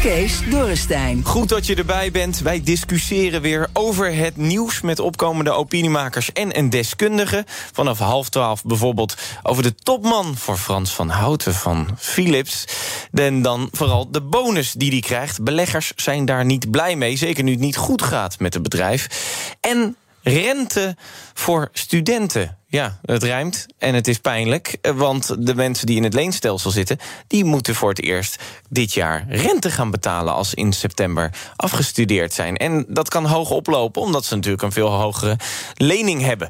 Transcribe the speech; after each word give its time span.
Kees 0.00 0.50
Dorrestein. 0.50 1.24
Goed 1.24 1.48
dat 1.48 1.66
je 1.66 1.74
erbij 1.74 2.10
bent. 2.10 2.38
Wij 2.38 2.62
discussiëren 2.62 3.40
weer 3.40 3.68
over 3.72 4.14
het 4.14 4.36
nieuws 4.36 4.80
met 4.80 4.98
opkomende 4.98 5.50
opiniemakers 5.50 6.32
en 6.32 6.58
een 6.58 6.70
deskundige. 6.70 7.44
Vanaf 7.72 7.98
half 7.98 8.28
twaalf 8.28 8.64
bijvoorbeeld 8.64 9.14
over 9.42 9.62
de 9.62 9.74
topman 9.74 10.36
voor 10.36 10.56
Frans 10.56 10.94
van 10.94 11.08
Houten 11.08 11.54
van 11.54 11.88
Philips. 11.98 12.64
En 13.12 13.42
dan 13.42 13.68
vooral 13.72 14.10
de 14.10 14.22
bonus 14.22 14.72
die 14.72 14.90
hij 14.90 15.00
krijgt. 15.00 15.42
Beleggers 15.42 15.92
zijn 15.96 16.24
daar 16.24 16.44
niet 16.44 16.70
blij 16.70 16.96
mee, 16.96 17.16
zeker 17.16 17.44
nu 17.44 17.50
het 17.50 17.60
niet 17.60 17.76
goed 17.76 18.02
gaat 18.02 18.38
met 18.38 18.54
het 18.54 18.62
bedrijf. 18.62 19.08
En 19.60 19.96
rente 20.22 20.96
voor 21.34 21.68
studenten. 21.72 22.57
Ja, 22.70 22.98
het 23.04 23.22
rijmt 23.22 23.66
en 23.78 23.94
het 23.94 24.08
is 24.08 24.18
pijnlijk. 24.18 24.78
Want 24.94 25.46
de 25.46 25.54
mensen 25.54 25.86
die 25.86 25.96
in 25.96 26.02
het 26.02 26.14
leenstelsel 26.14 26.70
zitten... 26.70 26.98
die 27.26 27.44
moeten 27.44 27.74
voor 27.74 27.88
het 27.88 28.02
eerst 28.02 28.42
dit 28.68 28.92
jaar 28.92 29.24
rente 29.28 29.70
gaan 29.70 29.90
betalen... 29.90 30.34
als 30.34 30.54
in 30.54 30.72
september 30.72 31.30
afgestudeerd 31.56 32.32
zijn. 32.32 32.56
En 32.56 32.84
dat 32.88 33.08
kan 33.08 33.26
hoog 33.26 33.50
oplopen, 33.50 34.02
omdat 34.02 34.24
ze 34.24 34.34
natuurlijk 34.34 34.62
een 34.62 34.72
veel 34.72 34.90
hogere 34.90 35.36
lening 35.74 36.22
hebben. 36.22 36.48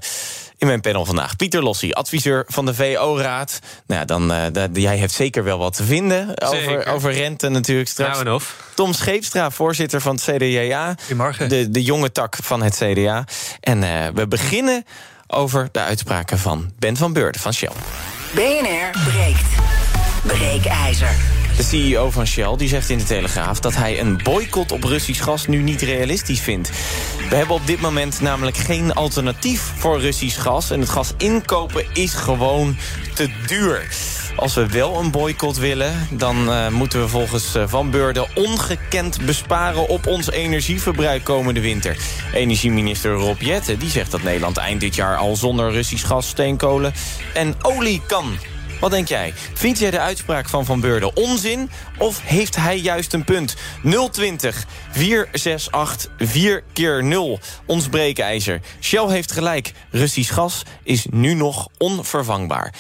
In 0.57 0.67
mijn 0.67 0.81
panel 0.81 1.05
vandaag 1.05 1.37
Pieter 1.37 1.63
Lossie, 1.63 1.95
adviseur 1.95 2.45
van 2.49 2.67
de 2.67 2.75
VO-raad. 2.75 3.59
Nou, 3.87 4.05
dan, 4.05 4.33
uh, 4.33 4.47
jij 4.73 4.99
hebt 4.99 5.13
zeker 5.13 5.45
wel 5.45 5.59
wat 5.59 5.77
te 5.77 5.85
vinden 5.85 6.41
over, 6.41 6.87
over 6.87 7.13
rente 7.13 7.49
natuurlijk 7.49 7.89
straks. 7.89 8.23
Nou. 8.23 8.41
Tom 8.75 8.93
Scheepstra, 8.93 9.51
voorzitter 9.51 10.01
van 10.01 10.15
het 10.15 10.25
CDA. 10.25 10.95
Goedemorgen. 10.99 11.49
De, 11.49 11.71
de 11.71 11.83
jonge 11.83 12.13
tak 12.13 12.37
van 12.43 12.63
het 12.63 12.77
CDA. 12.77 13.25
En 13.61 13.83
uh, 13.83 14.07
we 14.15 14.29
beginnen 14.29 14.85
over 15.29 15.69
de 15.73 15.81
uitspraken 15.81 16.39
van 16.39 16.71
Ben 16.79 16.97
van 16.97 17.13
Beurden 17.13 17.41
van 17.41 17.53
Shell. 17.53 17.73
BNR 18.35 19.11
breekt. 19.11 19.47
Breekijzer. 20.23 21.38
De 21.59 21.65
CEO 21.65 22.11
van 22.11 22.27
Shell 22.27 22.57
die 22.57 22.69
zegt 22.69 22.91
in 22.91 22.99
de 22.99 23.05
Telegraaf 23.05 23.61
dat 23.61 23.75
hij 23.75 24.01
een 24.01 24.21
boycott 24.23 24.73
op 24.73 24.85
Russisch 24.85 25.23
gas 25.23 25.47
nu 25.47 25.63
niet 25.63 25.83
realistisch 25.83 26.41
vindt. 26.41 26.71
We 27.29 27.37
hebben 27.37 27.55
op 27.55 27.67
dit 27.67 27.81
moment 27.81 28.21
namelijk 28.21 28.57
geen 28.57 28.95
alternatief 28.95 29.73
voor 29.77 30.01
Russisch 30.01 30.43
gas. 30.43 30.71
En 30.71 30.81
het 30.81 30.89
gas 30.89 31.13
inkopen 31.17 31.85
is 31.93 32.15
gewoon 32.15 32.77
te 33.15 33.29
duur. 33.47 33.89
Als 34.37 34.55
we 34.55 34.67
wel 34.67 34.99
een 34.99 35.11
boycott 35.11 35.57
willen, 35.57 36.09
dan 36.11 36.49
uh, 36.49 36.69
moeten 36.69 37.01
we 37.01 37.09
volgens 37.09 37.57
uh, 37.57 37.63
Van 37.67 37.91
Beurden 37.91 38.27
ongekend 38.35 39.25
besparen 39.27 39.89
op 39.89 40.07
ons 40.07 40.31
energieverbruik 40.31 41.25
komende 41.25 41.61
winter. 41.61 41.97
Energieminister 42.35 43.13
Rob 43.13 43.41
Jette 43.41 43.77
die 43.77 43.91
zegt 43.91 44.11
dat 44.11 44.23
Nederland 44.23 44.57
eind 44.57 44.81
dit 44.81 44.95
jaar 44.95 45.17
al 45.17 45.37
zonder 45.37 45.71
Russisch 45.71 46.07
gas, 46.07 46.29
steenkolen 46.29 46.93
en 47.35 47.55
olie 47.63 48.03
kan. 48.07 48.39
Wat 48.81 48.91
denk 48.91 49.09
jij? 49.09 49.33
Vind 49.55 49.79
jij 49.79 49.91
de 49.91 49.99
uitspraak 49.99 50.49
van 50.49 50.65
Van 50.65 50.81
Beurden 50.81 51.17
onzin? 51.17 51.71
Of 51.99 52.21
heeft 52.23 52.57
hij 52.57 52.79
juist 52.79 53.13
een 53.13 53.25
punt? 53.25 53.57
020 54.11 54.67
468 54.91 56.11
4 56.19 56.63
keer 56.73 57.05
0 57.05 57.41
Ons 57.67 57.89
breekijzer. 57.89 58.61
Shell 58.81 59.09
heeft 59.09 59.33
gelijk. 59.33 59.73
Russisch 59.91 60.35
gas 60.35 60.63
is 60.83 61.07
nu 61.11 61.35
nog 61.35 61.69
onvervangbaar. 61.79 62.75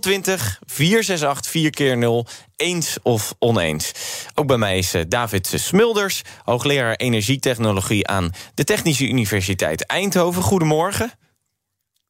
020 0.00 0.60
468 0.66 1.50
4 1.50 1.70
keer 1.70 1.96
0 1.96 2.26
eens 2.56 2.96
of 3.02 3.34
oneens. 3.38 3.92
Ook 4.34 4.46
bij 4.46 4.58
mij 4.58 4.78
is 4.78 4.94
David 5.08 5.52
Smulders, 5.54 6.22
hoogleraar 6.44 6.94
energietechnologie 6.94 8.06
aan 8.06 8.32
de 8.54 8.64
Technische 8.64 9.08
Universiteit 9.08 9.86
Eindhoven. 9.86 10.42
Goedemorgen. 10.42 11.12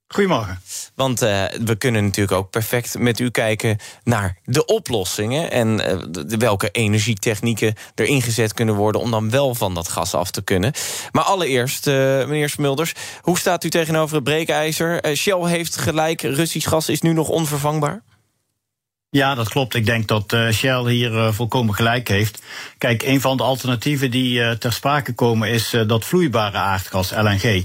Goedemorgen. 0.09 0.61
Want 0.94 1.22
uh, 1.22 1.44
we 1.65 1.77
kunnen 1.77 2.05
natuurlijk 2.05 2.37
ook 2.37 2.50
perfect 2.50 2.99
met 2.99 3.21
u 3.21 3.31
kijken 3.31 3.78
naar 4.05 4.39
de 4.44 4.65
oplossingen... 4.65 5.50
en 5.50 5.69
uh, 5.69 6.03
de, 6.09 6.37
welke 6.37 6.71
energietechnieken 6.71 7.75
er 7.94 8.05
ingezet 8.05 8.55
kunnen 8.55 8.75
worden... 8.75 9.00
om 9.00 9.11
dan 9.11 9.31
wel 9.31 9.55
van 9.55 9.75
dat 9.75 9.89
gas 9.89 10.15
af 10.15 10.31
te 10.31 10.43
kunnen. 10.43 10.72
Maar 11.12 11.25
allereerst, 11.25 11.87
uh, 11.87 11.95
meneer 11.95 12.49
Smulders, 12.49 12.93
hoe 13.21 13.39
staat 13.39 13.65
u 13.65 13.71
tegenover 13.71 14.15
het 14.15 14.25
breekijzer? 14.25 15.16
Shell 15.16 15.45
heeft 15.45 15.77
gelijk, 15.77 16.22
Russisch 16.22 16.69
gas 16.69 16.89
is 16.89 17.00
nu 17.00 17.12
nog 17.12 17.28
onvervangbaar? 17.28 18.03
Ja, 19.11 19.34
dat 19.34 19.49
klopt. 19.49 19.75
Ik 19.75 19.87
denk 19.87 20.09
dat 20.09 20.33
uh, 20.33 20.50
Shell 20.50 20.84
hier 20.91 21.12
uh, 21.12 21.33
volkomen 21.33 21.75
gelijk 21.75 22.09
heeft. 22.09 22.43
Kijk, 22.78 23.03
een 23.03 23.21
van 23.21 23.37
de 23.37 23.43
alternatieven 23.43 24.11
die 24.11 24.39
uh, 24.39 24.50
ter 24.50 24.72
sprake 24.72 25.15
komen 25.15 25.49
is 25.49 25.77
dat 25.87 26.05
vloeibare 26.05 26.56
aardgas, 26.56 27.11
LNG. 27.11 27.65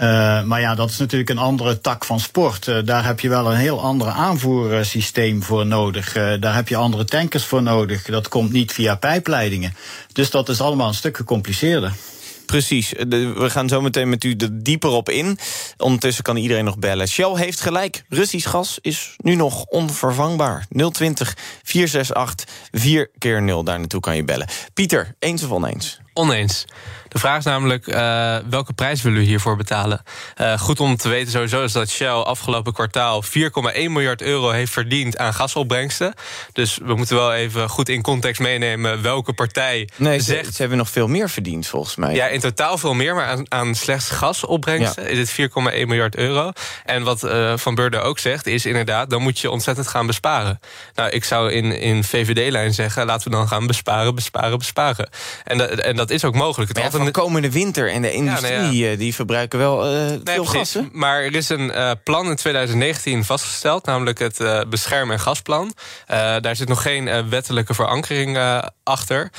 Uh, 0.00 0.42
maar 0.42 0.60
ja, 0.60 0.74
dat 0.74 0.90
is 0.90 0.98
natuurlijk 0.98 1.30
een 1.30 1.38
andere 1.38 1.80
tak 1.80 2.04
van 2.04 2.20
sport. 2.20 2.66
Uh, 2.66 2.78
daar 2.84 3.04
heb 3.04 3.20
je 3.20 3.28
wel 3.28 3.50
een 3.50 3.58
heel 3.58 3.80
ander 3.80 4.08
aanvoersysteem 4.08 5.42
voor 5.42 5.66
nodig. 5.66 6.16
Uh, 6.16 6.32
daar 6.40 6.54
heb 6.54 6.68
je 6.68 6.76
andere 6.76 7.04
tankers 7.04 7.44
voor 7.44 7.62
nodig. 7.62 8.02
Dat 8.02 8.28
komt 8.28 8.52
niet 8.52 8.72
via 8.72 8.94
pijpleidingen. 8.94 9.74
Dus 10.12 10.30
dat 10.30 10.48
is 10.48 10.60
allemaal 10.60 10.88
een 10.88 10.94
stuk 10.94 11.16
gecompliceerder. 11.16 11.92
Precies. 12.46 12.92
We 13.08 13.50
gaan 13.50 13.68
zo 13.68 13.80
meteen 13.80 14.08
met 14.08 14.24
u 14.24 14.34
er 14.34 14.62
dieper 14.62 14.90
op 14.90 15.08
in. 15.08 15.38
Ondertussen 15.76 16.24
kan 16.24 16.36
iedereen 16.36 16.64
nog 16.64 16.78
bellen. 16.78 17.08
Shell 17.08 17.34
heeft 17.34 17.60
gelijk. 17.60 18.04
Russisch 18.08 18.48
gas 18.48 18.78
is 18.80 19.14
nu 19.16 19.34
nog 19.34 19.64
onvervangbaar. 19.64 20.66
020 20.92 21.36
468 21.62 22.46
4 22.72 23.10
keer 23.18 23.42
0. 23.42 23.64
Daar 23.64 23.78
naartoe 23.78 24.00
kan 24.00 24.16
je 24.16 24.24
bellen. 24.24 24.48
Pieter, 24.74 25.14
eens 25.18 25.42
of 25.42 25.50
oneens? 25.50 26.00
Oneens. 26.14 26.64
De 27.10 27.18
vraag 27.18 27.38
is 27.38 27.44
namelijk, 27.44 27.86
uh, 27.86 28.36
welke 28.50 28.72
prijs 28.72 29.02
willen 29.02 29.18
u 29.18 29.22
hiervoor 29.22 29.56
betalen? 29.56 30.02
Uh, 30.40 30.58
goed 30.58 30.80
om 30.80 30.96
te 30.96 31.08
weten 31.08 31.32
sowieso 31.32 31.62
is 31.62 31.72
dat 31.72 31.88
Shell 31.88 32.08
afgelopen 32.08 32.72
kwartaal 32.72 33.24
4,1 33.24 33.30
miljard 33.74 34.22
euro 34.22 34.50
heeft 34.50 34.72
verdiend 34.72 35.18
aan 35.18 35.34
gasopbrengsten. 35.34 36.14
Dus 36.52 36.78
we 36.82 36.94
moeten 36.94 37.16
wel 37.16 37.34
even 37.34 37.68
goed 37.68 37.88
in 37.88 38.02
context 38.02 38.40
meenemen 38.40 39.02
welke 39.02 39.32
partij 39.32 39.88
nee, 39.96 40.20
zegt... 40.20 40.46
Ze, 40.46 40.52
ze 40.52 40.60
hebben 40.60 40.78
nog 40.78 40.90
veel 40.90 41.08
meer 41.08 41.30
verdiend 41.30 41.66
volgens 41.66 41.96
mij. 41.96 42.14
Ja, 42.14 42.26
in 42.26 42.40
totaal 42.40 42.78
veel 42.78 42.94
meer, 42.94 43.14
maar 43.14 43.26
aan, 43.26 43.44
aan 43.48 43.74
slechts 43.74 44.10
gasopbrengsten 44.10 45.02
ja. 45.02 45.08
is 45.08 45.36
het 45.36 45.50
4,1 45.50 45.54
miljard 45.54 46.16
euro. 46.16 46.52
En 46.84 47.02
wat 47.02 47.24
uh, 47.24 47.56
Van 47.56 47.74
Beurden 47.74 48.02
ook 48.02 48.18
zegt, 48.18 48.46
is 48.46 48.66
inderdaad, 48.66 49.10
dan 49.10 49.22
moet 49.22 49.38
je 49.38 49.50
ontzettend 49.50 49.88
gaan 49.88 50.06
besparen. 50.06 50.60
Nou, 50.94 51.10
ik 51.10 51.24
zou 51.24 51.52
in, 51.52 51.72
in 51.80 52.04
VVD-lijn 52.04 52.74
zeggen, 52.74 53.06
laten 53.06 53.30
we 53.30 53.36
dan 53.36 53.48
gaan 53.48 53.66
besparen, 53.66 54.14
besparen, 54.14 54.58
besparen. 54.58 55.08
En, 55.44 55.58
dat, 55.58 55.70
en 55.70 55.96
dat 55.96 56.10
is 56.10 56.24
ook 56.24 56.34
mogelijk. 56.34 56.68
Het 56.68 56.78
van 57.02 57.12
komende 57.12 57.50
winter 57.50 57.90
en 57.90 58.02
de 58.02 58.12
industrie 58.12 58.52
ja, 58.52 58.60
nou 58.60 58.74
ja. 58.74 58.96
die 58.96 59.14
verbruiken 59.14 59.58
wel 59.58 59.94
uh, 59.94 60.06
nee, 60.06 60.20
veel 60.24 60.44
gas. 60.44 60.74
Hè? 60.74 60.80
Maar 60.92 61.22
er 61.22 61.34
is 61.34 61.48
een 61.48 61.68
uh, 61.68 61.90
plan 62.04 62.26
in 62.26 62.36
2019 62.36 63.24
vastgesteld, 63.24 63.86
namelijk 63.86 64.18
het 64.18 64.40
uh, 64.40 64.60
bescherm- 64.68 65.10
en 65.10 65.20
gasplan. 65.20 65.74
daar 66.06 66.56
zit 66.56 66.68
nog 66.68 66.82
geen 66.82 67.28
wettelijke 67.28 67.74
verankering 67.74 68.38
achter. 68.84 69.30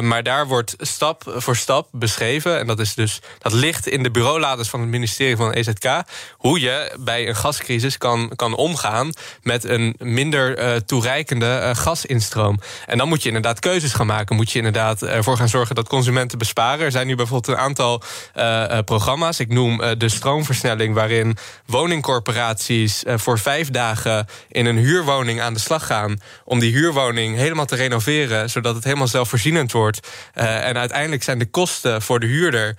maar 0.00 0.22
daar 0.22 0.46
wordt 0.46 0.74
stap 0.78 1.32
voor 1.36 1.56
stap 1.56 1.88
beschreven, 1.92 2.58
en 2.58 2.66
dat, 2.66 2.78
is 2.78 2.94
dus, 2.94 3.20
dat 3.38 3.52
ligt 3.52 3.88
in 3.88 4.02
de 4.02 4.10
bureauladers 4.10 4.68
van 4.68 4.80
het 4.80 4.88
ministerie 4.88 5.36
van 5.36 5.52
EZK, 5.52 6.02
hoe 6.32 6.60
je 6.60 6.96
bij 7.00 7.28
een 7.28 7.36
gascrisis 7.36 7.98
kan, 7.98 8.32
kan 8.36 8.54
omgaan 8.54 9.12
met 9.42 9.64
een 9.64 9.94
minder 9.98 10.84
toereikende 10.84 11.70
gasinstroom. 11.74 12.60
En 12.86 12.98
dan 12.98 13.08
moet 13.08 13.22
je 13.22 13.28
inderdaad 13.28 13.58
keuzes 13.58 13.92
gaan 13.92 14.06
maken. 14.06 14.36
Moet 14.36 14.50
je 14.50 14.58
inderdaad 14.58 15.02
ervoor 15.02 15.36
gaan 15.36 15.48
zorgen 15.48 15.74
dat 15.74 15.88
consumenten 15.88 16.38
besparen. 16.38 16.84
Er 16.84 16.90
zijn 16.90 17.01
nu 17.04 17.14
bijvoorbeeld 17.14 17.56
een 17.56 17.64
aantal 17.64 18.02
uh, 18.36 18.78
programma's. 18.84 19.40
Ik 19.40 19.48
noem 19.48 19.80
uh, 19.80 19.90
de 19.98 20.08
stroomversnelling, 20.08 20.94
waarin 20.94 21.36
woningcorporaties 21.66 23.02
voor 23.06 23.38
vijf 23.38 23.70
dagen 23.70 24.26
in 24.48 24.66
een 24.66 24.76
huurwoning 24.76 25.40
aan 25.40 25.54
de 25.54 25.60
slag 25.60 25.86
gaan. 25.86 26.20
Om 26.44 26.58
die 26.58 26.72
huurwoning 26.72 27.36
helemaal 27.36 27.66
te 27.66 27.76
renoveren, 27.76 28.50
zodat 28.50 28.74
het 28.74 28.84
helemaal 28.84 29.08
zelfvoorzienend 29.08 29.72
wordt. 29.72 30.08
en 30.32 30.78
uiteindelijk 30.78 31.22
zijn 31.22 31.38
de 31.38 31.50
kosten 31.50 32.02
voor 32.02 32.20
de 32.20 32.26
huurder 32.26 32.76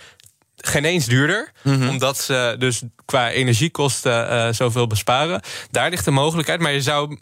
geen 0.55 0.85
eens 0.85 1.05
duurder. 1.05 1.51
Mm 1.61 1.73
-hmm. 1.73 1.89
Omdat 1.89 2.17
ze 2.17 2.55
dus 2.59 2.81
qua 3.05 3.31
energiekosten 3.31 4.31
uh, 4.31 4.53
zoveel 4.53 4.88
besparen. 4.88 5.41
Daar 5.71 5.89
ligt 5.89 6.05
de 6.05 6.11
mogelijkheid. 6.11 6.59
Maar 6.59 6.71
je 6.71 6.81
zou 6.81 7.17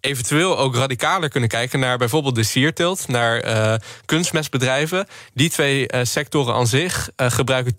eventueel 0.00 0.58
ook 0.58 0.74
radicaler 0.74 1.28
kunnen 1.28 1.48
kijken 1.48 1.80
naar 1.80 1.98
bijvoorbeeld 1.98 2.34
de 2.34 2.42
sierteelt, 2.42 3.08
naar 3.08 3.46
uh, 3.46 3.74
kunstmestbedrijven. 4.04 5.06
Die 5.34 5.50
twee 5.50 5.92
uh, 5.92 6.00
sectoren 6.02 6.54
aan 6.54 6.66
zich 6.66 7.10
uh, 7.16 7.30
gebruiken 7.30 7.74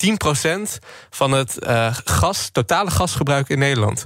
10% 0.68 0.86
van 1.10 1.32
het 1.32 1.58
gas, 2.06 2.50
totale 2.52 2.92
gasgebruik 2.92 3.50
in 3.50 3.60
Nederland. 3.60 4.06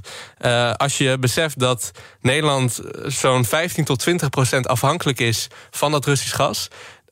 als 0.78 0.98
je 0.98 1.18
beseft 1.20 1.60
dat 1.60 1.92
Nederland 2.22 2.80
zo'n 3.06 3.46
15 3.46 3.84
tot 3.84 4.10
20% 4.10 4.60
afhankelijk 4.62 5.20
is 5.20 5.48
van 5.72 5.92
dat 5.92 6.06
Russisch 6.06 6.36
gas 6.36 6.68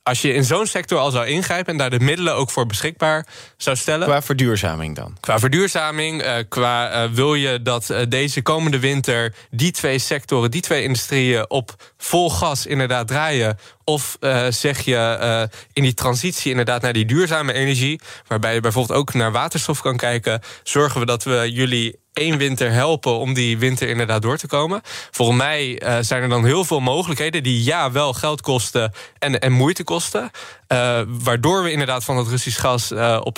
als 0.07 0.21
je 0.21 0.33
in 0.33 0.43
zo'n 0.43 0.65
sector 0.65 0.99
al 0.99 1.11
zou 1.11 1.27
ingrijpen 1.27 1.71
en 1.71 1.77
daar 1.77 1.89
de 1.89 1.99
middelen 1.99 2.35
ook 2.35 2.49
voor 2.49 2.65
beschikbaar 2.65 3.27
zou 3.57 3.75
stellen. 3.75 4.07
Qua 4.07 4.21
verduurzaming 4.21 4.95
dan? 4.95 5.17
Qua 5.19 5.39
verduurzaming, 5.39 6.23
uh, 6.23 6.33
qua 6.49 7.03
uh, 7.03 7.11
wil 7.11 7.35
je 7.35 7.61
dat 7.61 7.89
uh, 7.89 7.99
deze 8.09 8.41
komende 8.41 8.79
winter 8.79 9.35
die 9.51 9.71
twee 9.71 9.99
sectoren, 9.99 10.51
die 10.51 10.61
twee 10.61 10.83
industrieën 10.83 11.49
op 11.49 11.75
vol 11.97 12.29
gas 12.29 12.65
inderdaad 12.65 13.07
draaien? 13.07 13.57
Of 13.89 14.17
zeg 14.49 14.79
je 14.79 15.49
in 15.73 15.83
die 15.83 15.93
transitie 15.93 16.51
inderdaad 16.51 16.81
naar 16.81 16.93
die 16.93 17.05
duurzame 17.05 17.53
energie, 17.53 17.99
waarbij 18.27 18.53
je 18.53 18.59
bijvoorbeeld 18.59 18.99
ook 18.99 19.13
naar 19.13 19.31
waterstof 19.31 19.81
kan 19.81 19.97
kijken, 19.97 20.41
zorgen 20.63 20.99
we 20.99 21.05
dat 21.05 21.23
we 21.23 21.51
jullie 21.51 21.99
één 22.13 22.37
winter 22.37 22.71
helpen 22.71 23.17
om 23.17 23.33
die 23.33 23.57
winter 23.57 23.89
inderdaad 23.89 24.21
door 24.21 24.37
te 24.37 24.47
komen. 24.47 24.81
Volgens 25.11 25.37
mij 25.37 25.81
uh, 25.83 25.97
zijn 26.01 26.21
er 26.21 26.29
dan 26.29 26.45
heel 26.45 26.65
veel 26.65 26.79
mogelijkheden 26.79 27.43
die 27.43 27.63
ja 27.63 27.91
wel 27.91 28.13
geld 28.13 28.41
kosten 28.41 28.93
en, 29.19 29.39
en 29.39 29.51
moeite 29.51 29.83
kosten. 29.83 30.31
Waardoor 31.07 31.63
we 31.63 31.71
inderdaad 31.71 32.03
van 32.03 32.17
het 32.17 32.27
Russisch 32.27 32.59
gas 32.59 32.91
op 33.21 33.37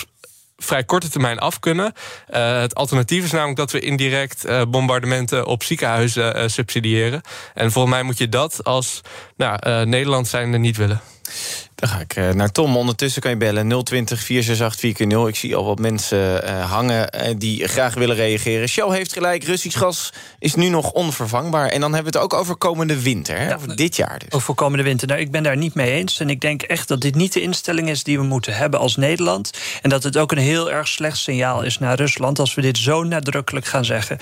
vrij 0.60 0.84
korte 0.84 1.10
termijn 1.10 1.40
af 1.40 1.60
kunnen. 1.60 1.94
Uh, 2.30 2.60
het 2.60 2.76
alternatief 2.76 3.24
is 3.24 3.32
namelijk 3.32 3.58
dat 3.58 3.72
we 3.72 3.80
indirect 3.80 4.46
uh, 4.46 4.62
bombardementen 4.70 5.46
op 5.46 5.64
ziekenhuizen 5.64 6.38
uh, 6.38 6.48
subsidiëren. 6.48 7.22
En 7.54 7.72
volgens 7.72 7.94
mij 7.94 8.04
moet 8.04 8.18
je 8.18 8.30
dat 8.30 8.64
als 8.64 9.02
nou, 9.38 9.86
Nederland 9.86 10.28
zijnde 10.28 10.58
niet 10.58 10.78
willen. 10.78 11.02
Dan 11.76 11.90
ga 11.90 12.00
ik 12.00 12.16
uh, 12.16 12.30
naar 12.30 12.52
Tom. 12.52 12.78
Ondertussen 12.78 13.22
kan 13.22 13.32
je 13.32 13.38
bellen 13.38 13.84
020 13.84 14.22
468 14.22 15.08
4x0. 15.08 15.28
Ik 15.28 15.36
zie 15.36 15.56
al 15.56 15.66
wat 15.66 15.80
mensen 15.80 16.44
uh, 16.44 16.72
hangen 16.72 17.16
uh, 17.16 17.34
die 17.38 17.68
graag 17.68 17.94
willen 17.94 18.16
reageren. 18.16 18.68
Shell 18.68 18.90
heeft 18.90 19.14
gelijk, 19.14 19.44
Russisch 19.44 19.78
gas 19.78 20.14
is 20.40 20.56
nu 20.56 20.70
nog 20.70 20.92
onvervangbaar. 20.92 21.68
En 21.68 21.82
dan 21.82 21.94
hebben 21.94 22.12
we 22.12 22.20
het 22.20 22.28
ook 22.28 22.40
over 22.40 22.56
komende 22.56 23.02
winter, 23.02 23.38
hè? 23.38 23.48
Ja, 23.48 23.56
over 23.56 23.76
dit 23.76 23.96
jaar 23.96 24.20
dus. 24.20 24.32
Over 24.32 24.54
komende 24.54 24.84
winter. 24.84 25.08
Nou, 25.08 25.20
ik 25.20 25.32
ben 25.32 25.44
daar 25.44 25.58
niet 25.58 25.74
mee 25.74 25.92
eens. 25.92 26.20
En 26.20 26.30
ik 26.30 26.42
denk 26.42 26.62
echt 26.62 26.88
dat 26.88 27.02
dit 27.02 27.16
niet 27.16 27.34
de 27.34 27.42
instelling 27.42 27.90
is 27.90 28.04
die 28.04 28.18
we 28.18 28.24
moeten 28.24 28.56
hebben 28.56 28.80
als 28.80 28.96
Nederland. 28.96 29.52
En 29.82 29.90
dat 29.90 30.04
het 30.04 30.18
ook 30.18 30.32
een 30.32 30.38
heel 30.38 30.72
erg 30.72 30.88
slecht 30.88 31.18
signaal 31.18 31.62
is 31.62 31.80
naar 31.80 31.96
Rusland... 31.96 32.40
als 32.40 32.54
we 32.54 32.62
dit 32.62 32.78
zo 32.78 33.04
nadrukkelijk 33.04 33.66
gaan 33.66 33.86
zeggen. 33.86 34.18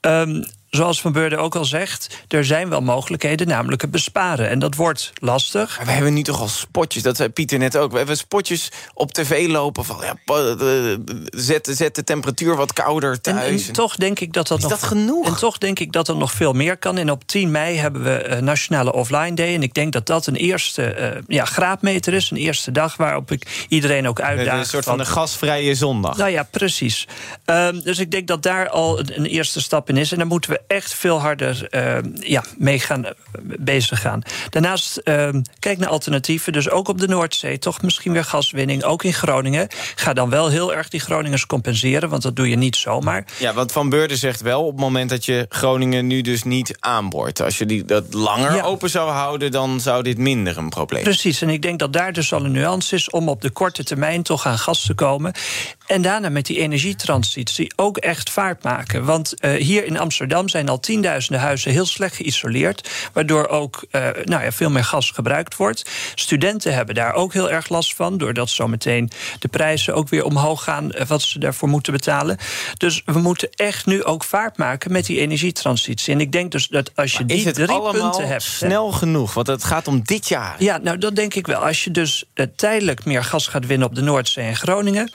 Um, 0.00 0.44
zoals 0.70 1.00
Van 1.00 1.12
Beurden 1.12 1.38
ook 1.38 1.54
al 1.56 1.64
zegt, 1.64 2.24
er 2.28 2.44
zijn 2.44 2.68
wel 2.68 2.80
mogelijkheden, 2.80 3.48
namelijk 3.48 3.82
het 3.82 3.90
besparen. 3.90 4.48
En 4.48 4.58
dat 4.58 4.74
wordt 4.74 5.12
lastig. 5.14 5.76
Maar 5.76 5.86
we 5.86 5.92
hebben 5.92 6.14
nu 6.14 6.22
toch 6.22 6.40
al 6.40 6.48
spotjes, 6.48 7.02
dat 7.02 7.16
zei 7.16 7.28
Pieter 7.28 7.58
net 7.58 7.76
ook. 7.76 7.90
We 7.90 7.96
hebben 7.96 8.16
spotjes 8.16 8.72
op 8.94 9.12
tv 9.12 9.46
lopen 9.48 9.84
van 9.84 9.96
ja, 10.00 10.16
zet, 11.30 11.68
zet 11.72 11.94
de 11.94 12.04
temperatuur 12.04 12.56
wat 12.56 12.72
kouder 12.72 13.20
thuis. 13.20 13.60
En, 13.60 13.66
en 13.66 13.72
toch 13.72 13.96
denk 13.96 14.20
ik 14.20 14.32
dat 14.32 14.48
dat 14.48 14.58
Is 14.58 14.64
nog. 14.64 14.72
dat 14.72 14.82
genoeg? 14.82 15.26
En 15.26 15.36
toch 15.36 15.58
denk 15.58 15.78
ik 15.78 15.92
dat 15.92 16.08
er 16.08 16.16
nog 16.16 16.32
veel 16.32 16.52
meer 16.52 16.76
kan. 16.76 16.98
En 16.98 17.10
op 17.10 17.26
10 17.26 17.50
mei 17.50 17.76
hebben 17.76 18.02
we 18.02 18.28
uh, 18.28 18.38
Nationale 18.38 18.92
Offline 18.92 19.34
Day. 19.34 19.54
En 19.54 19.62
ik 19.62 19.74
denk 19.74 19.92
dat 19.92 20.06
dat 20.06 20.26
een 20.26 20.34
eerste 20.34 20.96
uh, 21.16 21.22
ja, 21.26 21.44
graadmeter 21.44 22.14
is. 22.14 22.30
Een 22.30 22.36
eerste 22.36 22.72
dag 22.72 22.96
waarop 22.96 23.30
ik 23.30 23.66
iedereen 23.68 24.08
ook 24.08 24.20
uitdaag. 24.20 24.58
Een 24.58 24.66
soort 24.66 24.84
van, 24.84 24.96
van 24.96 25.04
de 25.04 25.10
gasvrije 25.10 25.74
zondag. 25.74 26.16
Nou 26.16 26.30
ja, 26.30 26.42
precies. 26.42 27.06
Um, 27.44 27.82
dus 27.82 27.98
ik 27.98 28.10
denk 28.10 28.26
dat 28.26 28.42
daar 28.42 28.68
al 28.68 28.98
een, 28.98 29.16
een 29.16 29.26
eerste 29.26 29.60
stap 29.60 29.88
in 29.88 29.96
is. 29.96 30.12
En 30.12 30.18
dan 30.18 30.26
moeten 30.28 30.50
we 30.50 30.55
echt 30.66 30.94
veel 30.94 31.20
harder 31.20 31.68
uh, 31.70 31.98
ja, 32.20 32.44
mee 32.58 32.78
gaan 32.78 33.04
uh, 33.04 33.10
bezig 33.58 34.00
gaan. 34.00 34.22
Daarnaast 34.50 35.00
uh, 35.04 35.28
kijk 35.58 35.78
naar 35.78 35.88
alternatieven. 35.88 36.52
Dus 36.52 36.70
ook 36.70 36.88
op 36.88 36.98
de 36.98 37.08
Noordzee, 37.08 37.58
toch 37.58 37.82
misschien 37.82 38.12
weer 38.12 38.24
gaswinning. 38.24 38.84
Ook 38.84 39.04
in 39.04 39.14
Groningen. 39.14 39.68
Ga 39.94 40.12
dan 40.12 40.30
wel 40.30 40.48
heel 40.48 40.74
erg 40.74 40.88
die 40.88 41.00
Groningers 41.00 41.46
compenseren, 41.46 42.08
want 42.08 42.22
dat 42.22 42.36
doe 42.36 42.48
je 42.48 42.56
niet 42.56 42.76
zomaar. 42.76 43.24
Ja, 43.38 43.52
want 43.52 43.72
Van 43.72 43.88
Beurden 43.88 44.16
zegt 44.16 44.40
wel 44.40 44.64
op 44.64 44.72
het 44.72 44.80
moment 44.80 45.10
dat 45.10 45.24
je 45.24 45.46
Groningen 45.48 46.06
nu 46.06 46.20
dus 46.20 46.42
niet 46.42 46.76
aanboort. 46.78 47.40
Als 47.42 47.58
je 47.58 47.66
die, 47.66 47.84
dat 47.84 48.14
langer 48.14 48.54
ja. 48.54 48.62
open 48.62 48.90
zou 48.90 49.10
houden, 49.10 49.50
dan 49.50 49.80
zou 49.80 50.02
dit 50.02 50.18
minder 50.18 50.58
een 50.58 50.68
probleem 50.68 51.02
zijn. 51.02 51.14
Precies, 51.14 51.42
en 51.42 51.48
ik 51.48 51.62
denk 51.62 51.78
dat 51.78 51.92
daar 51.92 52.12
dus 52.12 52.32
al 52.32 52.44
een 52.44 52.52
nuance 52.52 52.94
is 52.94 53.10
om 53.10 53.28
op 53.28 53.42
de 53.42 53.50
korte 53.50 53.84
termijn 53.84 54.22
toch 54.22 54.46
aan 54.46 54.58
gas 54.58 54.86
te 54.86 54.94
komen. 54.94 55.32
En 55.86 56.02
daarna 56.02 56.28
met 56.28 56.46
die 56.46 56.58
energietransitie 56.58 57.72
ook 57.76 57.96
echt 57.96 58.30
vaart 58.30 58.62
maken. 58.62 59.04
Want 59.04 59.34
hier 59.58 59.84
in 59.84 59.98
Amsterdam 59.98 60.48
zijn 60.48 60.68
al 60.68 60.80
tienduizenden 60.80 61.40
huizen 61.40 61.70
heel 61.70 61.86
slecht 61.86 62.16
geïsoleerd. 62.16 62.90
Waardoor 63.12 63.48
ook 63.48 63.84
uh, 63.90 64.08
nou 64.24 64.44
ja, 64.44 64.52
veel 64.52 64.70
meer 64.70 64.84
gas 64.84 65.10
gebruikt 65.10 65.56
wordt. 65.56 65.90
Studenten 66.14 66.74
hebben 66.74 66.94
daar 66.94 67.14
ook 67.14 67.32
heel 67.32 67.50
erg 67.50 67.68
last 67.68 67.94
van. 67.94 68.18
Doordat 68.18 68.50
zometeen 68.50 69.10
de 69.38 69.48
prijzen 69.48 69.94
ook 69.94 70.08
weer 70.08 70.24
omhoog 70.24 70.62
gaan. 70.62 70.90
Wat 71.08 71.22
ze 71.22 71.38
daarvoor 71.38 71.68
moeten 71.68 71.92
betalen. 71.92 72.38
Dus 72.76 73.02
we 73.04 73.18
moeten 73.18 73.50
echt 73.50 73.86
nu 73.86 74.04
ook 74.04 74.24
vaart 74.24 74.56
maken 74.56 74.92
met 74.92 75.06
die 75.06 75.20
energietransitie. 75.20 76.14
En 76.14 76.20
ik 76.20 76.32
denk 76.32 76.52
dus 76.52 76.68
dat 76.68 76.90
als 76.94 77.12
je 77.12 77.18
maar 77.18 77.26
die 77.26 77.52
drie 77.52 77.80
punten 77.90 78.28
hebt. 78.28 78.42
Snel 78.42 78.90
hè, 78.90 78.98
genoeg, 78.98 79.34
want 79.34 79.46
het 79.46 79.64
gaat 79.64 79.88
om 79.88 80.02
dit 80.04 80.28
jaar. 80.28 80.54
Ja, 80.58 80.78
nou 80.78 80.98
dat 80.98 81.16
denk 81.16 81.34
ik 81.34 81.46
wel. 81.46 81.66
Als 81.66 81.84
je 81.84 81.90
dus 81.90 82.24
tijdelijk 82.56 83.04
meer 83.04 83.24
gas 83.24 83.46
gaat 83.46 83.66
winnen 83.66 83.88
op 83.88 83.94
de 83.94 84.02
Noordzee 84.02 84.44
en 84.44 84.56
Groningen 84.56 85.10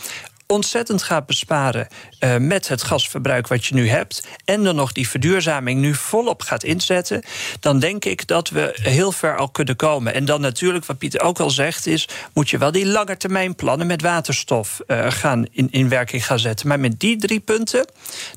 ontzettend 0.52 1.04
gaat 1.04 1.26
besparen 1.26 1.88
uh, 2.24 2.38
met 2.38 2.68
het 2.68 2.84
gasverbruik 2.84 3.48
wat 3.48 3.66
je 3.66 3.76
nu 3.76 3.90
hebt... 3.90 4.28
en 4.46 4.64
dan 4.64 4.76
nog 4.76 4.92
die 4.92 5.10
verduurzaming 5.10 5.80
nu 5.80 5.94
volop 5.94 6.42
gaat 6.42 6.64
inzetten... 6.64 7.24
dan 7.60 7.80
denk 7.80 8.06
ik 8.06 8.28
dat 8.28 8.50
we 8.50 8.78
heel 8.82 9.12
ver 9.12 9.38
al 9.38 9.50
kunnen 9.50 9.76
komen. 9.76 10.14
En 10.14 10.26
dan 10.26 10.42
natuurlijk, 10.42 10.86
wat 10.86 10.98
Pieter 10.98 11.22
ook 11.22 11.40
al 11.40 11.50
zegt, 11.50 11.88
is... 11.88 12.08
moet 12.34 12.50
je 12.50 12.58
wel 12.58 12.72
die 12.72 12.86
langetermijnplannen 12.86 13.88
met 13.88 14.02
waterstof 14.02 14.82
uh, 14.88 15.06
gaan 15.12 15.46
in, 15.52 15.68
in 15.72 15.90
werking 15.90 16.26
gaan 16.26 16.40
zetten. 16.40 16.68
Maar 16.68 16.80
met 16.80 17.00
die 17.00 17.18
drie 17.18 17.40
punten 17.40 17.86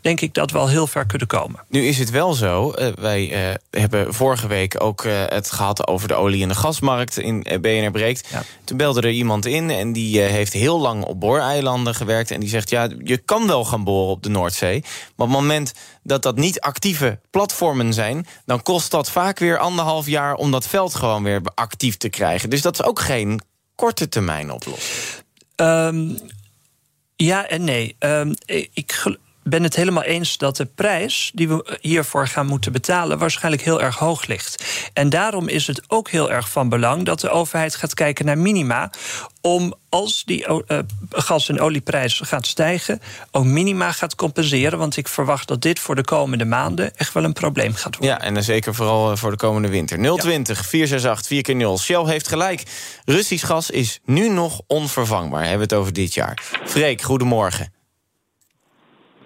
denk 0.01 0.21
ik 0.21 0.35
dat 0.35 0.51
we 0.51 0.59
al 0.59 0.69
heel 0.69 0.87
ver 0.87 1.07
kunnen 1.07 1.27
komen. 1.27 1.61
Nu 1.69 1.87
is 1.87 1.99
het 1.99 2.11
wel 2.11 2.33
zo, 2.33 2.75
uh, 2.79 2.87
wij 3.01 3.57
hebben 3.71 4.15
vorige 4.15 4.47
week 4.47 4.83
ook 4.83 5.05
het 5.29 5.51
gehad... 5.51 5.87
over 5.87 6.09
de 6.09 6.15
olie- 6.15 6.43
en 6.43 6.49
de 6.49 6.55
gasmarkt 6.55 7.19
in 7.19 7.47
BNR 7.61 7.91
Breekt. 7.91 8.29
Ja. 8.31 8.43
Toen 8.65 8.77
belde 8.77 9.01
er 9.01 9.11
iemand 9.11 9.47
in 9.47 9.71
en 9.71 9.93
die 9.93 10.21
heeft 10.21 10.53
heel 10.53 10.81
lang 10.81 11.05
op 11.05 11.21
booreilanden 11.21 11.95
gewerkt... 11.95 12.31
en 12.31 12.41
die 12.41 12.49
zegt, 12.49 12.71
ja, 12.71 12.89
je 13.05 13.17
kan 13.17 13.47
wel 13.47 13.65
gaan 13.75 13.95
op 13.95 14.23
de 14.23 14.29
Noordzee... 14.29 14.81
maar 14.81 15.27
op 15.27 15.33
het 15.33 15.41
moment 15.41 15.73
dat 16.03 16.23
dat 16.23 16.37
niet 16.37 16.61
actieve 16.61 17.21
platformen 17.31 17.93
zijn... 17.93 18.27
dan 18.47 18.63
kost 18.63 18.91
dat 18.91 19.11
vaak 19.11 19.39
weer 19.39 19.59
anderhalf 19.59 20.07
jaar... 20.07 20.35
om 20.35 20.51
dat 20.51 20.67
veld 20.67 20.95
gewoon 20.95 21.23
weer 21.23 21.41
actief 21.55 21.97
te 21.97 22.09
krijgen. 22.09 22.51
Dus 22.51 22.63
dat 22.63 22.79
is 22.79 22.85
ook 22.85 23.01
geen 23.01 23.41
korte 23.75 24.09
termijn 24.09 24.51
oplossing. 24.51 25.23
Um, 25.57 26.19
ja 27.17 27.49
en 27.49 27.65
nee. 27.65 27.97
Um, 27.99 28.35
ik 28.73 29.17
ben 29.45 29.63
het 29.63 29.77
helemaal 29.77 30.03
eens 30.03 30.39
dat 30.39 30.57
de 30.57 30.65
prijs 30.65 31.31
die 31.35 31.49
we 31.49 31.79
hiervoor 31.81 32.27
gaan 32.27 32.47
moeten 32.47 32.73
betalen 32.73 33.19
waarschijnlijk 33.19 33.63
heel 33.63 33.83
erg 33.83 33.99
hoog 33.99 34.27
ligt. 34.27 34.65
En 34.93 35.11
daarom 35.11 35.49
is 35.49 35.67
het 35.67 35.83
ook 35.87 36.11
heel 36.11 36.31
erg 36.31 36.49
van 36.49 36.69
belang 36.69 37.05
dat 37.05 37.21
de 37.21 37.31
overheid 37.31 37.75
gaat 37.75 37.95
kijken 37.95 38.25
naar 38.25 38.39
minima. 38.39 38.91
Om 39.41 39.75
als 39.89 40.23
die 40.25 40.47
uh, 40.49 40.79
gas- 41.11 41.49
en 41.49 41.61
olieprijs 41.61 42.21
gaat 42.25 42.47
stijgen, 42.47 43.01
ook 43.31 43.45
minima 43.45 43.93
gaat 43.93 44.15
compenseren. 44.15 44.79
Want 44.79 44.97
ik 44.97 45.09
verwacht 45.09 45.49
dat 45.49 45.63
dit 45.63 45.79
voor 45.79 45.95
de 45.95 46.05
komende 46.05 46.45
maanden 46.45 46.97
echt 46.97 47.13
wel 47.13 47.25
een 47.25 47.33
probleem 47.33 47.75
gaat 47.75 47.97
worden. 47.97 48.17
Ja, 48.17 48.23
en 48.23 48.35
dan 48.35 48.43
zeker 48.43 48.75
vooral 48.75 49.17
voor 49.17 49.31
de 49.31 49.37
komende 49.37 49.69
winter. 49.69 50.17
020 50.19 50.59
ja. 50.59 50.65
468 50.65 51.79
4x0. 51.79 51.83
Shell 51.83 52.05
heeft 52.05 52.29
gelijk. 52.29 52.63
Russisch 53.05 53.47
gas 53.47 53.71
is 53.71 54.01
nu 54.05 54.29
nog 54.29 54.61
onvervangbaar. 54.67 55.41
Hebben 55.41 55.69
we 55.69 55.75
het 55.75 55.75
over 55.75 55.93
dit 55.93 56.15
jaar. 56.15 56.43
Freek, 56.65 57.03
goedemorgen. 57.03 57.74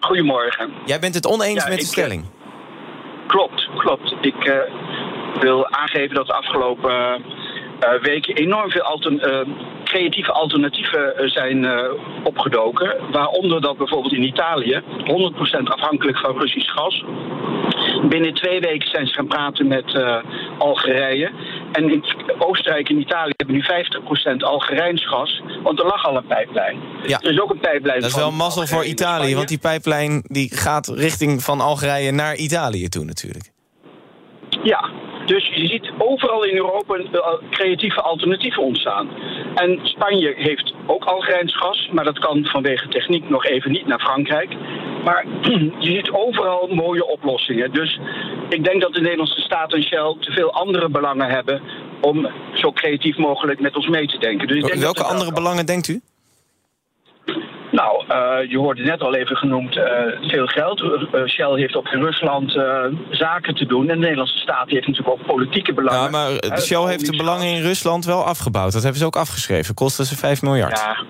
Goedemorgen. 0.09 0.73
Jij 0.85 0.99
bent 0.99 1.15
het 1.15 1.27
oneens 1.27 1.62
ja, 1.62 1.69
met 1.69 1.79
de 1.79 1.85
ik, 1.85 1.91
stelling. 1.91 2.25
Klopt, 3.27 3.69
klopt. 3.77 4.15
Ik 4.21 4.45
uh, 4.45 4.55
wil 5.41 5.71
aangeven 5.71 6.15
dat 6.15 6.27
de 6.27 6.33
afgelopen 6.33 6.93
uh, 6.93 8.03
weken 8.03 8.35
enorm 8.35 8.71
veel 8.71 8.83
altern 8.83 9.47
creatieve 9.85 10.33
alternatieven 10.33 11.31
zijn 11.31 11.67
opgedoken. 12.23 12.97
Waaronder 13.12 13.61
dat 13.61 13.77
bijvoorbeeld 13.77 14.12
in 14.12 14.23
Italië 14.23 14.83
100% 14.83 15.62
afhankelijk 15.62 16.19
van 16.19 16.38
Russisch 16.38 16.73
gas. 16.73 17.05
Binnen 18.02 18.35
twee 18.35 18.61
weken 18.61 18.88
zijn 18.90 19.07
ze 19.07 19.14
gaan 19.14 19.26
praten 19.26 19.67
met 19.67 19.99
Algerije. 20.59 21.31
En 21.73 21.90
in 21.90 22.05
Oostenrijk 22.38 22.88
en 22.88 23.00
Italië 23.00 23.33
hebben 23.37 23.57
nu 23.57 23.62
50% 23.62 24.37
Algerijns 24.37 25.09
gas, 25.09 25.43
want 25.62 25.78
er 25.78 25.87
lag 25.87 26.05
al 26.05 26.17
een 26.17 26.26
pijplijn. 26.26 26.78
Ja. 27.07 27.21
Er 27.21 27.31
is 27.31 27.40
ook 27.40 27.50
een 27.50 27.61
pijplijn. 27.61 28.00
Dat 28.00 28.11
is 28.11 28.17
wel 28.17 28.33
mazzel 28.33 28.67
voor 28.67 28.85
Italië, 28.85 29.35
want 29.35 29.49
die 29.49 29.59
pijplijn 29.59 30.23
die 30.26 30.55
gaat 30.55 30.87
richting 30.87 31.43
van 31.43 31.61
Algerije 31.61 32.11
naar 32.11 32.37
Italië 32.37 32.88
toe 32.88 33.05
natuurlijk. 33.05 33.50
Ja, 34.62 34.90
dus 35.28 35.47
je 35.47 35.66
ziet 35.66 35.90
overal 35.99 36.44
in 36.44 36.56
Europa 36.56 36.94
creatieve 37.50 38.00
alternatieven 38.00 38.62
ontstaan. 38.62 39.08
En 39.54 39.80
Spanje 39.82 40.35
heeft 40.37 40.75
ook 40.87 41.04
Algerijns 41.04 41.56
gas, 41.56 41.88
maar 41.92 42.04
dat 42.04 42.18
kan 42.18 42.44
vanwege 42.44 42.88
techniek 42.88 43.28
nog 43.28 43.44
even 43.44 43.70
niet 43.70 43.87
naar 43.87 44.00
Frankrijk. 44.00 44.56
Maar 45.04 45.25
je 45.87 45.90
ziet 45.90 46.11
overal 46.11 46.68
mooie 46.68 47.06
oplossingen. 47.06 47.73
Dus 47.73 48.00
ik 48.49 48.64
denk 48.64 48.80
dat 48.80 48.94
de 48.94 49.00
Nederlandse 49.00 49.40
staat 49.40 49.73
en 49.73 49.82
Shell 49.82 50.16
te 50.20 50.32
veel 50.32 50.52
andere 50.52 50.88
belangen 50.88 51.28
hebben 51.28 51.62
om 52.00 52.28
zo 52.54 52.73
creatief 52.73 53.16
mogelijk 53.16 53.61
met 53.61 53.76
ons 53.76 53.88
mee 53.88 54.06
te 54.06 54.18
denken. 54.18 54.49
Dus 54.49 54.56
ik 54.56 54.66
denk 54.66 54.80
Welke 54.80 55.04
andere 55.04 55.32
belangen 55.32 55.66
denkt 55.66 55.88
u? 55.88 56.00
Nou, 57.71 58.05
uh, 58.09 58.51
je 58.51 58.59
hoorde 58.59 58.83
net 58.83 59.01
al 59.01 59.15
even 59.15 59.37
genoemd 59.37 59.77
uh, 59.77 59.85
veel 60.21 60.47
geld. 60.47 60.81
Uh, 60.81 61.27
Shell 61.27 61.53
heeft 61.55 61.77
ook 61.77 61.89
in 61.89 62.03
Rusland 62.03 62.53
zaken 63.11 63.55
te 63.55 63.67
doen. 63.67 63.89
En 63.89 63.95
de 63.95 64.01
Nederlandse 64.01 64.39
staat 64.39 64.71
heeft 64.71 64.87
natuurlijk 64.87 65.21
ook 65.21 65.27
politieke 65.27 65.75
belangen. 65.75 66.03
Ja, 66.03 66.09
maar 66.09 66.61
Shell 66.61 66.87
heeft 66.87 67.11
de 67.11 67.17
belangen 67.17 67.47
in 67.47 67.63
Rusland 67.63 68.05
wel 68.05 68.25
afgebouwd. 68.25 68.73
Dat 68.73 68.83
hebben 68.83 69.01
ze 69.01 69.07
ook 69.07 69.17
afgeschreven. 69.17 69.75
Kosten 69.75 70.05
ze 70.05 70.17
5 70.17 70.43
miljard. 70.43 70.79
Ja, 70.79 71.05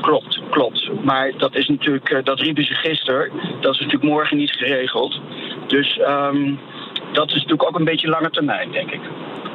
klopt, 0.00 0.40
klopt. 0.50 0.90
Maar 1.04 1.32
dat 1.36 1.54
is 1.54 1.68
natuurlijk, 1.68 2.20
dat 2.24 2.40
riepen 2.40 2.64
ze 2.64 2.74
gisteren. 2.74 3.30
Dat 3.60 3.74
is 3.74 3.80
natuurlijk 3.80 4.12
morgen 4.12 4.36
niet 4.36 4.50
geregeld. 4.50 5.20
Dus 5.66 6.00
um, 6.08 6.58
dat 7.16 7.28
is 7.28 7.34
natuurlijk 7.34 7.68
ook 7.68 7.78
een 7.78 7.84
beetje 7.84 8.08
lange 8.08 8.30
termijn, 8.30 8.72
denk 8.72 8.90
ik. 8.90 9.00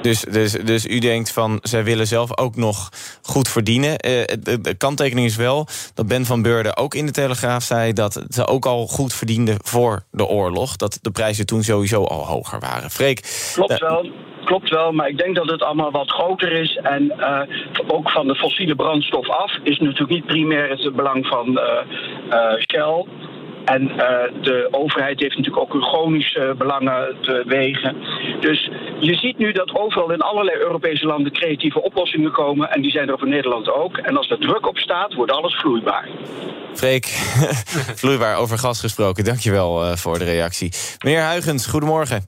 Dus, 0.02 0.22
dus, 0.22 0.52
dus 0.52 0.86
u 0.86 1.00
denkt 1.00 1.34
van, 1.34 1.60
zij 1.62 1.84
willen 1.84 2.08
zelf 2.08 2.38
ook 2.38 2.56
nog 2.56 2.90
goed 3.22 3.50
verdienen. 3.50 3.90
Uh, 3.90 3.98
de 4.62 4.76
kanttekening 4.78 5.28
is 5.28 5.36
wel 5.36 5.68
dat 5.94 6.08
Ben 6.08 6.26
van 6.26 6.42
Beurden 6.42 6.78
ook 6.78 6.94
in 6.94 7.06
de 7.06 7.12
Telegraaf 7.12 7.64
zei... 7.64 7.94
dat 7.94 8.26
ze 8.28 8.48
ook 8.48 8.66
al 8.66 8.88
goed 8.88 9.14
verdienden 9.14 9.58
voor 9.64 10.04
de 10.12 10.26
oorlog. 10.26 10.76
Dat 10.76 11.00
de 11.02 11.12
prijzen 11.12 11.46
toen 11.46 11.64
sowieso 11.64 12.04
al 12.04 12.26
hoger 12.26 12.60
waren. 12.60 12.90
Freek... 12.90 13.52
Klopt 13.54 13.80
wel. 13.80 14.12
Klopt 14.46 14.70
wel, 14.70 14.92
maar 14.92 15.08
ik 15.08 15.18
denk 15.18 15.36
dat 15.36 15.50
het 15.50 15.64
allemaal 15.64 15.92
wat 15.92 16.12
groter 16.12 16.52
is. 16.52 16.80
En 16.84 17.04
uh, 17.04 17.42
ook 17.88 18.10
van 18.10 18.28
de 18.28 18.36
fossiele 18.36 18.76
brandstof 18.76 19.30
af 19.30 19.58
is 19.64 19.80
natuurlijk 19.80 20.10
niet 20.10 20.26
primair 20.26 20.70
het 20.70 20.96
belang 20.96 21.28
van 21.28 21.48
uh, 21.48 22.56
Shell. 22.58 23.06
En 23.66 23.84
uh, 23.84 23.98
de 24.42 24.68
overheid 24.72 25.20
heeft 25.20 25.38
natuurlijk 25.38 25.74
ook 25.74 25.84
chronische 25.84 26.56
belangen 26.58 27.16
te 27.22 27.44
wegen. 27.46 27.96
Dus 28.40 28.70
je 29.00 29.16
ziet 29.16 29.38
nu 29.38 29.52
dat 29.52 29.76
overal 29.76 30.12
in 30.12 30.22
allerlei 30.22 30.58
Europese 30.58 31.06
landen 31.06 31.32
creatieve 31.32 31.82
oplossingen 31.82 32.32
komen. 32.32 32.70
En 32.70 32.82
die 32.82 32.92
zijn 32.92 33.10
er 33.10 33.18
voor 33.18 33.28
Nederland 33.28 33.70
ook. 33.70 33.98
En 33.98 34.18
als 34.18 34.30
er 34.30 34.40
druk 34.40 34.68
op 34.68 34.78
staat, 34.78 35.14
wordt 35.14 35.32
alles 35.32 35.56
vloeibaar. 35.56 36.08
Freek, 36.74 37.06
vloeibaar 38.02 38.38
over 38.38 38.58
gas 38.58 38.80
gesproken. 38.80 39.24
Dankjewel 39.24 39.84
uh, 39.84 39.96
voor 39.96 40.18
de 40.20 40.26
reactie. 40.26 40.72
Meneer 41.04 41.22
Huigens, 41.22 41.68
goedemorgen. 41.68 42.26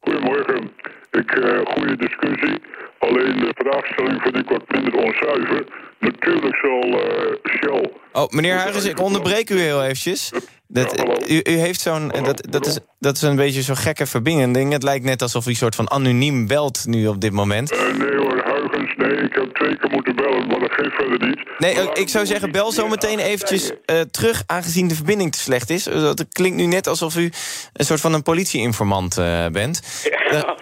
Goedemorgen. 0.00 0.70
Ik, 1.10 1.36
uh, 1.36 1.60
goede 1.64 1.96
discussie. 1.96 2.60
Alleen 2.98 3.38
de 3.38 3.52
vraagstelling 3.54 4.22
vind 4.22 4.36
ik 4.36 4.48
wat 4.48 4.62
minder 4.68 4.94
onzuiver. 4.94 5.64
Natuurlijk 5.98 6.56
zal 6.56 6.86
uh, 6.86 6.98
Shell... 7.42 7.92
Oh, 8.12 8.28
meneer 8.28 8.56
Huigens, 8.56 8.84
ik 8.84 9.00
onderbreek 9.00 9.50
u 9.50 9.58
heel 9.58 9.82
eventjes. 9.82 10.32
Dat, 10.72 11.00
u, 11.28 11.40
u, 11.44 11.52
heeft 11.52 11.80
zo'n. 11.80 12.08
Dat, 12.08 12.46
dat, 12.50 12.66
is, 12.66 12.78
dat 12.98 13.16
is 13.16 13.22
een 13.22 13.36
beetje 13.36 13.62
zo'n 13.62 13.76
gekke 13.76 14.06
verbinding. 14.06 14.72
Het 14.72 14.82
lijkt 14.82 15.04
net 15.04 15.22
alsof 15.22 15.46
u 15.46 15.50
een 15.50 15.56
soort 15.56 15.74
van 15.74 15.90
anoniem 15.90 16.46
belt 16.46 16.84
nu 16.86 17.06
op 17.06 17.20
dit 17.20 17.32
moment. 17.32 17.72
Uh, 17.72 17.78
nee 17.78 18.16
hoor, 18.16 18.42
Huigens, 18.44 18.94
nee, 18.96 19.10
ik 19.10 19.34
heb 19.34 19.54
twee 19.54 19.76
keer 19.76 19.90
moeten 19.90 20.16
bellen, 20.16 20.46
maar 20.46 20.58
dat 20.58 20.72
geeft 20.72 20.94
verder 20.94 21.28
niet. 21.28 21.44
Nee, 21.58 21.74
maar, 21.74 21.98
ik 21.98 22.08
zou 22.08 22.26
zeggen, 22.26 22.52
bel 22.52 22.72
zo 22.72 22.88
meteen 22.88 23.18
eventjes 23.18 23.70
uh, 23.70 24.00
terug, 24.00 24.42
aangezien 24.46 24.88
de 24.88 24.94
verbinding 24.94 25.32
te 25.32 25.38
slecht 25.38 25.70
is. 25.70 25.84
Het 25.84 26.26
klinkt 26.32 26.56
nu 26.56 26.66
net 26.66 26.86
alsof 26.86 27.16
u 27.16 27.32
een 27.72 27.84
soort 27.84 28.00
van 28.00 28.12
een 28.12 28.22
politieinformant 28.22 29.18
uh, 29.18 29.46
bent. 29.46 29.80
Ja, 30.32 30.56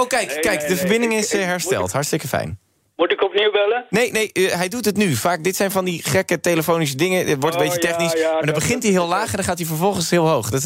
oh, 0.00 0.06
kijk, 0.06 0.38
kijk, 0.40 0.68
de 0.68 0.76
verbinding 0.76 1.14
is 1.14 1.32
hersteld. 1.32 1.92
Hartstikke 1.92 2.28
fijn. 2.28 2.58
Moet 2.96 3.12
ik 3.12 3.22
opnieuw 3.22 3.50
bellen? 3.50 3.86
Nee, 3.90 4.10
nee, 4.10 4.30
uh, 4.32 4.52
hij 4.52 4.68
doet 4.68 4.84
het 4.84 4.96
nu. 4.96 5.14
Vaak, 5.14 5.44
dit 5.44 5.56
zijn 5.56 5.70
van 5.70 5.84
die 5.84 6.02
gekke 6.02 6.40
telefonische 6.40 6.96
dingen. 6.96 7.26
Het 7.26 7.40
wordt 7.40 7.56
oh, 7.56 7.62
een 7.62 7.68
beetje 7.68 7.88
technisch. 7.88 8.12
Ja, 8.12 8.18
ja, 8.18 8.32
maar 8.32 8.46
dan 8.50 8.54
begint 8.54 8.82
hij 8.82 8.92
heel 8.92 9.08
laag 9.08 9.30
en 9.30 9.36
dan 9.36 9.44
gaat 9.44 9.58
hij 9.58 9.66
vervolgens 9.66 10.10
heel 10.10 10.28
hoog. 10.28 10.50
Dat, 10.50 10.62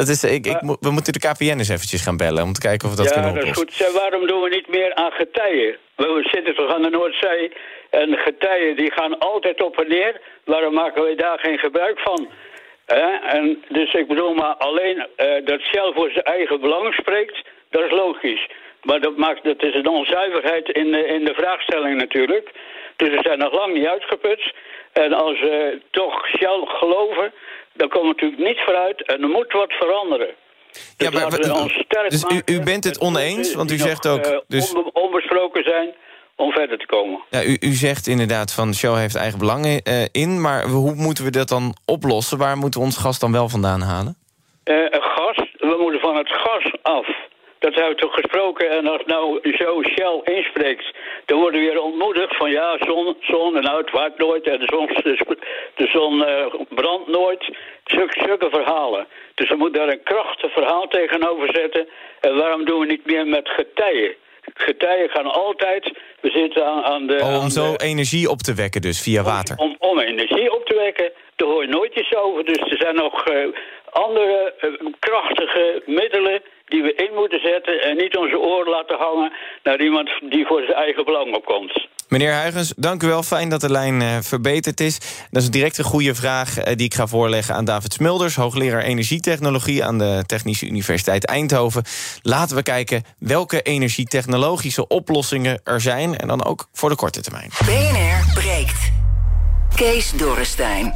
dat 0.00 0.08
is, 0.08 0.24
ik, 0.24 0.46
ik, 0.46 0.60
we 0.80 0.90
moeten 0.90 1.12
de 1.12 1.18
KPN 1.18 1.58
eens 1.58 1.68
eventjes 1.68 2.02
gaan 2.02 2.16
bellen... 2.16 2.42
om 2.42 2.52
te 2.52 2.60
kijken 2.60 2.88
of 2.88 2.94
we 2.94 3.02
dat 3.02 3.08
ja, 3.08 3.12
kunnen 3.12 3.30
oplossen. 3.30 3.56
Ja, 3.56 3.64
dat 3.64 3.80
is 3.80 3.86
goed. 3.86 4.02
waarom 4.02 4.26
doen 4.26 4.42
we 4.42 4.48
niet 4.48 4.68
meer 4.68 4.94
aan 4.94 5.12
getijen? 5.12 5.76
We 5.96 6.28
zitten 6.32 6.54
toch 6.54 6.74
aan 6.74 6.82
de 6.82 6.90
Noordzee... 6.90 7.52
en 7.90 8.16
getijen 8.16 8.76
die 8.76 8.92
gaan 8.92 9.18
altijd 9.18 9.62
op 9.62 9.80
en 9.80 9.88
neer. 9.88 10.20
Waarom 10.44 10.74
maken 10.74 11.02
wij 11.02 11.14
daar 11.14 11.38
geen 11.38 11.58
gebruik 11.58 11.98
van? 11.98 12.28
Eh? 12.84 13.34
En 13.34 13.64
dus 13.68 13.94
ik 13.94 14.08
bedoel 14.08 14.34
maar 14.34 14.54
alleen 14.54 14.96
uh, 14.96 15.46
dat 15.46 15.60
Shell 15.60 15.92
voor 15.94 16.10
zijn 16.10 16.24
eigen 16.24 16.60
belang 16.60 16.94
spreekt... 16.94 17.36
dat 17.70 17.84
is 17.84 17.90
logisch. 17.90 18.48
Maar 18.86 19.00
dat, 19.00 19.16
maakt, 19.16 19.44
dat 19.44 19.62
is 19.62 19.74
een 19.74 19.88
onzuiverheid 19.88 20.68
in 20.68 20.90
de, 20.92 21.06
in 21.06 21.24
de 21.24 21.34
vraagstelling 21.34 21.96
natuurlijk. 21.98 22.50
Dus 22.96 23.08
ze 23.08 23.18
zijn 23.22 23.38
nog 23.38 23.52
lang 23.52 23.74
niet 23.74 23.86
uitgeput. 23.86 24.54
En 24.92 25.12
als 25.12 25.40
we 25.40 25.80
toch 25.90 26.26
Shell 26.26 26.60
geloven, 26.66 27.32
dan 27.72 27.88
komt 27.88 28.06
natuurlijk 28.06 28.42
niet 28.42 28.60
vooruit. 28.64 29.06
En 29.06 29.22
er 29.22 29.28
moet 29.28 29.52
wat 29.52 29.72
veranderen. 29.72 30.34
Dus 30.72 30.94
ja, 30.96 31.10
maar, 31.10 31.30
dus 32.08 32.24
u, 32.24 32.54
u, 32.54 32.62
bent 32.62 32.84
het 32.84 33.00
oneens, 33.00 33.54
want 33.54 33.70
u 33.70 33.76
zegt 33.76 34.08
ook... 34.08 34.26
Uh, 34.26 34.38
dus... 34.48 34.74
onbesproken 34.92 35.62
zijn 35.64 35.94
om 36.36 36.52
verder 36.52 36.78
te 36.78 36.86
komen. 36.86 37.20
Ja, 37.30 37.44
u, 37.44 37.56
u 37.60 37.72
zegt 37.72 38.06
inderdaad 38.06 38.52
van 38.52 38.74
Shell 38.74 38.94
heeft 38.94 39.16
eigen 39.16 39.38
belangen 39.38 39.80
uh, 39.88 40.04
in... 40.12 40.40
maar 40.40 40.64
hoe 40.64 40.94
moeten 40.94 41.24
we 41.24 41.30
dat 41.30 41.48
dan 41.48 41.76
oplossen? 41.84 42.38
Waar 42.38 42.56
moeten 42.56 42.80
we 42.80 42.86
ons 42.86 42.96
gas 42.96 43.18
dan 43.18 43.32
wel 43.32 43.48
vandaan 43.48 43.80
halen? 43.80 44.16
Uh, 44.64 44.86
gas, 44.90 45.36
we 45.58 45.76
moeten 45.80 46.00
van 46.00 46.16
het 46.16 46.28
gas 46.28 46.72
af. 46.82 47.06
Dat 47.66 47.74
hebben 47.74 47.94
we 47.94 48.00
toch 48.00 48.14
gesproken. 48.14 48.70
En 48.70 48.86
als 48.86 49.02
nou 49.06 49.54
zo 49.58 49.82
Shell 49.82 50.20
inspreekt, 50.36 50.86
dan 51.24 51.38
worden 51.38 51.60
we 51.60 51.66
weer 51.66 51.82
ontmoedigd 51.82 52.36
van 52.36 52.50
ja, 52.50 52.76
zon, 52.78 53.16
zon 53.20 53.56
en 53.56 53.62
nou, 53.62 53.80
het 53.80 53.90
waait 53.90 54.18
nooit 54.18 54.46
en 54.46 54.58
de 54.58 54.66
zon, 54.66 54.86
de, 55.74 55.86
zon 55.86 56.14
uh, 56.18 56.46
brandt 56.68 57.08
nooit. 57.08 57.56
Zulke, 57.84 58.24
zulke 58.26 58.48
verhalen. 58.50 59.06
Dus 59.34 59.48
we 59.48 59.56
moeten 59.56 59.80
daar 59.80 59.92
een 59.92 60.02
krachtig 60.02 60.52
verhaal 60.52 60.88
tegenover 60.88 61.48
zetten. 61.52 61.88
En 62.20 62.36
waarom 62.36 62.64
doen 62.64 62.80
we 62.80 62.86
niet 62.86 63.06
meer 63.06 63.26
met 63.26 63.48
getijen? 63.48 64.14
Getijen 64.54 65.08
gaan 65.08 65.30
altijd, 65.32 65.84
we 66.20 66.30
zitten 66.30 66.66
aan, 66.66 66.84
aan 66.84 67.06
de... 67.06 67.18
Oh, 67.22 67.42
om 67.42 67.50
zo 67.50 67.72
de, 67.72 67.84
energie 67.84 68.30
op 68.30 68.38
te 68.38 68.54
wekken 68.54 68.80
dus, 68.80 69.02
via 69.02 69.22
water? 69.22 69.56
Om, 69.56 69.76
om, 69.78 69.90
om 69.90 69.98
energie 69.98 70.52
op 70.52 70.66
te 70.66 70.74
wekken, 70.74 71.12
daar 71.36 71.48
hoor 71.48 71.62
je 71.62 71.68
nooit 71.68 71.94
iets 71.94 72.14
over. 72.14 72.44
Dus 72.44 72.58
er 72.58 72.78
zijn 72.78 72.94
nog 72.94 73.28
uh, 73.28 73.46
andere 73.90 74.54
uh, 74.60 74.92
krachtige 74.98 75.82
middelen 75.86 76.42
die 76.66 76.82
we 76.82 76.94
in 76.94 77.14
moeten 77.14 77.40
zetten... 77.40 77.80
en 77.82 77.96
niet 77.96 78.16
onze 78.16 78.38
oor 78.38 78.68
laten 78.68 78.98
hangen 78.98 79.32
naar 79.62 79.80
iemand 79.80 80.10
die 80.30 80.46
voor 80.46 80.62
zijn 80.62 80.76
eigen 80.76 81.04
belang 81.04 81.34
opkomt. 81.34 81.86
Meneer 82.08 82.40
Huygens, 82.40 82.72
dank 82.76 83.02
u 83.02 83.06
wel. 83.06 83.22
Fijn 83.22 83.48
dat 83.48 83.60
de 83.60 83.70
lijn 83.70 84.00
uh, 84.00 84.18
verbeterd 84.20 84.80
is. 84.80 85.26
Dat 85.30 85.42
is 85.42 85.50
direct 85.50 85.78
een 85.78 85.84
goede 85.84 86.14
vraag 86.14 86.58
uh, 86.58 86.64
die 86.64 86.86
ik 86.86 86.94
ga 86.94 87.06
voorleggen 87.06 87.54
aan 87.54 87.64
David 87.64 87.92
Smulders... 87.92 88.36
hoogleraar 88.36 88.82
energietechnologie 88.82 89.84
aan 89.84 89.98
de 89.98 90.22
Technische 90.26 90.66
Universiteit 90.66 91.26
Eindhoven. 91.26 91.82
Laten 92.22 92.56
we 92.56 92.62
kijken 92.62 93.02
welke 93.18 93.62
energietechnologische 93.62 94.86
oplossingen 94.86 95.60
er 95.64 95.80
zijn... 95.80 96.16
en 96.16 96.28
dan 96.28 96.44
ook 96.44 96.68
voor 96.72 96.88
de 96.88 96.96
korte 96.96 97.20
termijn. 97.20 97.50
BNR 97.64 98.40
breekt. 98.40 98.92
Kees 99.76 100.10
Dorrestein. 100.10 100.92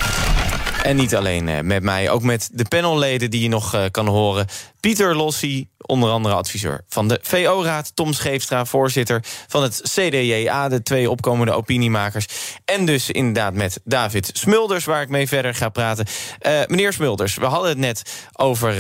En 0.83 0.97
niet 0.97 1.15
alleen 1.15 1.49
uh, 1.49 1.61
met 1.61 1.83
mij, 1.83 2.11
ook 2.11 2.23
met 2.23 2.51
de 2.53 2.65
panelleden 2.69 3.31
die 3.31 3.43
je 3.43 3.49
nog 3.49 3.91
kan 3.91 4.07
horen. 4.07 4.47
Pieter 4.81 5.17
Lossi, 5.17 5.69
onder 5.79 6.11
andere 6.11 6.35
adviseur 6.35 6.85
van 6.89 7.09
de 7.09 7.19
VO-raad. 7.23 7.93
Tom 7.95 8.13
Scheefstra, 8.13 8.65
voorzitter 8.65 9.25
van 9.49 9.63
het 9.63 9.81
CDJA, 9.83 10.69
de 10.69 10.83
twee 10.83 11.11
opkomende 11.11 11.53
opiniemakers. 11.53 12.27
En 12.65 12.85
dus 12.85 13.11
inderdaad 13.11 13.55
met 13.55 13.81
David 13.85 14.31
Smulders, 14.33 14.85
waar 14.85 15.03
ik 15.03 15.09
mee 15.09 15.29
verder 15.29 15.55
ga 15.55 15.69
praten. 15.69 16.07
Uh, 16.43 16.61
meneer 16.67 16.93
Smulders, 16.93 17.35
we 17.35 17.47
hadden 17.47 17.69
het 17.69 17.79
net 17.79 18.29
over 18.33 18.75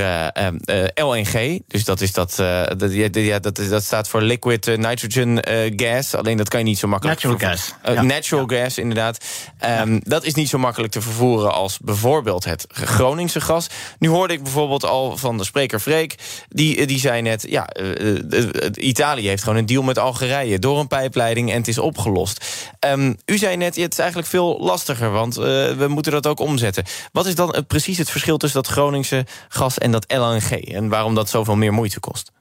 LNG. 0.95 1.61
Dus 1.67 1.85
dat, 1.85 2.01
is 2.01 2.13
dat, 2.13 2.35
dat, 2.77 2.93
ja, 3.13 3.39
dat, 3.39 3.57
dat 3.57 3.85
staat 3.85 4.09
voor 4.09 4.23
liquid 4.23 4.77
nitrogen 4.77 5.43
gas. 5.77 6.15
Alleen 6.15 6.37
dat 6.37 6.49
kan 6.49 6.61
je 6.61 6.67
niet 6.67 6.79
zo 6.79 6.89
makkelijk... 6.89 7.23
Natural 7.23 7.51
gas. 7.51 7.75
Ja. 7.85 8.03
Natural 8.03 8.51
ja. 8.51 8.63
gas, 8.63 8.79
inderdaad. 8.79 9.25
Um, 9.65 9.93
ja. 9.93 10.01
Dat 10.03 10.25
is 10.25 10.35
niet 10.35 10.49
zo 10.49 10.59
makkelijk 10.59 10.93
te 10.93 11.01
vervoeren 11.01 11.53
als 11.53 11.79
bijvoorbeeld 11.79 12.45
het 12.45 12.65
Groningse 12.69 13.41
gas. 13.41 13.67
Nu 13.99 14.09
hoorde 14.09 14.35
ik 14.35 14.43
bijvoorbeeld 14.43 14.85
al 14.85 15.17
van 15.17 15.39
de 15.39 15.45
spreker 15.45 15.81
Die, 16.49 16.87
die 16.87 16.99
zei 16.99 17.23
net, 17.23 17.45
ja, 17.49 17.69
uh, 17.81 18.15
uh, 18.31 18.71
Italië 18.75 19.29
heeft 19.29 19.43
gewoon 19.43 19.59
een 19.59 19.67
deal 19.67 19.83
met 19.83 19.99
Algerije... 19.99 20.59
door 20.59 20.79
een 20.79 20.89
pijpleiding 20.89 21.51
en 21.51 21.57
het 21.57 21.69
is 21.69 21.79
opgelost. 21.79 22.45
Um, 22.87 23.17
u 23.25 23.39
zei 23.39 23.57
net, 23.57 23.77
het 23.77 23.93
is 23.93 23.99
eigenlijk 23.99 24.29
veel 24.29 24.59
lastiger... 24.61 25.11
want 25.11 25.35
we 25.35 25.87
moeten 25.89 26.13
dat 26.13 26.27
ook 26.27 26.41
omzetten. 26.41 26.85
Wat 27.13 27.27
is 27.27 27.35
dan 27.35 27.65
precies 27.67 27.99
het 27.99 28.11
verschil 28.11 28.37
tussen 28.37 28.63
dat 28.63 28.73
Groningse 28.73 29.27
gas 29.49 29.79
en 29.79 29.91
dat 29.91 30.13
LNG... 30.13 30.51
en 30.51 30.89
waarom 30.89 31.15
dat 31.15 31.29
zoveel 31.29 31.57
meer 31.57 31.73
moeite 31.73 32.01
kost? 32.01 32.33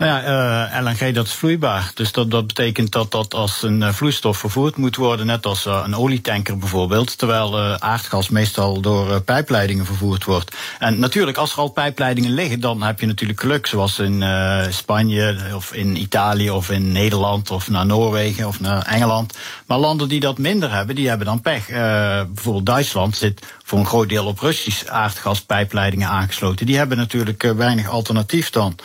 Nou 0.00 0.12
ja, 0.12 0.70
uh, 0.80 0.86
LNG 0.86 1.14
dat 1.14 1.26
is 1.26 1.32
vloeibaar. 1.32 1.90
Dus 1.94 2.12
dat, 2.12 2.30
dat 2.30 2.46
betekent 2.46 2.92
dat 2.92 3.10
dat 3.10 3.34
als 3.34 3.62
een 3.62 3.80
uh, 3.80 3.88
vloeistof 3.88 4.38
vervoerd 4.38 4.76
moet 4.76 4.96
worden, 4.96 5.26
net 5.26 5.46
als 5.46 5.66
uh, 5.66 5.82
een 5.84 5.96
olietanker 5.96 6.58
bijvoorbeeld. 6.58 7.18
Terwijl 7.18 7.58
aardgas 7.78 8.28
meestal 8.28 8.80
door 8.80 9.20
pijpleidingen 9.20 9.86
vervoerd 9.86 10.24
wordt. 10.24 10.56
En 10.78 10.98
natuurlijk, 10.98 11.36
als 11.36 11.52
er 11.52 11.58
al 11.58 11.68
pijpleidingen 11.68 12.32
liggen, 12.32 12.60
dan 12.60 12.82
heb 12.82 13.00
je 13.00 13.06
natuurlijk 13.06 13.40
geluk. 13.40 13.66
Zoals 13.66 13.98
in 13.98 14.24
Spanje 14.70 15.36
of 15.54 15.72
in 15.72 15.96
Italië 15.96 16.50
of 16.50 16.70
in 16.70 16.92
Nederland 16.92 17.50
of 17.50 17.68
naar 17.68 17.86
Noorwegen 17.86 18.46
of 18.46 18.60
naar 18.60 18.82
Engeland. 18.82 19.38
Maar 19.66 19.78
landen 19.78 20.08
die 20.08 20.20
dat 20.20 20.38
minder 20.38 20.72
hebben, 20.72 20.94
die 20.94 21.08
hebben 21.08 21.26
dan 21.26 21.40
pech. 21.40 21.66
bijvoorbeeld 21.66 22.66
Duitsland 22.66 23.16
zit 23.16 23.46
voor 23.64 23.78
een 23.78 23.86
groot 23.86 24.08
deel 24.08 24.26
op 24.26 24.38
Russisch 24.38 24.86
aardgaspijpleidingen 24.86 26.08
aangesloten. 26.08 26.66
Die 26.66 26.76
hebben 26.76 26.96
natuurlijk 26.96 27.52
weinig 27.56 27.88
alternatief 27.88 28.50
dan. 28.50 28.78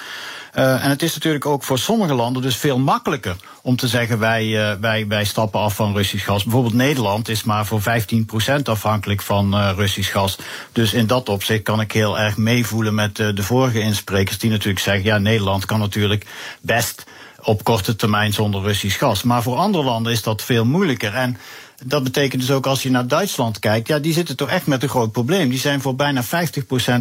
Uh, 0.55 0.83
en 0.83 0.89
het 0.89 1.01
is 1.01 1.13
natuurlijk 1.13 1.45
ook 1.45 1.63
voor 1.63 1.79
sommige 1.79 2.13
landen 2.13 2.41
dus 2.41 2.55
veel 2.55 2.79
makkelijker 2.79 3.35
om 3.61 3.75
te 3.75 3.87
zeggen 3.87 4.19
wij, 4.19 4.45
uh, 4.45 4.71
wij, 4.79 5.07
wij 5.07 5.25
stappen 5.25 5.59
af 5.59 5.75
van 5.75 5.95
Russisch 5.95 6.25
gas. 6.25 6.43
Bijvoorbeeld 6.43 6.73
Nederland 6.73 7.29
is 7.29 7.43
maar 7.43 7.65
voor 7.65 7.81
15% 7.81 8.61
afhankelijk 8.63 9.21
van 9.21 9.53
uh, 9.53 9.71
Russisch 9.75 10.11
gas. 10.11 10.37
Dus 10.71 10.93
in 10.93 11.07
dat 11.07 11.29
opzicht 11.29 11.63
kan 11.63 11.81
ik 11.81 11.91
heel 11.91 12.19
erg 12.19 12.37
meevoelen 12.37 12.95
met 12.95 13.15
de 13.15 13.43
vorige 13.43 13.79
insprekers 13.79 14.37
die 14.37 14.49
natuurlijk 14.49 14.79
zeggen 14.79 15.03
ja 15.03 15.17
Nederland 15.17 15.65
kan 15.65 15.79
natuurlijk 15.79 16.25
best 16.61 17.03
op 17.41 17.63
korte 17.63 17.95
termijn 17.95 18.33
zonder 18.33 18.61
Russisch 18.61 18.97
gas. 18.97 19.23
Maar 19.23 19.43
voor 19.43 19.57
andere 19.57 19.83
landen 19.83 20.11
is 20.11 20.23
dat 20.23 20.41
veel 20.41 20.65
moeilijker. 20.65 21.13
En 21.13 21.37
dat 21.85 22.03
betekent 22.03 22.41
dus 22.41 22.51
ook 22.51 22.65
als 22.67 22.83
je 22.83 22.89
naar 22.89 23.07
Duitsland 23.07 23.59
kijkt, 23.59 23.87
ja, 23.87 23.99
die 23.99 24.13
zitten 24.13 24.35
toch 24.35 24.49
echt 24.49 24.67
met 24.67 24.83
een 24.83 24.89
groot 24.89 25.11
probleem. 25.11 25.49
Die 25.49 25.59
zijn 25.59 25.81
voor 25.81 25.95
bijna 25.95 26.23
50% 26.23 26.27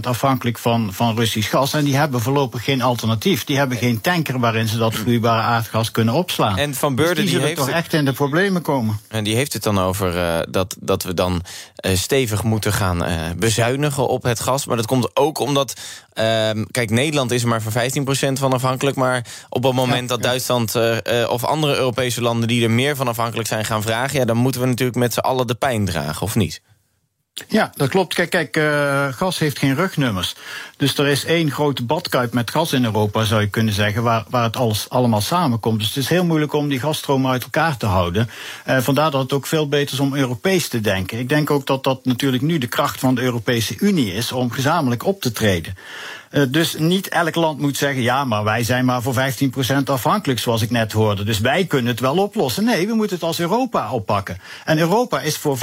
afhankelijk 0.00 0.58
van, 0.58 0.92
van 0.92 1.16
Russisch 1.16 1.50
gas. 1.50 1.72
En 1.74 1.84
die 1.84 1.96
hebben 1.96 2.20
voorlopig 2.20 2.64
geen 2.64 2.82
alternatief. 2.82 3.44
Die 3.44 3.56
hebben 3.56 3.76
geen 3.78 4.00
tanker 4.00 4.38
waarin 4.40 4.68
ze 4.68 4.76
dat 4.78 4.94
vloeibare 4.94 5.42
aardgas 5.42 5.90
kunnen 5.90 6.14
opslaan. 6.14 6.58
En 6.58 6.74
Van 6.74 6.94
Beurden 6.94 7.16
dus 7.16 7.24
die, 7.24 7.34
die 7.34 7.44
heeft 7.46 7.56
toch 7.58 7.66
het- 7.66 7.74
echt 7.76 7.92
in 7.92 8.04
de 8.04 8.12
problemen 8.12 8.62
komen. 8.62 9.00
En 9.08 9.24
die 9.24 9.34
heeft 9.34 9.52
het 9.52 9.62
dan 9.62 9.78
over 9.78 10.16
uh, 10.16 10.38
dat, 10.50 10.76
dat 10.80 11.02
we 11.02 11.14
dan 11.14 11.42
uh, 11.86 11.96
stevig 11.96 12.42
moeten 12.42 12.72
gaan 12.72 13.08
uh, 13.08 13.14
bezuinigen 13.36 14.08
op 14.08 14.22
het 14.22 14.40
gas. 14.40 14.66
Maar 14.66 14.76
dat 14.76 14.86
komt 14.86 15.16
ook 15.16 15.38
omdat. 15.38 15.74
Uh, 16.14 16.64
kijk, 16.70 16.90
Nederland 16.90 17.30
is 17.30 17.42
er 17.42 17.48
maar 17.48 17.62
voor 17.62 17.72
15% 17.72 18.32
van 18.32 18.52
afhankelijk. 18.52 18.96
Maar 18.96 19.26
op 19.48 19.62
het 19.62 19.74
moment 19.74 20.00
ja, 20.00 20.06
dat 20.06 20.18
ja. 20.18 20.28
Duitsland 20.28 20.74
uh, 20.76 20.96
of 21.28 21.44
andere 21.44 21.76
Europese 21.76 22.20
landen 22.22 22.48
die 22.48 22.64
er 22.64 22.70
meer 22.70 22.96
van 22.96 23.08
afhankelijk 23.08 23.48
zijn 23.48 23.64
gaan 23.64 23.82
vragen. 23.82 24.18
Ja, 24.18 24.24
dan 24.24 24.36
moeten 24.36 24.60
we 24.60 24.66
natuurlijk 24.66 24.98
met 24.98 25.12
z'n 25.12 25.20
allen 25.20 25.46
de 25.46 25.54
pijn 25.54 25.84
dragen, 25.84 26.22
of 26.22 26.34
niet? 26.34 26.62
Ja, 27.48 27.72
dat 27.76 27.88
klopt. 27.88 28.14
Kijk, 28.14 28.30
kijk 28.30 28.56
uh, 28.56 29.06
gas 29.12 29.38
heeft 29.38 29.58
geen 29.58 29.74
rugnummers. 29.74 30.34
Dus 30.76 30.98
er 30.98 31.06
is 31.06 31.24
één 31.24 31.50
grote 31.50 31.84
badkuip 31.84 32.32
met 32.32 32.50
gas 32.50 32.72
in 32.72 32.84
Europa, 32.84 33.24
zou 33.24 33.40
je 33.40 33.48
kunnen 33.48 33.74
zeggen, 33.74 34.02
waar, 34.02 34.24
waar 34.28 34.42
het 34.42 34.56
alles 34.56 34.88
allemaal 34.88 35.20
samenkomt. 35.20 35.78
Dus 35.78 35.88
het 35.88 35.96
is 35.96 36.08
heel 36.08 36.24
moeilijk 36.24 36.52
om 36.52 36.68
die 36.68 36.80
gasstromen 36.80 37.30
uit 37.30 37.42
elkaar 37.42 37.76
te 37.76 37.86
houden. 37.86 38.30
Uh, 38.68 38.78
vandaar 38.78 39.10
dat 39.10 39.22
het 39.22 39.32
ook 39.32 39.46
veel 39.46 39.68
beter 39.68 39.94
is 39.94 40.00
om 40.00 40.14
Europees 40.14 40.68
te 40.68 40.80
denken. 40.80 41.18
Ik 41.18 41.28
denk 41.28 41.50
ook 41.50 41.66
dat 41.66 41.84
dat 41.84 42.04
natuurlijk 42.04 42.42
nu 42.42 42.58
de 42.58 42.66
kracht 42.66 43.00
van 43.00 43.14
de 43.14 43.22
Europese 43.22 43.74
Unie 43.78 44.12
is 44.12 44.32
om 44.32 44.50
gezamenlijk 44.50 45.04
op 45.04 45.20
te 45.20 45.32
treden. 45.32 45.74
Uh, 46.34 46.42
dus 46.48 46.74
niet 46.78 47.08
elk 47.08 47.34
land 47.34 47.58
moet 47.58 47.76
zeggen, 47.76 48.02
ja, 48.02 48.24
maar 48.24 48.44
wij 48.44 48.64
zijn 48.64 48.84
maar 48.84 49.02
voor 49.02 49.14
15% 49.14 49.18
afhankelijk, 49.84 50.40
zoals 50.40 50.62
ik 50.62 50.70
net 50.70 50.92
hoorde. 50.92 51.24
Dus 51.24 51.38
wij 51.38 51.64
kunnen 51.64 51.90
het 51.90 52.00
wel 52.00 52.16
oplossen. 52.16 52.64
Nee, 52.64 52.86
we 52.86 52.94
moeten 52.94 53.16
het 53.16 53.24
als 53.24 53.40
Europa 53.40 53.92
oppakken. 53.92 54.38
En 54.64 54.78
Europa 54.78 55.20
is 55.20 55.36
voor 55.36 55.58
45% 55.58 55.60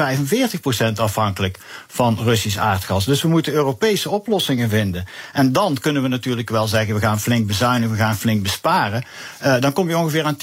afhankelijk 0.95 1.59
van 1.87 2.17
Russisch 2.23 2.57
aardgas. 2.57 3.05
Dus 3.05 3.21
we 3.21 3.27
moeten 3.27 3.53
Europese 3.53 4.09
oplossingen 4.09 4.69
vinden. 4.69 5.05
En 5.33 5.51
dan 5.51 5.77
kunnen 5.81 6.01
we 6.01 6.07
natuurlijk 6.07 6.49
wel 6.49 6.67
zeggen, 6.67 6.95
we 6.95 7.01
gaan 7.01 7.19
flink 7.19 7.47
bezuinigen, 7.47 7.95
we 7.95 8.01
gaan 8.01 8.17
flink 8.17 8.43
besparen. 8.43 9.03
Uh, 9.43 9.59
dan 9.59 9.73
kom 9.73 9.89
je 9.89 9.97
ongeveer 9.97 10.23
aan 10.23 10.37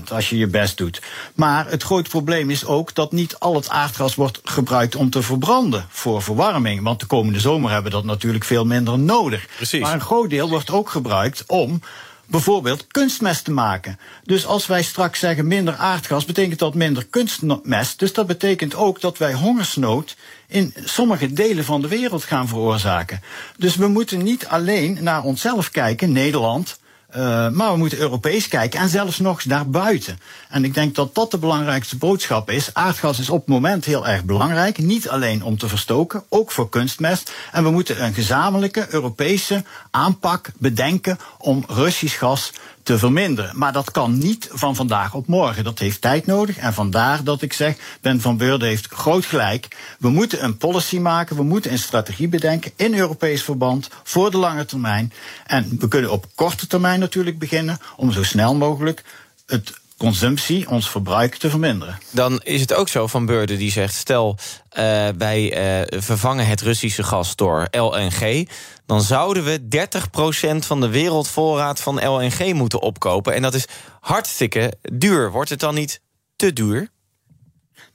10% 0.00 0.12
als 0.12 0.30
je 0.30 0.36
je 0.36 0.46
best 0.46 0.76
doet. 0.76 1.02
Maar 1.34 1.70
het 1.70 1.82
grote 1.82 2.10
probleem 2.10 2.50
is 2.50 2.64
ook 2.64 2.94
dat 2.94 3.12
niet 3.12 3.38
al 3.38 3.54
het 3.54 3.68
aardgas 3.68 4.14
wordt 4.14 4.40
gebruikt 4.44 4.96
om 4.96 5.10
te 5.10 5.22
verbranden 5.22 5.86
voor 5.88 6.22
verwarming. 6.22 6.82
Want 6.82 7.00
de 7.00 7.06
komende 7.06 7.40
zomer 7.40 7.70
hebben 7.70 7.90
we 7.90 7.96
dat 7.96 8.06
natuurlijk 8.06 8.44
veel 8.44 8.64
minder 8.64 8.98
nodig. 8.98 9.46
Maar 9.72 9.92
een 9.92 10.00
groot 10.00 10.30
deel 10.30 10.48
wordt 10.48 10.70
ook 10.70 10.90
gebruikt 10.90 11.44
om 11.46 11.80
bijvoorbeeld 12.26 12.86
kunstmest 12.86 13.44
te 13.44 13.50
maken. 13.50 13.98
Dus 14.24 14.46
als 14.46 14.66
wij 14.66 14.82
straks 14.82 15.18
zeggen 15.18 15.46
minder 15.46 15.74
aardgas, 15.74 16.24
betekent 16.24 16.58
dat 16.58 16.74
minder 16.74 17.06
kunstmest. 17.06 17.98
Dus 17.98 18.12
dat 18.12 18.26
betekent 18.26 18.74
ook 18.74 19.00
dat 19.00 19.18
wij 19.18 19.32
hongersnood 19.32 20.16
in 20.48 20.74
sommige 20.84 21.32
delen 21.32 21.64
van 21.64 21.80
de 21.80 21.88
wereld 21.88 22.24
gaan 22.24 22.48
veroorzaken. 22.48 23.20
Dus 23.56 23.76
we 23.76 23.88
moeten 23.88 24.22
niet 24.22 24.46
alleen 24.46 24.98
naar 25.00 25.22
onszelf 25.22 25.70
kijken, 25.70 26.12
Nederland. 26.12 26.78
Uh, 27.16 27.48
maar 27.48 27.72
we 27.72 27.78
moeten 27.78 27.98
Europees 27.98 28.48
kijken 28.48 28.80
en 28.80 28.88
zelfs 28.88 29.18
nog 29.18 29.42
daarbuiten. 29.42 30.18
En 30.48 30.64
ik 30.64 30.74
denk 30.74 30.94
dat 30.94 31.14
dat 31.14 31.30
de 31.30 31.38
belangrijkste 31.38 31.96
boodschap 31.96 32.50
is. 32.50 32.70
Aardgas 32.72 33.18
is 33.18 33.30
op 33.30 33.38
het 33.38 33.48
moment 33.48 33.84
heel 33.84 34.06
erg 34.06 34.24
belangrijk. 34.24 34.78
Niet 34.78 35.08
alleen 35.08 35.44
om 35.44 35.58
te 35.58 35.68
verstoken, 35.68 36.24
ook 36.28 36.50
voor 36.50 36.68
kunstmest. 36.68 37.32
En 37.52 37.62
we 37.62 37.70
moeten 37.70 38.04
een 38.04 38.14
gezamenlijke 38.14 38.86
Europese 38.90 39.64
aanpak 39.90 40.50
bedenken 40.58 41.18
om 41.38 41.64
Russisch 41.68 42.18
gas 42.18 42.52
te 42.86 42.98
verminderen. 42.98 43.58
Maar 43.58 43.72
dat 43.72 43.90
kan 43.90 44.18
niet 44.18 44.48
van 44.52 44.76
vandaag 44.76 45.14
op 45.14 45.26
morgen. 45.26 45.64
Dat 45.64 45.78
heeft 45.78 46.00
tijd 46.00 46.26
nodig. 46.26 46.56
En 46.56 46.74
vandaar 46.74 47.24
dat 47.24 47.42
ik 47.42 47.52
zeg, 47.52 47.76
Ben 48.00 48.20
van 48.20 48.36
Beurden 48.36 48.68
heeft 48.68 48.86
groot 48.86 49.24
gelijk. 49.24 49.76
We 49.98 50.08
moeten 50.08 50.44
een 50.44 50.56
policy 50.56 50.98
maken, 50.98 51.36
we 51.36 51.42
moeten 51.42 51.72
een 51.72 51.78
strategie 51.78 52.28
bedenken 52.28 52.72
in 52.76 52.94
Europees 52.94 53.42
verband 53.42 53.88
voor 54.02 54.30
de 54.30 54.36
lange 54.36 54.64
termijn. 54.64 55.12
En 55.46 55.76
we 55.78 55.88
kunnen 55.88 56.10
op 56.10 56.26
korte 56.34 56.66
termijn 56.66 57.00
natuurlijk 57.00 57.38
beginnen 57.38 57.78
om 57.96 58.12
zo 58.12 58.22
snel 58.22 58.54
mogelijk 58.54 59.04
het 59.46 59.72
consumptie, 59.98 60.68
ons 60.68 60.90
verbruik 60.90 61.36
te 61.36 61.50
verminderen. 61.50 61.98
Dan 62.10 62.40
is 62.42 62.60
het 62.60 62.74
ook 62.74 62.88
zo 62.88 63.06
van 63.06 63.26
Beurden 63.26 63.58
die 63.58 63.70
zegt... 63.70 63.94
stel, 63.94 64.38
uh, 64.78 65.08
wij 65.18 65.78
uh, 65.80 66.00
vervangen 66.02 66.46
het 66.46 66.60
Russische 66.60 67.02
gas 67.02 67.36
door 67.36 67.68
LNG... 67.70 68.48
dan 68.86 69.02
zouden 69.02 69.44
we 69.44 69.60
30% 70.56 70.56
van 70.58 70.80
de 70.80 70.88
wereldvoorraad 70.88 71.80
van 71.80 72.08
LNG 72.08 72.52
moeten 72.52 72.80
opkopen. 72.80 73.34
En 73.34 73.42
dat 73.42 73.54
is 73.54 73.66
hartstikke 74.00 74.72
duur. 74.82 75.30
Wordt 75.30 75.50
het 75.50 75.60
dan 75.60 75.74
niet 75.74 76.00
te 76.36 76.52
duur? 76.52 76.90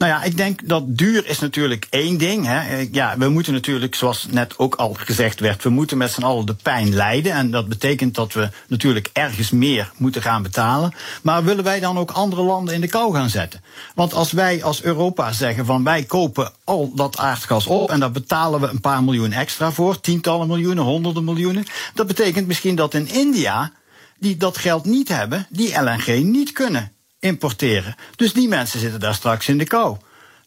Nou 0.02 0.14
ja, 0.14 0.24
ik 0.24 0.38
denk 0.38 0.68
dat 0.68 0.98
duur 0.98 1.28
is 1.28 1.40
natuurlijk 1.40 1.88
één 1.90 2.18
ding. 2.18 2.46
Hè. 2.46 2.88
Ja, 2.92 3.18
we 3.18 3.30
moeten 3.30 3.54
natuurlijk, 3.54 3.96
zoals 3.96 4.28
net 4.30 4.58
ook 4.58 4.76
al 4.76 4.94
gezegd 4.94 5.40
werd, 5.40 5.64
we 5.64 5.70
moeten 5.70 5.98
met 5.98 6.12
z'n 6.12 6.24
allen 6.24 6.46
de 6.46 6.54
pijn 6.54 6.94
lijden. 6.94 7.34
En 7.34 7.52
dat 7.52 7.68
betekent 7.68 8.16
dat 8.16 8.34
we 8.34 8.50
natuurlijk 8.68 9.10
ergens 9.14 9.52
meer 9.52 9.92
moeten 9.98 10.22
gaan 10.22 10.44
betalen. 10.44 10.94
Maar 11.22 11.44
willen 11.44 11.64
wij 11.64 11.80
dan 11.80 11.98
ook 11.98 12.12
andere 12.12 12.42
landen 12.42 12.74
in 12.74 12.82
de 12.82 12.88
kou 12.88 13.14
gaan 13.14 13.30
zetten? 13.30 13.62
Want 13.96 14.14
als 14.14 14.32
wij 14.32 14.64
als 14.64 14.84
Europa 14.84 15.32
zeggen 15.32 15.66
van 15.66 15.84
wij 15.84 16.04
kopen 16.04 16.52
al 16.64 16.92
dat 16.96 17.18
aardgas 17.18 17.66
op 17.66 17.92
en 17.92 18.00
daar 18.00 18.12
betalen 18.12 18.62
we 18.62 18.68
een 18.68 18.82
paar 18.82 19.04
miljoen 19.04 19.32
extra 19.32 19.72
voor, 19.72 20.00
tientallen 20.00 20.48
miljoenen, 20.48 20.84
honderden 20.84 21.24
miljoenen. 21.24 21.66
Dat 21.94 22.08
betekent 22.08 22.48
misschien 22.48 22.76
dat 22.76 22.94
in 22.94 23.08
India, 23.08 23.72
die 24.20 24.38
dat 24.38 24.58
geld 24.58 24.86
niet 24.86 25.08
hebben, 25.08 25.48
die 25.50 25.82
LNG 25.82 26.24
niet 26.24 26.52
kunnen 26.52 26.92
importeren. 27.22 27.96
Dus 28.16 28.34
die 28.34 28.48
mensen 28.48 28.80
zitten 28.80 29.00
daar 29.00 29.14
straks 29.14 29.48
in 29.48 29.58
de 29.58 29.66
kou. 29.66 29.98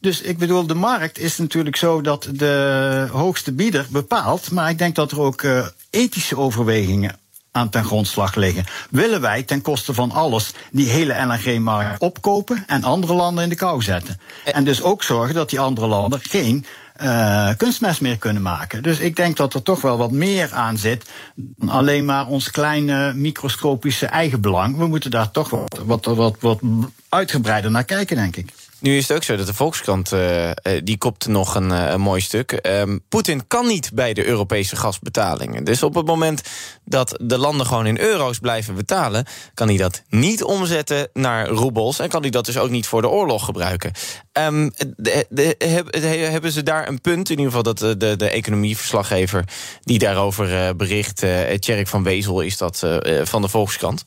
Dus 0.00 0.20
ik 0.20 0.38
bedoel, 0.38 0.66
de 0.66 0.74
markt 0.74 1.18
is 1.18 1.38
natuurlijk 1.38 1.76
zo 1.76 2.00
dat 2.00 2.28
de 2.32 3.08
hoogste 3.12 3.52
bieder 3.52 3.86
bepaalt. 3.90 4.50
Maar 4.50 4.70
ik 4.70 4.78
denk 4.78 4.94
dat 4.94 5.10
er 5.10 5.20
ook 5.20 5.42
uh, 5.42 5.66
ethische 5.90 6.36
overwegingen 6.36 7.18
aan 7.50 7.68
ten 7.68 7.84
grondslag 7.84 8.34
liggen. 8.34 8.64
Willen 8.90 9.20
wij 9.20 9.42
ten 9.42 9.62
koste 9.62 9.94
van 9.94 10.10
alles 10.10 10.52
die 10.70 10.88
hele 10.88 11.24
LNG-markt 11.24 12.00
opkopen 12.00 12.64
en 12.66 12.84
andere 12.84 13.14
landen 13.14 13.44
in 13.44 13.48
de 13.48 13.54
kou 13.54 13.82
zetten? 13.82 14.20
En 14.44 14.64
dus 14.64 14.82
ook 14.82 15.02
zorgen 15.02 15.34
dat 15.34 15.50
die 15.50 15.60
andere 15.60 15.86
landen 15.86 16.20
geen 16.22 16.66
uh, 17.02 17.50
kunstmest 17.56 18.00
meer 18.00 18.18
kunnen 18.18 18.42
maken. 18.42 18.82
Dus 18.82 18.98
ik 18.98 19.16
denk 19.16 19.36
dat 19.36 19.54
er 19.54 19.62
toch 19.62 19.80
wel 19.80 19.96
wat 19.96 20.10
meer 20.10 20.52
aan 20.52 20.76
zit 20.76 21.10
dan 21.34 21.68
alleen 21.68 22.04
maar 22.04 22.26
ons 22.26 22.50
kleine 22.50 23.12
microscopische 23.14 24.06
eigen 24.06 24.40
belang. 24.40 24.76
We 24.76 24.86
moeten 24.86 25.10
daar 25.10 25.30
toch 25.30 25.50
wat, 25.50 25.80
wat, 25.84 26.04
wat, 26.04 26.36
wat 26.40 26.60
uitgebreider 27.08 27.70
naar 27.70 27.84
kijken, 27.84 28.16
denk 28.16 28.36
ik. 28.36 28.52
Nu 28.84 28.96
is 28.96 29.08
het 29.08 29.16
ook 29.16 29.22
zo 29.22 29.36
dat 29.36 29.46
de 29.46 29.54
Volkskrant, 29.54 30.12
uh, 30.12 30.50
die 30.82 30.98
kopt 30.98 31.26
nog 31.26 31.54
een, 31.54 31.70
een 31.70 32.00
mooi 32.00 32.20
stuk. 32.20 32.58
Um, 32.62 33.00
Poetin 33.08 33.46
kan 33.46 33.66
niet 33.66 33.90
bij 33.94 34.14
de 34.14 34.26
Europese 34.26 34.76
gasbetalingen. 34.76 35.64
Dus 35.64 35.82
op 35.82 35.94
het 35.94 36.06
moment 36.06 36.42
dat 36.84 37.18
de 37.22 37.38
landen 37.38 37.66
gewoon 37.66 37.86
in 37.86 37.98
euro's 37.98 38.38
blijven 38.38 38.74
betalen... 38.74 39.26
kan 39.54 39.68
hij 39.68 39.76
dat 39.76 40.02
niet 40.08 40.42
omzetten 40.42 41.08
naar 41.12 41.48
roebels... 41.48 41.98
en 41.98 42.08
kan 42.08 42.20
hij 42.20 42.30
dat 42.30 42.44
dus 42.44 42.58
ook 42.58 42.70
niet 42.70 42.86
voor 42.86 43.02
de 43.02 43.08
oorlog 43.08 43.44
gebruiken. 43.44 43.92
Um, 44.32 44.72
de, 44.96 45.26
de, 45.28 45.54
heb, 45.58 45.94
hebben 46.30 46.52
ze 46.52 46.62
daar 46.62 46.88
een 46.88 47.00
punt, 47.00 47.30
in 47.30 47.38
ieder 47.38 47.52
geval 47.52 47.74
dat 47.74 48.00
de, 48.00 48.16
de, 48.16 48.28
economieverslaggever... 48.28 49.44
die 49.80 49.98
daarover 49.98 50.76
bericht, 50.76 51.22
uh, 51.22 51.84
van 51.84 52.02
Wezel 52.02 52.40
is 52.40 52.56
dat 52.56 52.86
van 53.24 53.42
de 53.42 53.48
Volkskrant... 53.48 54.04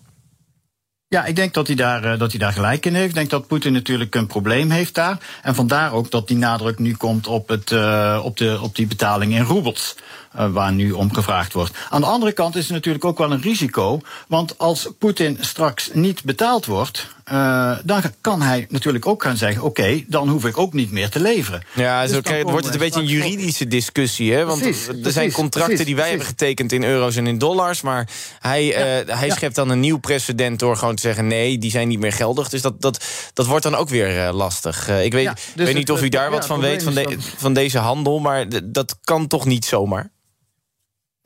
Ja, 1.09 1.25
ik 1.25 1.35
denk 1.35 1.53
dat 1.53 1.67
hij, 1.67 1.75
daar, 1.75 2.05
uh, 2.05 2.19
dat 2.19 2.31
hij 2.31 2.39
daar 2.39 2.53
gelijk 2.53 2.85
in 2.85 2.95
heeft. 2.95 3.09
Ik 3.09 3.15
denk 3.15 3.29
dat 3.29 3.47
Poetin 3.47 3.73
natuurlijk 3.73 4.15
een 4.15 4.27
probleem 4.27 4.69
heeft 4.69 4.93
daar. 4.93 5.17
En 5.41 5.55
vandaar 5.55 5.93
ook 5.93 6.11
dat 6.11 6.27
die 6.27 6.37
nadruk 6.37 6.79
nu 6.79 6.93
komt 6.93 7.27
op, 7.27 7.47
het, 7.47 7.71
uh, 7.71 8.21
op, 8.23 8.37
de, 8.37 8.59
op 8.61 8.75
die 8.75 8.87
betaling 8.87 9.33
in 9.33 9.43
roebels. 9.43 9.95
Uh, 10.35 10.51
waar 10.51 10.71
nu 10.71 10.91
om 10.91 11.13
gevraagd 11.13 11.53
wordt. 11.53 11.77
Aan 11.89 12.01
de 12.01 12.07
andere 12.07 12.31
kant 12.31 12.55
is 12.55 12.67
er 12.67 12.73
natuurlijk 12.73 13.05
ook 13.05 13.17
wel 13.17 13.31
een 13.31 13.41
risico. 13.41 14.01
Want 14.27 14.57
als 14.57 14.89
Poetin 14.99 15.37
straks 15.39 15.89
niet 15.93 16.23
betaald 16.23 16.65
wordt. 16.65 17.15
Uh, 17.31 17.77
dan 17.83 18.01
kan 18.21 18.41
hij 18.41 18.65
natuurlijk 18.69 19.05
ook 19.05 19.23
gaan 19.23 19.37
zeggen: 19.37 19.63
oké, 19.63 19.81
okay, 19.81 20.05
dan 20.07 20.29
hoef 20.29 20.45
ik 20.45 20.57
ook 20.57 20.73
niet 20.73 20.91
meer 20.91 21.09
te 21.09 21.19
leveren. 21.19 21.61
Ja, 21.75 22.01
dus 22.01 22.11
zo 22.11 22.17
okay, 22.17 22.43
wordt 22.43 22.65
het 22.65 22.73
een 22.73 22.79
beetje 22.79 22.99
een 22.99 23.07
juridische 23.07 23.67
discussie. 23.67 24.33
Hè? 24.33 24.45
Want 24.45 24.61
precies, 24.61 24.87
er 24.87 24.93
zijn 24.93 25.01
precies, 25.01 25.33
contracten 25.33 25.75
precies, 25.75 25.85
die 25.85 25.95
wij 25.95 26.09
hebben 26.09 26.27
getekend 26.27 26.71
in 26.71 26.83
euro's 26.83 27.15
en 27.15 27.27
in 27.27 27.37
dollars. 27.37 27.81
Maar 27.81 28.09
hij, 28.39 28.65
ja, 28.65 29.01
uh, 29.01 29.15
hij 29.17 29.27
ja. 29.27 29.35
schept 29.35 29.55
dan 29.55 29.69
een 29.69 29.79
nieuw 29.79 29.97
precedent 29.97 30.59
door 30.59 30.77
gewoon 30.77 30.95
te 30.95 31.01
zeggen: 31.01 31.27
nee, 31.27 31.57
die 31.57 31.71
zijn 31.71 31.87
niet 31.87 31.99
meer 31.99 32.13
geldig. 32.13 32.49
Dus 32.49 32.61
dat, 32.61 32.81
dat, 32.81 33.05
dat 33.33 33.45
wordt 33.45 33.63
dan 33.63 33.75
ook 33.75 33.89
weer 33.89 34.27
uh, 34.27 34.33
lastig. 34.33 34.89
ik 34.89 35.13
weet, 35.13 35.23
ja, 35.23 35.35
dus 35.55 35.65
weet 35.65 35.75
niet 35.75 35.91
of 35.91 36.03
u 36.03 36.09
daar 36.09 36.31
wat 36.31 36.45
van 36.45 36.59
weet, 36.59 36.83
van, 36.83 36.93
de, 36.93 37.15
van 37.37 37.53
deze 37.53 37.77
handel. 37.77 38.19
Maar 38.19 38.45
dat 38.63 38.97
kan 39.03 39.27
toch 39.27 39.45
niet 39.45 39.65
zomaar? 39.65 40.11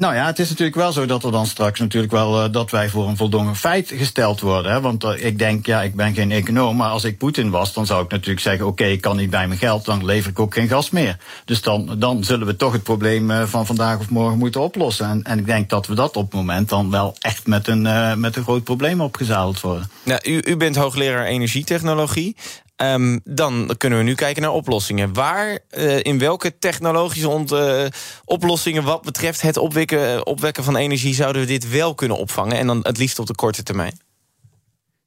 Nou 0.01 0.15
ja, 0.15 0.25
het 0.25 0.39
is 0.39 0.49
natuurlijk 0.49 0.77
wel 0.77 0.91
zo 0.91 1.05
dat 1.05 1.23
er 1.23 1.31
dan 1.31 1.45
straks 1.45 1.79
natuurlijk 1.79 2.11
wel 2.11 2.43
uh, 2.43 2.51
dat 2.51 2.71
wij 2.71 2.89
voor 2.89 3.07
een 3.07 3.17
voldongen 3.17 3.55
feit 3.55 3.91
gesteld 3.95 4.39
worden. 4.39 4.71
Hè? 4.71 4.81
Want 4.81 5.03
uh, 5.03 5.25
ik 5.25 5.39
denk, 5.39 5.65
ja, 5.65 5.81
ik 5.81 5.95
ben 5.95 6.13
geen 6.13 6.31
econoom, 6.31 6.75
maar 6.75 6.89
als 6.89 7.03
ik 7.03 7.17
Poetin 7.17 7.49
was, 7.49 7.73
dan 7.73 7.85
zou 7.85 8.03
ik 8.03 8.11
natuurlijk 8.11 8.39
zeggen: 8.39 8.67
oké, 8.67 8.83
ik 8.83 9.01
kan 9.01 9.17
niet 9.17 9.29
bij 9.29 9.47
mijn 9.47 9.59
geld, 9.59 9.85
dan 9.85 10.05
lever 10.05 10.31
ik 10.31 10.39
ook 10.39 10.53
geen 10.53 10.67
gas 10.67 10.89
meer. 10.89 11.17
Dus 11.45 11.61
dan, 11.61 11.95
dan 11.97 12.23
zullen 12.23 12.47
we 12.47 12.55
toch 12.55 12.73
het 12.73 12.83
probleem 12.83 13.31
uh, 13.31 13.43
van 13.43 13.65
vandaag 13.65 13.99
of 13.99 14.09
morgen 14.09 14.37
moeten 14.37 14.61
oplossen. 14.61 15.09
En, 15.09 15.23
en 15.23 15.39
ik 15.39 15.45
denk 15.45 15.69
dat 15.69 15.87
we 15.87 15.95
dat 15.95 16.15
op 16.15 16.23
het 16.23 16.33
moment 16.33 16.69
dan 16.69 16.91
wel 16.91 17.15
echt 17.19 17.47
met 17.47 17.67
een, 17.67 17.81
met 18.19 18.35
een 18.35 18.43
groot 18.43 18.63
probleem 18.63 19.01
opgezadeld 19.01 19.61
worden. 19.61 19.89
Nou, 20.03 20.19
u, 20.23 20.41
u 20.45 20.57
bent 20.57 20.75
hoogleraar 20.75 21.25
energietechnologie. 21.25 22.35
Um, 22.81 23.19
dan 23.23 23.75
kunnen 23.77 23.99
we 23.99 24.05
nu 24.05 24.15
kijken 24.15 24.41
naar 24.41 24.51
oplossingen. 24.51 25.13
Waar, 25.13 25.59
uh, 25.77 25.99
in 26.03 26.19
welke 26.19 26.57
technologische 26.57 27.29
ont, 27.29 27.51
uh, 27.51 27.85
oplossingen 28.25 28.83
wat 28.83 29.01
betreft 29.01 29.41
het 29.41 29.57
opwekken, 29.57 30.25
opwekken 30.25 30.63
van 30.63 30.75
energie 30.75 31.13
zouden 31.13 31.41
we 31.41 31.47
dit 31.47 31.69
wel 31.69 31.95
kunnen 31.95 32.17
opvangen? 32.17 32.57
En 32.57 32.67
dan 32.67 32.79
het 32.83 32.97
liefst 32.97 33.19
op 33.19 33.25
de 33.27 33.35
korte 33.35 33.63
termijn? 33.63 33.99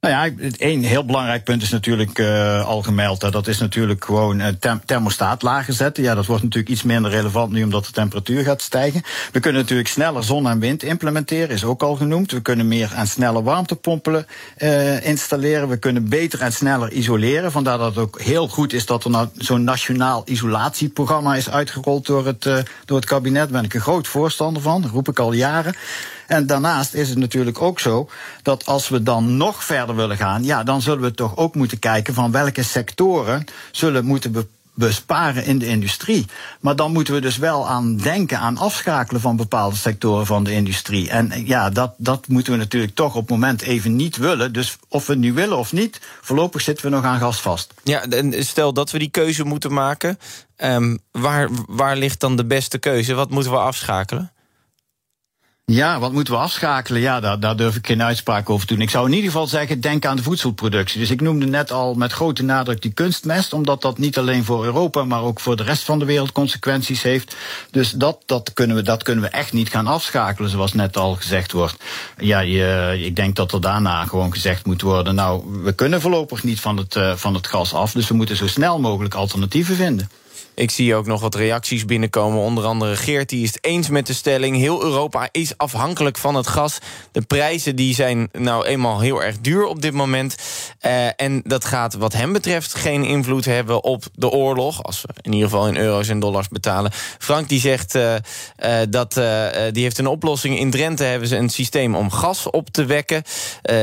Nou 0.05 0.17
ja, 0.17 0.49
één 0.57 0.83
heel 0.83 1.05
belangrijk 1.05 1.45
punt 1.45 1.62
is 1.62 1.71
natuurlijk 1.71 2.19
uh, 2.19 2.67
al 2.67 2.83
gemeld. 2.83 3.23
Hè. 3.23 3.31
Dat 3.31 3.47
is 3.47 3.59
natuurlijk 3.59 4.05
gewoon 4.05 4.40
uh, 4.40 4.47
thermostaat 4.85 5.43
lager 5.43 5.73
zetten. 5.73 6.03
Ja, 6.03 6.14
dat 6.14 6.27
wordt 6.27 6.43
natuurlijk 6.43 6.73
iets 6.73 6.83
minder 6.83 7.11
relevant 7.11 7.53
nu 7.53 7.62
omdat 7.62 7.85
de 7.85 7.93
temperatuur 7.93 8.45
gaat 8.45 8.62
stijgen. 8.62 9.03
We 9.33 9.40
kunnen 9.40 9.61
natuurlijk 9.61 9.88
sneller 9.88 10.25
zon 10.25 10.49
en 10.49 10.59
wind 10.59 10.83
implementeren, 10.83 11.49
is 11.49 11.64
ook 11.64 11.83
al 11.83 11.95
genoemd. 11.95 12.33
We 12.33 12.40
kunnen 12.40 12.69
meer 12.69 12.93
en 12.95 13.07
sneller 13.07 13.43
warmtepompen 13.43 14.27
uh, 14.59 15.07
installeren. 15.07 15.69
We 15.69 15.77
kunnen 15.77 16.09
beter 16.09 16.40
en 16.40 16.53
sneller 16.53 16.93
isoleren. 16.93 17.53
Vandaar 17.53 17.79
dat 17.79 17.95
het 17.95 18.05
ook 18.05 18.21
heel 18.21 18.49
goed 18.49 18.73
is 18.73 18.87
dat 18.87 19.05
er 19.05 19.11
nou 19.11 19.29
zo'n 19.37 19.64
nationaal 19.64 20.23
isolatieprogramma 20.25 21.37
is 21.37 21.51
uitgerold 21.51 22.07
door 22.07 22.27
het, 22.27 22.43
door 22.85 22.97
het 22.97 23.07
kabinet. 23.07 23.43
Daar 23.43 23.61
ben 23.61 23.64
ik 23.64 23.75
een 23.75 23.81
groot 23.81 24.09
voorstander 24.09 24.62
van, 24.62 24.88
roep 24.93 25.09
ik 25.09 25.19
al 25.19 25.33
jaren. 25.33 25.75
En 26.26 26.46
daarnaast 26.46 26.94
is 26.94 27.08
het 27.08 27.18
natuurlijk 27.18 27.62
ook 27.62 27.80
zo 27.80 28.08
dat 28.42 28.66
als 28.66 28.88
we 28.88 29.02
dan 29.02 29.37
nog 29.37 29.64
verder 29.64 29.96
willen 29.96 30.16
gaan, 30.16 30.44
ja, 30.44 30.62
dan 30.62 30.82
zullen 30.82 31.02
we 31.02 31.14
toch 31.14 31.37
ook 31.37 31.54
moeten 31.54 31.78
kijken 31.78 32.14
van 32.14 32.30
welke 32.30 32.62
sectoren 32.62 33.44
zullen 33.72 34.04
moeten 34.04 34.32
besparen 34.74 35.44
in 35.44 35.58
de 35.58 35.66
industrie. 35.66 36.26
Maar 36.60 36.76
dan 36.76 36.92
moeten 36.92 37.14
we 37.14 37.20
dus 37.20 37.37
wel 37.37 37.68
aan 37.68 37.96
denken 37.96 38.38
aan 38.38 38.58
afschakelen 38.58 39.20
van 39.20 39.37
bepaalde 39.37 39.76
sectoren 39.76 40.26
van 40.26 40.44
de 40.44 40.52
industrie. 40.52 41.10
En 41.10 41.46
ja, 41.46 41.70
dat, 41.70 41.94
dat 41.96 42.28
moeten 42.28 42.52
we 42.52 42.58
natuurlijk 42.58 42.94
toch 42.94 43.14
op 43.14 43.20
het 43.20 43.30
moment 43.30 43.62
even 43.62 43.96
niet 43.96 44.16
willen. 44.16 44.52
Dus 44.52 44.76
of 44.88 45.06
we 45.06 45.14
nu 45.14 45.32
willen 45.32 45.58
of 45.58 45.72
niet, 45.72 46.00
voorlopig 46.20 46.60
zitten 46.60 46.84
we 46.84 46.90
nog 46.90 47.04
aan 47.04 47.18
gas 47.18 47.40
vast. 47.40 47.74
Ja, 47.82 48.04
stel 48.30 48.72
dat 48.72 48.90
we 48.90 48.98
die 48.98 49.10
keuze 49.10 49.44
moeten 49.44 49.72
maken. 49.72 50.18
Um, 50.56 50.98
waar, 51.10 51.48
waar 51.66 51.96
ligt 51.96 52.20
dan 52.20 52.37
de 52.37 52.44
beste 52.44 52.78
keuze? 52.78 53.14
Wat 53.14 53.30
moeten 53.30 53.52
we 53.52 53.58
afschakelen? 53.58 54.32
Ja, 55.66 55.98
wat 55.98 56.12
moeten 56.12 56.35
we 56.35 56.40
afschakelen? 56.40 57.00
Ja, 57.00 57.20
daar, 57.20 57.40
daar 57.40 57.57
durf 57.57 57.77
ik 57.77 57.87
geen 57.87 58.03
uitspraak 58.03 58.50
over 58.50 58.66
te 58.66 58.72
doen. 58.74 58.83
Ik 58.83 58.90
zou 58.90 59.07
in 59.07 59.12
ieder 59.12 59.31
geval 59.31 59.46
zeggen, 59.46 59.81
denk 59.81 60.07
aan 60.07 60.16
de 60.16 60.22
voedselproductie. 60.22 61.00
Dus 61.00 61.11
ik 61.11 61.20
noemde 61.20 61.46
net 61.46 61.72
al 61.72 61.94
met 61.94 62.12
grote 62.12 62.42
nadruk 62.42 62.83
die 62.83 62.92
kunstmest, 62.92 63.53
omdat 63.53 63.83
dat 63.83 63.98
niet 63.98 64.18
alleen 64.18 64.44
voor 64.44 64.64
Europa, 64.64 65.05
maar 65.05 65.22
ook 65.22 65.40
voor 65.40 65.57
de 65.57 65.62
rest 65.62 65.83
van 65.83 65.98
de 65.98 66.05
wereld 66.05 66.33
consequenties 66.33 67.03
heeft. 67.03 67.37
Dus 67.70 67.90
dat, 67.90 68.22
dat, 68.27 68.53
kunnen, 68.53 68.77
we, 68.77 68.83
dat 68.83 69.03
kunnen 69.03 69.24
we 69.24 69.31
echt 69.31 69.53
niet 69.53 69.68
gaan 69.68 69.87
afschakelen, 69.87 70.50
zoals 70.50 70.72
net 70.72 70.96
al 70.96 71.14
gezegd 71.14 71.53
wordt. 71.53 71.77
Ja, 72.16 72.40
je, 72.40 72.98
ik 73.05 73.16
denk 73.16 73.37
dat 73.37 73.53
er 73.53 73.61
daarna 73.61 74.05
gewoon 74.05 74.33
gezegd 74.33 74.66
moet 74.66 74.83
worden, 74.83 75.14
nou, 75.14 75.62
we 75.62 75.72
kunnen 75.72 76.00
voorlopig 76.00 76.42
niet 76.42 76.61
van 76.61 76.77
het, 76.77 76.94
uh, 76.94 77.14
van 77.14 77.35
het 77.35 77.46
gas 77.46 77.74
af, 77.74 77.92
dus 77.92 78.09
we 78.09 78.14
moeten 78.14 78.37
zo 78.37 78.46
snel 78.46 78.81
mogelijk 78.81 79.14
alternatieven 79.14 79.77
vinden. 79.77 80.09
Ik 80.55 80.71
zie 80.71 80.95
ook 80.95 81.07
nog 81.07 81.21
wat 81.21 81.35
reacties 81.35 81.85
binnenkomen. 81.85 82.40
Onder 82.40 82.64
andere 82.64 82.97
Geert, 82.97 83.29
die 83.29 83.43
is 83.43 83.53
het 83.53 83.64
eens 83.64 83.88
met 83.88 84.07
de 84.07 84.12
stelling. 84.12 84.57
Heel 84.57 84.83
Europa 84.83 85.29
is 85.31 85.57
afhankelijk 85.57 86.19
van 86.19 86.35
het 86.35 86.47
gas. 86.47 86.79
De 87.12 87.21
prijzen 87.21 87.77
die 87.77 87.95
zijn 87.95 88.29
nou 88.33 88.64
eenmaal 88.64 89.01
heel 89.01 89.23
erg 89.23 89.38
duur 89.40 89.67
op 89.67 89.83
dit 89.83 89.93
moment. 89.93 90.37
Uh, 90.83 91.07
en 91.17 91.43
dat 91.45 91.64
gaat 91.64 91.95
wat 91.95 92.12
hem 92.12 92.33
betreft 92.33 92.75
geen 92.75 93.05
invloed 93.05 93.45
hebben 93.45 93.85
op 93.85 94.05
de 94.14 94.31
oorlog. 94.31 94.83
Als 94.83 95.03
we 95.03 95.09
in 95.21 95.33
ieder 95.33 95.49
geval 95.49 95.69
in 95.69 95.77
euro's 95.77 96.09
en 96.09 96.19
dollars 96.19 96.49
betalen. 96.49 96.93
Frank 97.19 97.49
die 97.49 97.61
zegt 97.61 97.95
uh, 97.95 98.14
uh, 98.14 98.77
dat 98.88 99.12
die 99.73 99.83
heeft 99.83 99.99
een 99.99 100.07
oplossing. 100.07 100.59
In 100.59 100.71
Drenthe 100.71 101.05
hebben 101.05 101.29
ze 101.29 101.37
een 101.37 101.51
systeem 101.51 101.95
om 101.95 102.11
gas 102.11 102.51
op 102.51 102.71
te 102.71 102.85
wekken. 102.85 103.23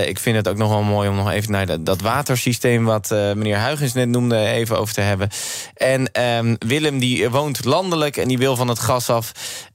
ik 0.06 0.20
vind 0.20 0.36
het 0.36 0.48
ook 0.48 0.58
nog 0.58 0.70
wel 0.70 0.84
mooi 0.84 1.10
om 1.10 1.16
nog 1.16 1.32
even 1.32 1.52
naar 1.52 1.84
dat, 1.84 2.02
watersysteem... 2.02 2.86
wat 2.86 3.10
meneer 3.10 3.64
Huygens 3.64 3.94
net 3.94 4.10
noemde, 4.10 4.46
even 4.46 4.80
over 4.80 4.94
te 4.94 5.02
hebben. 5.02 5.30
En... 5.76 6.22
Um, 6.22 6.58
Willem 6.68 7.00
die 7.00 7.30
woont 7.30 7.66
landelijk 7.66 8.18
en 8.18 8.28
die 8.28 8.38
wil 8.38 8.56
van 8.56 8.68
het 8.68 8.80
gas 8.80 9.10
af. 9.10 9.32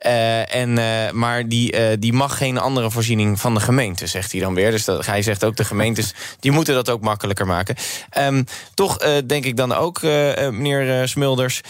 Uh, 0.07 0.55
en, 0.55 0.79
uh, 0.79 1.11
maar 1.11 1.49
die, 1.49 1.73
uh, 1.73 1.97
die 1.99 2.13
mag 2.13 2.37
geen 2.37 2.59
andere 2.59 2.91
voorziening 2.91 3.41
van 3.41 3.55
de 3.55 3.61
gemeente, 3.61 4.07
zegt 4.07 4.33
hij 4.33 4.41
dan 4.41 4.55
weer. 4.55 4.71
Dus 4.71 4.85
dat, 4.85 5.07
hij 5.07 5.23
zegt 5.23 5.45
ook 5.45 5.57
de 5.57 5.65
gemeentes 5.65 6.15
die 6.41 6.51
moeten 6.51 6.75
dat 6.75 6.91
ook 6.91 7.01
makkelijker 7.01 7.47
maken. 7.47 7.77
Um, 8.19 8.45
toch 8.75 8.97
denk 9.27 9.45
ik 9.45 9.57
dan 9.57 9.73
ook, 9.73 10.03
meneer 10.03 11.09
Smulders... 11.09 11.61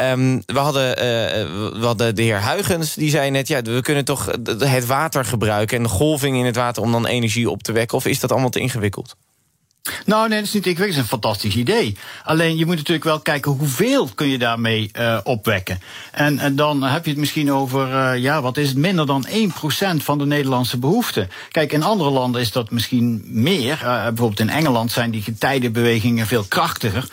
Um, 0.00 0.42
we, 0.46 0.58
hadden, 0.58 0.88
hadden 1.80 2.14
de 2.14 2.22
heer 2.22 2.42
Huygens, 2.42 2.94
die 2.94 3.10
zei 3.10 3.30
net... 3.30 3.48
ja, 3.48 3.62
we 3.62 3.80
kunnen 3.80 4.04
toch 4.04 4.26
het 4.58 4.86
water 4.86 5.24
gebruiken 5.24 5.76
en 5.76 5.82
de 5.82 5.88
golving 5.88 6.36
in 6.36 6.44
het 6.44 6.56
water... 6.56 6.82
om 6.82 6.92
dan 6.92 7.06
energie 7.06 7.50
op 7.50 7.62
te 7.62 7.72
wekken, 7.72 7.96
of 7.96 8.06
is 8.06 8.20
dat 8.20 8.32
allemaal 8.32 8.50
te 8.50 8.60
ingewikkeld? 8.60 9.16
Nou, 10.04 10.28
nee, 10.28 10.38
dat 10.38 10.46
is 10.46 10.54
niet 10.54 10.66
ingewikkeld. 10.66 10.96
Het 10.96 11.04
is 11.04 11.12
een 11.12 11.20
fantastisch 11.20 11.56
idee. 11.56 11.96
Alleen 12.24 12.56
je 12.56 12.66
moet 12.66 12.76
natuurlijk 12.76 13.04
wel 13.04 13.20
kijken 13.20 13.52
hoeveel 13.52 14.08
kun 14.14 14.28
je 14.28 14.38
daarmee 14.38 14.90
uh, 14.98 15.18
opwekken. 15.22 15.80
En, 16.12 16.56
dan 16.56 16.82
heb 16.82 17.04
je 17.04 17.10
het 17.10 17.20
misschien 17.20 17.52
over, 17.52 17.88
uh, 17.88 18.22
ja, 18.22 18.42
wat 18.42 18.56
is 18.56 18.68
het, 18.68 18.76
minder 18.76 19.06
dan 19.06 19.26
1% 19.26 19.30
van 19.96 20.18
de 20.18 20.26
Nederlandse 20.26 20.78
behoeften. 20.78 21.28
Kijk, 21.50 21.72
in 21.72 21.82
andere 21.82 22.10
landen 22.10 22.40
is 22.40 22.52
dat 22.52 22.70
misschien 22.70 23.22
meer. 23.24 23.80
Uh, 23.82 24.04
bijvoorbeeld 24.04 24.40
in 24.40 24.50
Engeland 24.50 24.92
zijn 24.92 25.10
die 25.10 25.22
getijdenbewegingen 25.22 26.26
veel 26.26 26.44
krachtiger. 26.48 27.08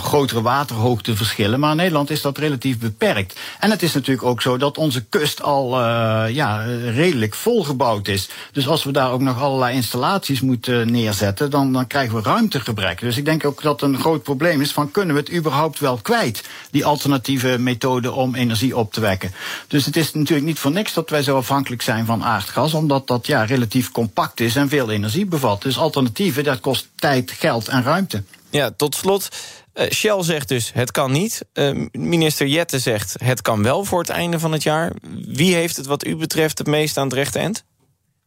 grotere 0.00 0.42
waterhoogteverschillen. 0.42 1.60
Maar 1.60 1.70
in 1.70 1.76
Nederland 1.76 2.10
is 2.10 2.20
dat 2.20 2.38
relatief 2.38 2.78
beperkt. 2.78 3.38
En 3.60 3.70
het 3.70 3.82
is 3.82 3.94
natuurlijk 3.94 4.26
ook 4.26 4.42
zo 4.42 4.56
dat 4.56 4.78
onze 4.78 5.04
kust 5.04 5.42
al 5.42 5.80
ja, 6.26 6.64
redelijk 6.84 7.34
volgebouwd 7.34 8.08
is. 8.08 8.28
Dus 8.52 8.68
als 8.68 8.84
we 8.84 8.92
daar 8.92 9.12
ook 9.12 9.20
nog 9.20 9.40
allerlei 9.40 9.74
installaties 9.74 10.40
moeten 10.40 10.90
neerzetten, 10.90 11.50
dan, 11.50 11.72
dan 11.72 11.86
krijgen 11.86 12.05
krijgen 12.06 12.30
we 12.30 12.36
ruimtegebrek. 12.36 13.00
Dus 13.00 13.16
ik 13.16 13.24
denk 13.24 13.44
ook 13.44 13.62
dat 13.62 13.82
een 13.82 13.98
groot 13.98 14.22
probleem 14.22 14.60
is 14.60 14.72
van 14.72 14.90
kunnen 14.90 15.14
we 15.14 15.20
het 15.20 15.32
überhaupt 15.32 15.78
wel 15.78 15.96
kwijt, 15.96 16.44
die 16.70 16.84
alternatieve 16.84 17.58
methode 17.58 18.12
om 18.12 18.34
energie 18.34 18.76
op 18.76 18.92
te 18.92 19.00
wekken. 19.00 19.34
Dus 19.68 19.86
het 19.86 19.96
is 19.96 20.12
natuurlijk 20.12 20.46
niet 20.46 20.58
voor 20.58 20.70
niks 20.70 20.92
dat 20.92 21.10
wij 21.10 21.22
zo 21.22 21.36
afhankelijk 21.36 21.82
zijn 21.82 22.06
van 22.06 22.24
aardgas, 22.24 22.74
omdat 22.74 23.06
dat 23.06 23.26
ja, 23.26 23.44
relatief 23.44 23.90
compact 23.90 24.40
is 24.40 24.56
en 24.56 24.68
veel 24.68 24.90
energie 24.90 25.26
bevat. 25.26 25.62
Dus 25.62 25.78
alternatieven, 25.78 26.44
dat 26.44 26.60
kost 26.60 26.88
tijd, 26.94 27.30
geld 27.30 27.68
en 27.68 27.82
ruimte. 27.82 28.22
Ja, 28.50 28.70
tot 28.76 28.94
slot. 28.94 29.28
Uh, 29.74 29.90
Shell 29.90 30.22
zegt 30.22 30.48
dus 30.48 30.70
het 30.74 30.90
kan 30.90 31.12
niet. 31.12 31.44
Uh, 31.54 31.86
minister 31.92 32.46
Jette 32.46 32.78
zegt 32.78 33.14
het 33.22 33.42
kan 33.42 33.62
wel 33.62 33.84
voor 33.84 33.98
het 33.98 34.08
einde 34.08 34.38
van 34.38 34.52
het 34.52 34.62
jaar. 34.62 34.92
Wie 35.26 35.54
heeft 35.54 35.76
het 35.76 35.86
wat 35.86 36.06
u 36.06 36.16
betreft 36.16 36.58
het 36.58 36.66
meest 36.66 36.96
aan 36.96 37.06
het 37.06 37.14
rechte 37.14 37.38
eind? 37.38 37.64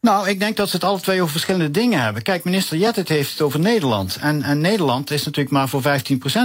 Nou, 0.00 0.28
ik 0.28 0.38
denk 0.38 0.56
dat 0.56 0.68
ze 0.68 0.76
het 0.76 0.84
alle 0.84 1.00
twee 1.00 1.20
over 1.20 1.32
verschillende 1.32 1.70
dingen 1.70 2.02
hebben. 2.02 2.22
Kijk, 2.22 2.44
minister 2.44 2.76
Jettet 2.76 3.08
heeft 3.08 3.30
het 3.30 3.40
over 3.40 3.60
Nederland. 3.60 4.18
En, 4.20 4.42
en 4.42 4.60
Nederland 4.60 5.10
is 5.10 5.24
natuurlijk 5.24 5.54
maar 5.54 5.68
voor 5.68 5.82
15% 5.82 5.84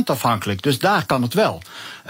afhankelijk. 0.06 0.62
Dus 0.62 0.80
daar 0.80 1.06
kan 1.06 1.22
het 1.22 1.34
wel. 1.34 1.62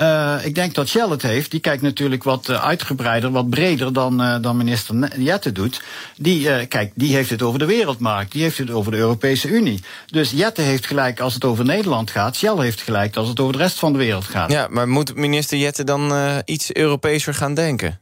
Uh, 0.02 0.36
ik 0.44 0.56
denk 0.56 0.74
dat 0.74 0.88
Shell 0.88 1.10
het 1.10 1.22
heeft. 1.22 1.52
Die 1.52 1.60
kijkt 1.60 1.82
natuurlijk 1.82 2.24
wat 2.24 2.50
uh, 2.50 2.64
uitgebreider, 2.64 3.32
wat 3.32 3.50
breder 3.50 3.94
dan, 3.94 4.22
uh, 4.22 4.36
dan 4.42 4.58
minister 4.58 5.20
Jette 5.22 5.52
doet. 5.52 5.82
Die, 6.18 6.66
kijk, 6.66 6.92
die 6.96 7.16
heeft 7.16 7.30
het 7.30 7.42
over 7.42 7.60
de 7.60 7.66
wereldmarkt. 7.66 8.32
Die 8.32 8.42
heeft 8.42 8.58
het 8.58 8.72
over 8.72 8.92
de 8.92 8.98
Europese 8.98 9.48
Unie. 9.48 9.84
Dus 10.06 10.32
Jette 10.32 10.62
heeft 10.62 10.88
gelijk 10.88 11.20
als 11.20 11.34
het 11.34 11.44
over 11.44 11.66
Nederland 11.66 12.12
gaat. 12.12 12.36
Shell 12.36 12.58
heeft 12.58 12.82
gelijk 12.82 13.16
als 13.16 13.28
het 13.28 13.40
over 13.40 13.54
de 13.54 13.60
rest 13.60 13.80
van 13.80 13.92
de 13.92 13.98
wereld 13.98 14.26
gaat. 14.26 14.52
Ja, 14.52 14.68
maar 14.70 14.88
moet 14.88 15.16
minister 15.16 15.58
Jette 15.58 15.84
dan 15.84 16.14
iets 16.46 16.74
Europeeser 16.74 17.34
gaan 17.34 17.54
denken? 17.54 18.00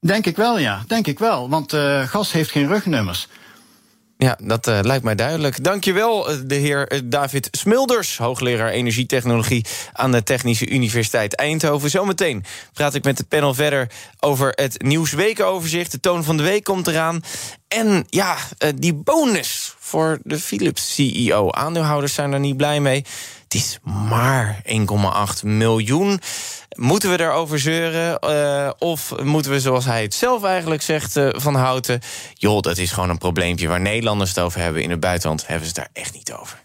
Denk 0.00 0.26
ik 0.26 0.36
wel, 0.36 0.58
ja. 0.58 0.82
Denk 0.86 1.06
ik 1.06 1.18
wel. 1.18 1.48
Want 1.48 1.72
uh, 1.72 2.02
gas 2.08 2.32
heeft 2.32 2.50
geen 2.50 2.68
rugnummers. 2.68 3.28
Ja, 4.16 4.38
dat 4.42 4.68
uh, 4.68 4.78
lijkt 4.82 5.04
mij 5.04 5.14
duidelijk. 5.14 5.64
Dankjewel, 5.64 6.30
eh, 6.30 6.36
de 6.44 6.54
heer 6.54 7.02
David 7.04 7.48
Smulders, 7.50 8.18
hoogleraar 8.18 8.70
energietechnologie 8.70 9.64
aan 9.92 10.12
de 10.12 10.22
Technische 10.22 10.68
Universiteit 10.68 11.34
Eindhoven. 11.34 11.90
Zometeen 11.90 12.44
praat 12.72 12.94
ik 12.94 13.04
met 13.04 13.18
het 13.18 13.28
panel 13.28 13.54
verder 13.54 13.90
over 14.18 14.52
het 14.54 14.82
nieuwswekenoverzicht. 14.82 15.92
De 15.92 16.00
toon 16.00 16.24
van 16.24 16.36
de 16.36 16.42
week 16.42 16.64
komt 16.64 16.86
eraan. 16.86 17.22
En 17.68 18.04
ja, 18.08 18.36
die 18.74 18.94
bonus 18.94 19.74
voor 19.78 20.18
de 20.22 20.38
Philips 20.38 20.94
CEO. 20.94 21.50
Aandeelhouders 21.50 22.14
zijn 22.14 22.32
er 22.32 22.40
niet 22.40 22.56
blij 22.56 22.80
mee. 22.80 23.04
Het 23.50 23.60
is 23.60 23.78
maar 24.08 24.62
1,8 25.42 25.44
miljoen. 25.44 26.20
Moeten 26.76 27.10
we 27.10 27.16
daarover 27.16 27.58
zeuren? 27.58 28.18
Uh, 28.24 28.70
of 28.78 29.22
moeten 29.22 29.50
we, 29.50 29.60
zoals 29.60 29.84
hij 29.84 30.02
het 30.02 30.14
zelf 30.14 30.44
eigenlijk 30.44 30.82
zegt, 30.82 31.16
uh, 31.16 31.28
van 31.32 31.54
houten... 31.54 32.00
joh, 32.34 32.60
dat 32.60 32.78
is 32.78 32.92
gewoon 32.92 33.10
een 33.10 33.18
probleempje 33.18 33.68
waar 33.68 33.80
Nederlanders 33.80 34.30
het 34.30 34.40
over 34.40 34.60
hebben. 34.60 34.82
In 34.82 34.90
het 34.90 35.00
buitenland 35.00 35.46
hebben 35.46 35.66
ze 35.68 35.72
het 35.74 35.76
daar 35.76 36.02
echt 36.02 36.14
niet 36.14 36.32
over. 36.32 36.64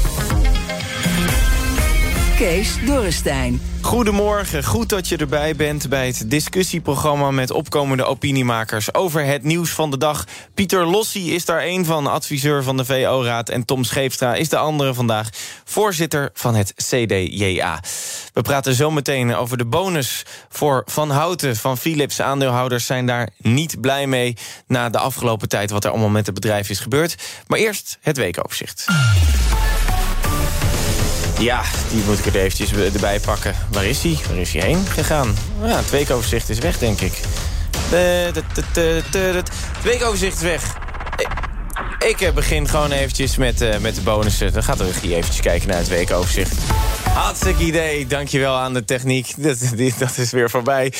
Kees 2.41 2.85
Dorrestein. 2.85 3.61
Goedemorgen, 3.81 4.63
goed 4.63 4.89
dat 4.89 5.07
je 5.07 5.17
erbij 5.17 5.55
bent 5.55 5.89
bij 5.89 6.07
het 6.07 6.23
discussieprogramma 6.25 7.31
met 7.31 7.51
opkomende 7.51 8.03
opiniemakers 8.03 8.93
over 8.93 9.25
het 9.25 9.43
nieuws 9.43 9.69
van 9.69 9.91
de 9.91 9.97
dag. 9.97 10.25
Pieter 10.53 10.85
Lossi 10.85 11.33
is 11.33 11.45
daar 11.45 11.63
een 11.63 11.85
van, 11.85 12.07
adviseur 12.07 12.63
van 12.63 12.77
de 12.77 12.85
VO-raad. 12.85 13.49
En 13.49 13.65
Tom 13.65 13.83
Scheepstra 13.83 14.35
is 14.35 14.49
de 14.49 14.57
andere 14.57 14.93
vandaag, 14.93 15.29
voorzitter 15.63 16.29
van 16.33 16.55
het 16.55 16.73
CDJA. 16.75 17.79
We 18.33 18.41
praten 18.41 18.73
zo 18.73 18.91
meteen 18.91 19.35
over 19.35 19.57
de 19.57 19.65
bonus 19.65 20.25
voor 20.49 20.83
Van 20.85 21.09
Houten 21.09 21.55
van 21.55 21.77
Philips. 21.77 22.21
Aandeelhouders 22.21 22.85
zijn 22.85 23.05
daar 23.05 23.29
niet 23.37 23.81
blij 23.81 24.07
mee 24.07 24.37
na 24.67 24.89
de 24.89 24.99
afgelopen 24.99 25.49
tijd 25.49 25.69
wat 25.69 25.83
er 25.83 25.91
allemaal 25.91 26.09
met 26.09 26.25
het 26.25 26.35
bedrijf 26.35 26.69
is 26.69 26.79
gebeurd. 26.79 27.15
Maar 27.47 27.59
eerst 27.59 27.97
het 28.01 28.17
weekoverzicht. 28.17 28.85
Ja, 31.41 31.61
die 31.89 32.03
moet 32.03 32.19
ik 32.19 32.25
er 32.25 32.35
eventjes 32.35 32.73
erbij 32.73 33.19
pakken. 33.19 33.55
Waar 33.71 33.85
is 33.85 34.03
hij? 34.03 34.17
Waar 34.27 34.37
is 34.37 34.53
hij 34.53 34.61
heen 34.61 34.85
gegaan? 34.85 35.35
Ja, 35.61 35.75
het 35.75 35.89
weekoverzicht 35.89 36.49
is 36.49 36.59
weg, 36.59 36.77
denk 36.77 37.01
ik. 37.01 37.21
Het 37.89 39.83
weekoverzicht 39.83 40.35
is 40.35 40.41
weg. 40.41 40.75
Ik 42.07 42.33
begin 42.33 42.67
gewoon 42.67 42.91
eventjes 42.91 43.37
met, 43.37 43.61
uh, 43.61 43.77
met 43.77 43.95
de 43.95 44.01
bonussen. 44.01 44.53
Dan 44.53 44.63
gaat 44.63 44.77
de 44.77 44.85
regie 44.85 45.15
eventjes 45.15 45.41
kijken 45.41 45.67
naar 45.67 45.77
het 45.77 45.87
weekoverzicht. 45.87 46.57
Hartstikke 47.13 47.63
idee. 47.63 48.07
Dankjewel 48.07 48.55
aan 48.55 48.73
de 48.73 48.85
techniek. 48.85 49.33
Dat, 49.43 49.57
dat 49.99 50.17
is 50.17 50.31
weer 50.31 50.49
voorbij. 50.49 50.93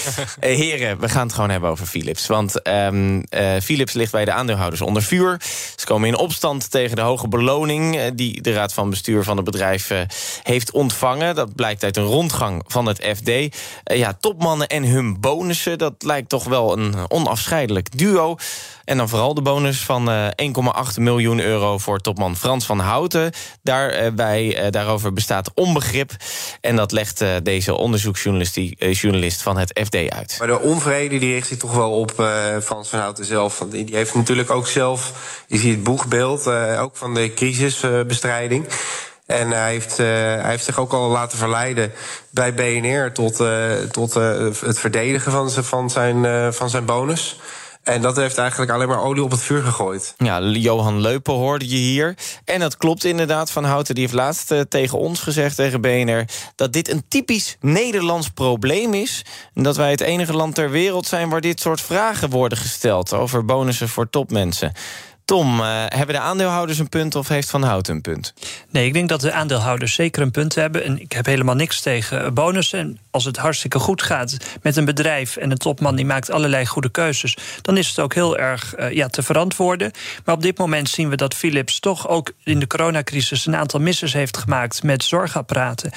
uh, 0.44 0.56
heren, 0.62 1.00
we 1.00 1.10
gaan 1.10 1.26
het 1.26 1.34
gewoon 1.34 1.50
hebben 1.50 1.70
over 1.70 1.86
Philips. 1.86 2.28
Want 2.28 2.68
um, 2.68 3.16
uh, 3.16 3.22
Philips 3.64 3.94
ligt 3.94 4.12
bij 4.12 4.26
de 4.26 4.32
aandeelhouders 4.32 4.82
onder 4.82 5.04
vuur. 5.04 5.42
Ze 5.76 5.86
komen 5.86 6.08
in 6.08 6.18
opstand 6.18 6.72
tegen 6.72 6.96
de 6.96 7.02
hoge 7.02 7.28
beloning... 7.28 8.12
die 8.14 8.42
de 8.42 8.54
raad 8.54 8.74
van 8.74 8.90
bestuur 8.90 9.24
van 9.24 9.36
het 9.36 9.46
bedrijf 9.46 9.92
heeft 10.44 10.72
ontvangen. 10.72 11.36
Dat 11.36 11.56
blijkt 11.56 11.84
uit 11.84 11.98
een 11.98 12.04
rondgang 12.04 12.64
van 12.68 12.86
het 12.86 13.06
FD. 13.16 13.58
ja, 13.84 14.18
topmannen 14.20 14.68
en 14.68 14.84
hun 14.84 15.20
bonussen... 15.20 15.78
dat 15.78 15.94
lijkt 16.00 16.30
toch 16.30 16.44
wel 16.44 16.78
een 16.78 16.96
onafscheidelijk 17.08 17.98
duo... 17.98 18.38
En 18.92 18.98
dan 18.98 19.10
vooral 19.10 19.34
de 19.34 19.42
bonus 19.42 19.86
van 19.86 20.10
uh, 20.10 20.28
1,8 20.28 20.96
miljoen 20.96 21.40
euro 21.40 21.78
voor 21.78 22.00
topman 22.00 22.38
Frans 22.38 22.66
van 22.66 22.80
Houten. 22.80 23.32
Daarbij, 23.64 24.64
uh, 24.64 24.70
daarover 24.70 25.14
bestaat 25.14 25.52
onbegrip. 25.54 26.12
En 26.62 26.76
dat 26.76 26.92
legt 26.92 27.24
deze 27.44 27.74
onderzoeksjournalist 27.74 28.60
journalist 28.78 29.42
van 29.42 29.58
het 29.58 29.80
FD 29.84 29.96
uit. 29.96 30.36
Maar 30.40 30.48
de 30.48 30.60
onvrede 30.60 31.18
die 31.18 31.34
richt 31.34 31.48
zich 31.48 31.58
toch 31.58 31.74
wel 31.74 31.92
op 31.92 32.12
Frans 32.64 32.90
van 32.90 33.00
Houten 33.00 33.26
zelf. 33.26 33.60
Want 33.60 33.72
die 33.72 33.96
heeft 33.96 34.16
natuurlijk 34.16 34.52
ook 34.52 34.68
zelf, 34.68 35.12
je 35.48 35.58
ziet 35.58 35.74
het 35.74 35.84
boegbeeld, 35.84 36.48
ook 36.78 36.98
van 36.98 37.14
de 37.14 37.34
crisisbestrijding. 37.34 38.68
En 39.26 39.52
hij 39.52 39.72
heeft, 39.72 39.98
hij 39.98 40.50
heeft 40.50 40.66
zich 40.66 40.80
ook 40.80 40.94
al 40.94 41.10
laten 41.10 41.38
verleiden 41.38 41.92
bij 42.30 42.54
BNR 42.54 43.12
tot, 43.12 43.44
tot 43.92 44.14
het 44.62 44.80
verdedigen 44.80 45.32
van, 45.32 45.52
van, 45.52 45.90
zijn, 45.90 46.54
van 46.54 46.70
zijn 46.70 46.86
bonus. 46.86 47.38
En 47.84 48.02
dat 48.02 48.16
heeft 48.16 48.38
eigenlijk 48.38 48.72
alleen 48.72 48.88
maar 48.88 49.02
olie 49.02 49.24
op 49.24 49.32
het 49.32 49.42
vuur 49.42 49.62
gegooid. 49.64 50.14
Ja, 50.18 50.42
Johan 50.42 51.00
Leupen 51.00 51.34
hoorde 51.34 51.70
je 51.70 51.76
hier. 51.76 52.16
En 52.46 52.60
dat 52.60 52.78
klopt 52.78 53.04
inderdaad. 53.04 53.52
Van 53.52 53.64
Houten 53.64 53.96
die 53.96 54.04
heeft 54.04 54.16
laatst 54.16 54.52
uh, 54.52 54.60
tegen 54.60 54.98
ons 54.98 55.20
gezegd, 55.20 55.56
tegen 55.56 55.82
BNR... 55.82 56.26
dat 56.56 56.74
dit 56.74 56.90
een 56.90 57.04
typisch 57.08 57.58
Nederlands 57.60 58.30
probleem 58.30 58.94
is. 58.94 59.26
En 59.54 59.64
dat 59.64 59.76
wij 59.76 59.92
het 59.92 60.02
enige 60.02 60.34
land 60.34 60.56
ter 60.56 60.70
wereld 60.70 61.08
zijn... 61.08 61.30
waar 61.30 61.42
dit 61.42 61.60
soort 61.60 61.82
vragen 61.82 62.30
worden 62.30 62.58
gesteld 62.58 63.14
over 63.14 63.46
bonussen 63.46 63.90
voor 63.90 64.10
topmensen. 64.10 64.74
Tom, 65.32 65.60
uh, 65.60 65.84
hebben 65.88 66.16
de 66.16 66.22
aandeelhouders 66.22 66.80
een 66.80 66.90
punt 66.90 67.16
of 67.16 67.28
heeft 67.28 67.50
Van 67.50 67.64
Houten 67.64 67.96
een 67.96 68.02
punt? 68.02 68.34
Nee, 68.70 68.86
ik 68.86 68.94
denk 68.94 69.10
dat 69.10 69.22
de 69.22 69.32
aandeelhouders 69.32 69.94
zeker 69.94 70.22
een 70.22 70.32
punt 70.32 70.56
hebben. 70.56 70.84
En 70.84 71.02
ik 71.02 71.12
heb 71.12 71.26
helemaal 71.26 71.56
niks 71.56 71.82
tegen 71.82 72.34
bonussen. 72.34 72.80
En 72.80 73.00
als 73.12 73.26
het 73.26 73.38
hartstikke 73.38 73.80
goed 73.80 74.02
gaat 74.02 74.38
met 74.62 74.76
een 74.76 74.86
bedrijf 74.86 75.36
en 75.36 75.52
een 75.52 75.58
topman 75.58 75.96
die 75.96 76.06
maakt 76.06 76.32
allerlei 76.32 76.66
goede 76.66 76.90
keuzes, 76.90 77.38
dan 77.62 77.78
is 77.78 77.88
het 77.88 78.00
ook 78.00 78.14
heel 78.14 78.38
erg 78.38 78.78
uh, 78.80 78.92
ja, 78.92 79.08
te 79.08 79.24
verantwoorden. 79.24 79.92
Maar 80.26 80.36
op 80.36 80.42
dit 80.42 80.58
moment 80.58 80.90
zien 80.90 81.10
we 81.10 81.16
dat 81.16 81.34
Philips 81.34 81.80
toch 81.80 82.08
ook 82.08 82.32
in 82.44 82.60
de 82.60 82.68
coronacrisis 82.68 83.46
een 83.46 83.56
aantal 83.56 83.80
missers 83.80 84.14
heeft 84.14 84.38
gemaakt 84.38 84.84
met 84.84 85.04
zorgapparaten. 85.04 85.92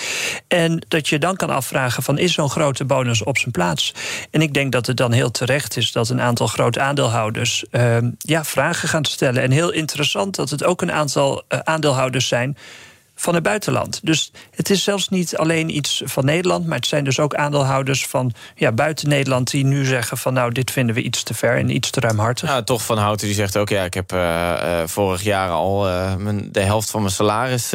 En 0.48 0.84
dat 0.88 1.08
je 1.08 1.18
dan 1.18 1.36
kan 1.36 1.50
afvragen: 1.50 2.02
van 2.02 2.18
is 2.18 2.32
zo'n 2.32 2.50
grote 2.50 2.84
bonus 2.84 3.22
op 3.22 3.38
zijn 3.38 3.52
plaats? 3.52 3.94
En 4.30 4.42
ik 4.42 4.54
denk 4.54 4.72
dat 4.72 4.86
het 4.86 4.96
dan 4.96 5.12
heel 5.12 5.30
terecht 5.30 5.76
is 5.76 5.92
dat 5.92 6.08
een 6.08 6.20
aantal 6.20 6.46
grote 6.46 6.80
aandeelhouders 6.80 7.64
uh, 7.70 7.96
ja, 8.18 8.44
vragen 8.44 8.88
gaan 8.88 9.04
stellen. 9.04 9.22
En 9.24 9.50
heel 9.50 9.72
interessant 9.72 10.34
dat 10.34 10.50
het 10.50 10.64
ook 10.64 10.82
een 10.82 10.92
aantal 10.92 11.42
uh, 11.48 11.58
aandeelhouders 11.58 12.28
zijn 12.28 12.56
van 13.14 13.34
het 13.34 13.42
buitenland. 13.42 14.00
Dus 14.02 14.32
het 14.54 14.70
is 14.70 14.82
zelfs 14.82 15.08
niet 15.08 15.36
alleen 15.36 15.76
iets 15.76 16.02
van 16.04 16.24
Nederland, 16.24 16.66
maar 16.66 16.76
het 16.76 16.86
zijn 16.86 17.04
dus 17.04 17.20
ook 17.20 17.34
aandeelhouders 17.34 18.06
van 18.06 18.32
ja, 18.54 18.72
buiten 18.72 19.08
Nederland 19.08 19.50
die 19.50 19.64
nu 19.64 19.84
zeggen 19.84 20.18
van 20.18 20.32
nou 20.32 20.52
dit 20.52 20.70
vinden 20.70 20.94
we 20.94 21.02
iets 21.02 21.22
te 21.22 21.34
ver 21.34 21.56
en 21.56 21.74
iets 21.74 21.90
te 21.90 22.00
ruimhartig. 22.00 22.48
Ja, 22.48 22.62
toch 22.62 22.82
van 22.82 22.98
Houten 22.98 23.26
die 23.26 23.36
zegt 23.36 23.56
ook 23.56 23.68
ja 23.68 23.84
ik 23.84 23.94
heb 23.94 24.12
uh, 24.12 24.20
uh, 24.20 24.82
vorig 24.86 25.22
jaar 25.22 25.50
al 25.50 25.88
uh, 25.88 26.14
mijn, 26.16 26.48
de 26.52 26.60
helft 26.60 26.90
van 26.90 27.00
mijn 27.00 27.12
salaris 27.12 27.72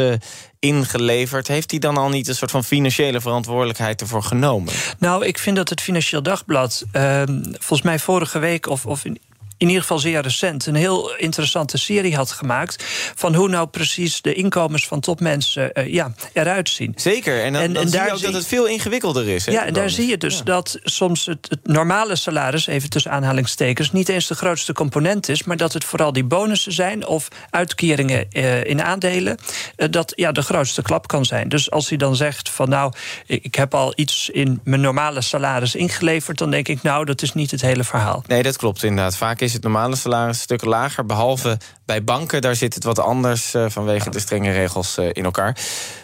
ingeleverd. 0.60 1.48
Heeft 1.48 1.72
hij 1.72 1.80
dan 1.80 1.98
al 1.98 2.10
niet 2.10 2.28
een 2.28 2.36
soort 2.36 2.52
van 2.52 2.64
financiële 2.64 3.22
verantwoordelijkheid 3.22 4.02
ervoor 4.02 4.24
genomen? 4.24 4.74
Nou, 4.98 5.26
ik 5.26 5.40
vind 5.40 5.56
dat 5.56 5.70
het 5.70 5.82
Financieel 5.82 6.24
Dagblad 6.24 6.86
ehm, 6.92 7.44
volgens 7.52 7.82
mij 7.82 8.00
vorige 8.00 8.40
week 8.40 8.68
of, 8.68 8.86
of 8.86 9.06
in 9.06 9.20
in 9.60 9.68
ieder 9.68 9.82
geval 9.82 10.00
zeer 10.00 10.22
recent 10.22 10.66
een 10.66 10.76
heel 10.76 11.16
interessante 11.16 11.78
serie 11.78 12.16
had 12.16 12.32
gemaakt. 12.32 12.84
van 13.16 13.36
hoe 13.36 13.50
nou 13.50 13.68
precies 13.68 14.22
de 14.22 14.34
inkomens 14.34 14.88
van 14.88 15.00
topmensen 15.00 15.72
uh, 15.74 15.94
ja, 15.94 16.14
eruit 16.34 16.70
zien. 16.70 16.94
Zeker, 16.96 17.44
en 17.44 17.54
dan, 17.54 17.62
en, 17.62 17.74
dan 17.74 17.84
en 17.84 17.90
zie 17.90 18.02
je 18.02 18.12
ook 18.12 18.22
dat 18.22 18.34
het 18.34 18.48
veel 18.48 18.68
ingewikkelder 18.68 19.28
is. 19.28 19.46
Hè, 19.46 19.52
ja, 19.52 19.66
en 19.66 19.74
daar 19.74 19.90
zie 19.90 20.08
je 20.08 20.18
dus 20.18 20.38
ja. 20.38 20.44
dat 20.44 20.80
soms 20.84 21.26
het, 21.26 21.48
het, 21.50 21.68
normale 21.68 22.16
salaris, 22.16 22.68
even 22.68 22.90
tussen 22.90 23.12
aanhalingstekens, 23.12 23.92
niet 23.92 24.10
eens 24.10 24.28
de 24.28 24.36
grootste 24.36 24.74
component 24.74 25.30
is. 25.30 25.44
maar 25.44 25.58
dat 25.58 25.74
het 25.74 25.84
vooral 25.84 26.14
die 26.14 26.24
bonussen 26.24 26.72
zijn 26.72 27.08
of 27.08 27.28
uitkeringen 27.50 28.28
uh, 28.32 28.64
in 28.64 28.82
aandelen. 28.82 29.38
Uh, 29.78 29.88
dat 29.90 30.14
ja, 30.16 30.32
de 30.32 30.42
grootste 30.42 30.82
klap 30.82 31.08
kan 31.08 31.26
zijn. 31.26 31.50
Dus 31.50 31.72
als 31.72 31.90
hij 31.90 31.98
dan 31.98 32.16
zegt 32.16 32.50
van 32.50 32.70
nou, 32.70 32.94
ik, 33.26 33.44
ik 33.44 33.56
heb 33.56 33.74
al 33.74 33.94
iets 33.96 34.30
in 34.30 34.62
mijn 34.64 34.82
normale 34.82 35.22
salaris 35.22 35.76
ingeleverd. 35.76 36.38
dan 36.38 36.52
denk 36.52 36.68
ik 36.68 36.82
nou, 36.82 37.06
dat 37.06 37.22
is 37.22 37.34
niet 37.34 37.52
het 37.52 37.62
hele 37.62 37.84
verhaal. 37.84 38.24
Nee, 38.28 38.44
dat 38.44 38.58
klopt 38.58 38.84
inderdaad. 38.84 39.18
Vaak 39.18 39.42
is 39.42 39.49
is 39.50 39.56
het 39.56 39.64
normale 39.64 39.96
salaris 39.96 40.36
een 40.36 40.42
stuk 40.42 40.64
lager. 40.64 41.06
Behalve 41.06 41.58
bij 41.86 42.04
banken, 42.04 42.42
daar 42.42 42.56
zit 42.56 42.74
het 42.74 42.84
wat 42.84 43.00
anders 43.00 43.56
uh, 43.56 43.66
vanwege 43.70 44.10
de 44.10 44.20
strenge 44.20 44.52
regels 44.52 44.98
uh, 44.98 45.10
in 45.12 45.24
elkaar. 45.24 45.58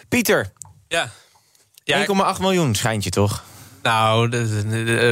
Pieter, 0.08 0.52
ja. 0.88 1.10
ja 1.84 2.06
1,8 2.34 2.40
miljoen 2.40 2.74
schijnt 2.74 3.04
je 3.04 3.10
toch? 3.10 3.44
Nou, 3.86 4.30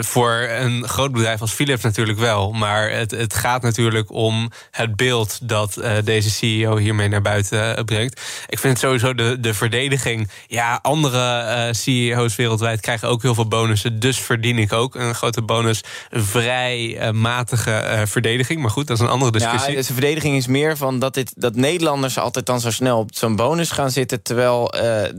voor 0.02 0.48
een 0.50 0.88
groot 0.88 1.12
bedrijf 1.12 1.40
als 1.40 1.52
Philips 1.52 1.82
natuurlijk 1.82 2.18
wel. 2.18 2.52
Maar 2.52 2.90
het, 2.90 3.10
het 3.10 3.34
gaat 3.34 3.62
natuurlijk 3.62 4.12
om 4.12 4.50
het 4.70 4.96
beeld 4.96 5.48
dat 5.48 5.76
uh, 5.78 5.92
deze 6.04 6.30
CEO 6.30 6.76
hiermee 6.76 7.08
naar 7.08 7.22
buiten 7.22 7.78
uh, 7.78 7.84
brengt. 7.84 8.20
Ik 8.48 8.58
vind 8.58 8.78
sowieso 8.78 9.14
de, 9.14 9.40
de 9.40 9.54
verdediging. 9.54 10.30
Ja, 10.46 10.78
andere 10.82 11.42
uh, 11.42 11.72
CEO's 11.72 12.36
wereldwijd 12.36 12.80
krijgen 12.80 13.08
ook 13.08 13.22
heel 13.22 13.34
veel 13.34 13.48
bonussen. 13.48 14.00
Dus 14.00 14.18
verdien 14.20 14.58
ik 14.58 14.72
ook 14.72 14.94
een 14.94 15.14
grote 15.14 15.42
bonus. 15.42 15.80
Vrij 16.10 17.12
matige 17.12 18.02
verdediging. 18.06 18.60
Maar 18.60 18.70
goed, 18.70 18.86
dat 18.86 18.96
is 18.96 19.02
een 19.02 19.10
andere 19.10 19.30
discussie. 19.30 19.72
Ja, 19.72 19.78
de 19.78 19.84
verdediging 19.84 20.36
is 20.36 20.46
meer 20.46 20.76
van 20.76 20.98
dat, 20.98 21.14
dit, 21.14 21.32
dat 21.36 21.54
Nederlanders 21.54 22.18
altijd 22.18 22.46
dan 22.46 22.60
zo 22.60 22.70
snel 22.70 22.98
op 22.98 23.10
zo'n 23.14 23.36
bonus 23.36 23.70
gaan 23.70 23.90
zitten. 23.90 24.22
Terwijl 24.22 24.74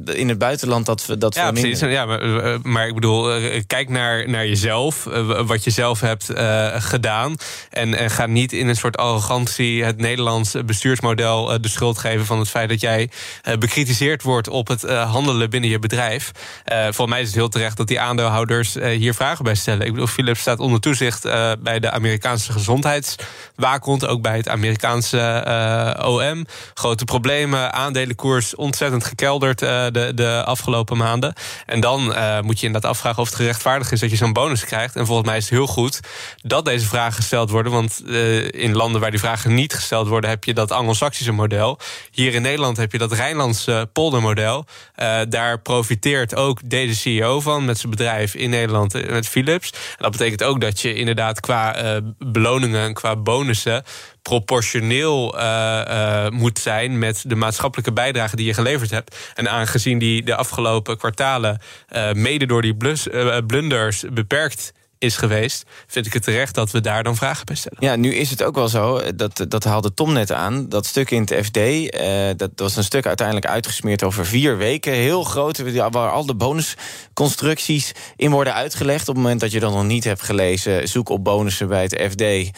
in 0.06 0.30
het 0.30 0.38
buitenland 0.38 0.86
dat, 0.86 1.06
dat 1.18 1.36
ja, 1.36 1.44
veel 1.44 1.62
precies. 1.62 1.80
Ja, 1.80 2.06
maar, 2.06 2.60
maar 2.64 2.88
ik 2.88 2.94
bedoel 2.94 3.32
eh, 3.32 3.45
kijk 3.68 3.90
naar, 3.90 4.30
naar 4.30 4.48
jezelf, 4.48 5.08
eh, 5.08 5.42
wat 5.42 5.64
je 5.64 5.70
zelf 5.70 6.00
hebt 6.00 6.30
eh, 6.30 6.68
gedaan. 6.78 7.36
En, 7.70 7.96
en 7.98 8.10
ga 8.10 8.26
niet 8.26 8.54
in 8.54 8.68
een 8.68 8.76
soort 8.76 8.98
arrogantie 8.98 9.84
het 9.84 9.98
Nederlands 9.98 10.56
bestuursmodel 10.66 11.54
eh, 11.54 11.60
de 11.62 11.68
schuld 11.68 11.98
geven 11.98 12.26
van 12.26 12.40
het 12.40 12.50
feit 12.50 12.70
dat 12.70 12.82
jij 12.82 13.10
eh, 13.42 13.58
bekritiseerd 13.58 14.24
wordt 14.24 14.48
op 14.48 14.68
het 14.68 14.84
eh, 14.84 15.12
handelen 15.12 15.50
binnen 15.50 15.70
je 15.70 15.80
bedrijf. 15.80 16.32
Eh 16.64 16.84
volgens 16.84 17.10
mij 17.10 17.22
is 17.22 17.28
het 17.28 17.36
heel 17.36 17.50
terecht 17.50 17.78
dat 17.78 17.88
die 17.88 18.00
aandeelhouders 18.00 18.76
eh, 18.76 18.98
hier 18.98 19.14
vragen 19.14 19.44
bij 19.44 19.56
stellen. 19.56 19.86
Ik 19.86 19.92
bedoel, 19.92 20.08
Philips 20.08 20.40
staat 20.40 20.60
onder 20.60 20.80
toezicht 20.80 21.26
eh, 21.26 21.52
bij 21.60 21.80
de 21.80 21.92
Amerikaanse 21.92 22.52
gezondheidswaakhond, 22.52 24.06
ook 24.06 24.22
bij 24.22 24.38
het 24.38 24.50
Amerikaanse 24.50 25.20
eh, 25.20 26.08
OM. 26.08 26.46
Grote 26.74 27.06
problemen, 27.06 27.74
aandelenkoers 27.74 28.56
ontzettend 28.56 29.04
gekelderd 29.04 29.62
eh, 29.62 29.86
de, 29.92 30.12
de 30.16 30.44
afgelopen 30.46 30.98
maanden. 30.98 31.34
En 31.66 31.80
dan 31.80 32.14
eh, 32.14 32.40
moet 32.42 32.60
je 32.60 32.66
inderdaad 32.66 32.92
afvragen 32.92 33.22
of 33.22 33.30
gerechtvaardigd 33.36 33.92
is 33.92 34.00
dat 34.00 34.10
je 34.10 34.16
zo'n 34.16 34.34
bonus 34.34 34.66
krijgt. 34.66 34.96
En 34.96 35.06
volgens 35.06 35.28
mij 35.28 35.38
is 35.38 35.44
het 35.44 35.54
heel 35.54 35.68
goed 35.68 36.00
dat 36.42 36.66
deze 36.66 36.86
vragen 36.86 37.14
gesteld 37.14 37.50
worden. 37.50 37.72
Want 37.72 38.02
eh, 38.08 38.52
in 38.52 38.76
landen 38.76 39.02
waar 39.02 39.12
die 39.12 39.20
vragen 39.20 39.54
niet 39.54 39.74
gesteld 39.74 40.08
worden, 40.08 40.30
heb 40.30 40.44
je 40.44 40.54
dat 40.54 40.72
Anglo-Saxische 40.72 41.32
model. 41.32 41.80
Hier 42.12 42.34
in 42.34 42.42
Nederland 42.42 42.78
heb 42.78 42.92
je 42.92 42.98
dat 42.98 43.12
Rijnlandse 43.12 43.90
poldermodel. 43.94 44.66
Eh, 44.96 45.20
daar 45.30 45.62
profiteert 45.62 46.36
ook 46.36 46.70
deze 46.70 46.96
CEO 46.96 47.42
van 47.42 47.66
met 47.66 47.78
zijn 47.78 47.92
bedrijf 47.92 48.36
in 48.36 48.50
Nederland, 48.50 48.94
eh, 48.94 49.10
met 49.10 49.28
Philips. 49.28 49.72
En 49.72 49.80
dat 49.98 50.12
betekent 50.12 50.44
ook 50.44 50.62
dat 50.62 50.82
je 50.82 50.94
inderdaad 50.94 51.40
qua 51.40 52.02
beloningen 52.18 52.82
en 52.82 52.94
qua 52.94 53.16
bonussen 53.16 53.84
proportioneel 54.30 55.36
uh, 55.36 55.42
uh, 55.88 56.30
moet 56.30 56.60
zijn 56.60 57.00
met 57.00 57.24
de 57.28 57.36
maatschappelijke 57.36 57.94
bijdrage 57.94 58.36
die 58.36 58.46
je 58.46 58.54
geleverd 58.54 58.92
hebt. 58.92 59.18
En 59.36 59.50
aangezien 59.50 60.00
die 60.00 60.24
de 60.24 60.36
afgelopen 60.36 60.98
kwartalen 60.98 61.62
uh, 61.96 62.12
mede 62.12 62.46
door 62.46 62.62
die 62.62 62.78
blunders 63.46 64.04
beperkt 64.12 64.74
is 65.06 65.18
geweest, 65.18 65.64
vind 65.88 66.06
ik 66.06 66.14
het 66.14 66.24
terecht 66.24 66.56
dat 66.56 66.72
we 66.72 66.82
daar 66.82 67.04
dan 67.04 67.16
vragen 67.16 67.46
bij 67.46 67.56
stellen. 67.56 67.78
Ja, 67.80 67.96
nu 67.96 68.14
is 68.14 68.30
het 68.30 68.44
ook 68.44 68.56
wel 68.56 68.68
zo, 68.68 69.02
dat, 69.16 69.46
dat 69.48 69.64
haalde 69.64 69.94
Tom 69.94 70.14
net 70.14 70.32
aan. 70.32 70.70
Dat 70.70 70.86
stuk 70.86 71.12
in 71.12 71.22
het 71.22 71.46
FD, 71.46 71.58
uh, 71.58 72.30
dat 72.38 72.52
was 72.56 72.76
een 72.76 72.84
stuk 72.84 73.06
uiteindelijk 73.06 73.48
uitgesmeerd 73.48 74.04
over 74.04 74.26
vier 74.26 74.58
weken. 74.58 74.94
Heel 74.94 75.24
groot, 75.24 75.74
waar 75.92 76.12
al 76.12 76.26
de 76.26 76.36
bonusconstructies 76.36 77.92
in 78.16 78.32
worden 78.32 78.54
uitgelegd. 78.54 79.08
Op 79.08 79.16
het 79.16 79.24
moment 79.24 79.40
dat 79.40 79.52
je 79.52 79.60
dat 79.60 79.72
nog 79.72 79.84
niet 79.84 80.04
hebt 80.04 80.22
gelezen, 80.22 80.88
zoek 80.88 81.10
op 81.10 81.24
bonussen 81.24 81.68
bij 81.68 81.84
het 81.84 82.02
FD. 82.12 82.22
Uh, 82.22 82.50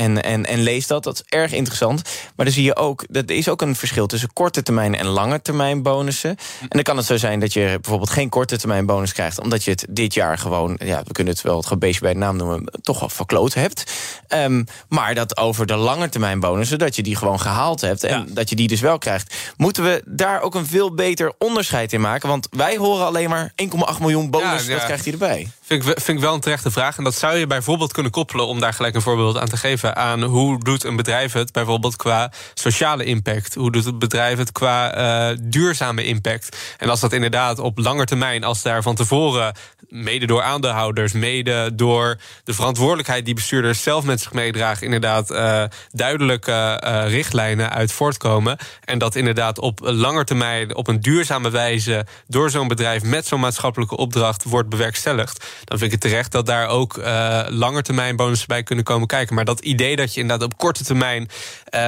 en, 0.00 0.22
en, 0.22 0.46
en 0.46 0.62
lees 0.62 0.86
dat. 0.86 1.04
Dat 1.04 1.14
is 1.14 1.38
erg 1.38 1.52
interessant. 1.52 2.02
Maar 2.36 2.46
dan 2.46 2.54
zie 2.54 2.64
je 2.64 2.76
ook, 2.76 3.04
dat 3.08 3.30
is 3.30 3.48
ook 3.48 3.62
een 3.62 3.76
verschil 3.76 4.06
tussen 4.06 4.32
korte 4.32 4.62
termijn 4.62 4.94
en 4.94 5.06
lange 5.06 5.42
termijn 5.42 5.82
bonussen. 5.82 6.30
En 6.60 6.68
dan 6.68 6.82
kan 6.82 6.96
het 6.96 7.06
zo 7.06 7.16
zijn 7.16 7.40
dat 7.40 7.52
je 7.52 7.78
bijvoorbeeld 7.80 8.10
geen 8.10 8.28
korte 8.28 8.58
termijn 8.58 8.86
bonus 8.86 9.12
krijgt, 9.12 9.40
omdat 9.40 9.64
je 9.64 9.70
het 9.70 9.86
dit 9.90 10.14
jaar 10.14 10.38
gewoon, 10.38 10.80
ja, 10.84 11.02
we 11.06 11.12
kunnen 11.12 11.32
het 11.32 11.42
wel 11.42 11.62
beestje 11.76 12.00
bij 12.00 12.12
de 12.12 12.18
naam 12.18 12.36
noemen, 12.36 12.64
toch 12.82 13.00
wel 13.00 13.08
verkloot 13.08 13.54
hebt. 13.54 13.92
Um, 14.28 14.64
maar 14.88 15.14
dat 15.14 15.36
over 15.36 15.66
de 15.66 15.76
lange 15.76 16.08
termijn 16.08 16.40
bonussen, 16.40 16.78
dat 16.78 16.96
je 16.96 17.02
die 17.02 17.16
gewoon 17.16 17.40
gehaald 17.40 17.80
hebt 17.80 18.04
en 18.04 18.18
ja. 18.18 18.24
dat 18.28 18.48
je 18.48 18.56
die 18.56 18.68
dus 18.68 18.80
wel 18.80 18.98
krijgt. 18.98 19.34
Moeten 19.56 19.84
we 19.84 20.02
daar 20.06 20.40
ook 20.40 20.54
een 20.54 20.66
veel 20.66 20.94
beter 20.94 21.32
onderscheid 21.38 21.92
in 21.92 22.00
maken? 22.00 22.28
Want 22.28 22.48
wij 22.50 22.76
horen 22.76 23.06
alleen 23.06 23.28
maar 23.28 23.52
1,8 23.94 24.00
miljoen 24.00 24.30
bonus, 24.30 24.62
ja, 24.62 24.70
ja. 24.70 24.76
dat 24.76 24.84
krijgt 24.84 25.04
hij 25.04 25.12
erbij. 25.12 25.48
Vind 25.62 25.86
ik, 25.86 26.00
vind 26.00 26.18
ik 26.18 26.24
wel 26.24 26.34
een 26.34 26.40
terechte 26.40 26.70
vraag. 26.70 26.98
En 26.98 27.04
dat 27.04 27.14
zou 27.14 27.36
je 27.36 27.46
bijvoorbeeld 27.46 27.92
kunnen 27.92 28.12
koppelen, 28.12 28.46
om 28.46 28.60
daar 28.60 28.72
gelijk 28.72 28.94
een 28.94 29.02
voorbeeld 29.02 29.38
aan 29.38 29.48
te 29.48 29.56
geven, 29.56 29.96
aan 29.96 30.22
hoe 30.22 30.64
doet 30.64 30.84
een 30.84 30.96
bedrijf 30.96 31.32
het 31.32 31.52
bijvoorbeeld 31.52 31.96
qua 31.96 32.32
sociale 32.54 33.04
impact? 33.04 33.54
Hoe 33.54 33.72
doet 33.72 33.84
het 33.84 33.98
bedrijf 33.98 34.38
het 34.38 34.52
qua 34.52 34.98
uh, 35.30 35.36
duurzame 35.42 36.04
impact? 36.04 36.56
En 36.78 36.88
als 36.88 37.00
dat 37.00 37.12
inderdaad 37.12 37.58
op 37.58 37.78
lange 37.78 38.04
termijn, 38.04 38.44
als 38.44 38.62
daar 38.62 38.82
van 38.82 38.94
tevoren, 38.94 39.54
mede 39.88 40.26
door 40.26 40.42
aandeelhouders, 40.42 41.12
mede 41.12 41.47
door 41.74 42.18
de 42.44 42.54
verantwoordelijkheid 42.54 43.24
die 43.24 43.34
bestuurders 43.34 43.82
zelf 43.82 44.04
met 44.04 44.20
zich 44.20 44.32
meedragen, 44.32 44.84
inderdaad 44.84 45.30
uh, 45.30 45.64
duidelijke 45.90 46.82
uh, 46.84 47.02
richtlijnen 47.08 47.70
uit 47.70 47.92
voortkomen. 47.92 48.56
En 48.84 48.98
dat 48.98 49.14
inderdaad 49.14 49.58
op 49.58 49.80
lange 49.82 50.24
termijn, 50.24 50.74
op 50.74 50.88
een 50.88 51.00
duurzame 51.00 51.50
wijze, 51.50 52.06
door 52.26 52.50
zo'n 52.50 52.68
bedrijf 52.68 53.02
met 53.02 53.26
zo'n 53.26 53.40
maatschappelijke 53.40 53.96
opdracht 53.96 54.44
wordt 54.44 54.68
bewerkstelligd. 54.68 55.46
Dan 55.64 55.78
vind 55.78 55.92
ik 55.92 56.02
het 56.02 56.10
terecht 56.10 56.32
dat 56.32 56.46
daar 56.46 56.68
ook 56.68 56.96
uh, 56.96 57.40
langetermijn 57.48 58.16
bonussen 58.16 58.48
bij 58.48 58.62
kunnen 58.62 58.84
komen 58.84 59.06
kijken. 59.06 59.34
Maar 59.34 59.44
dat 59.44 59.60
idee 59.60 59.96
dat 59.96 60.14
je 60.14 60.20
inderdaad 60.20 60.46
op 60.46 60.58
korte 60.58 60.84
termijn 60.84 61.28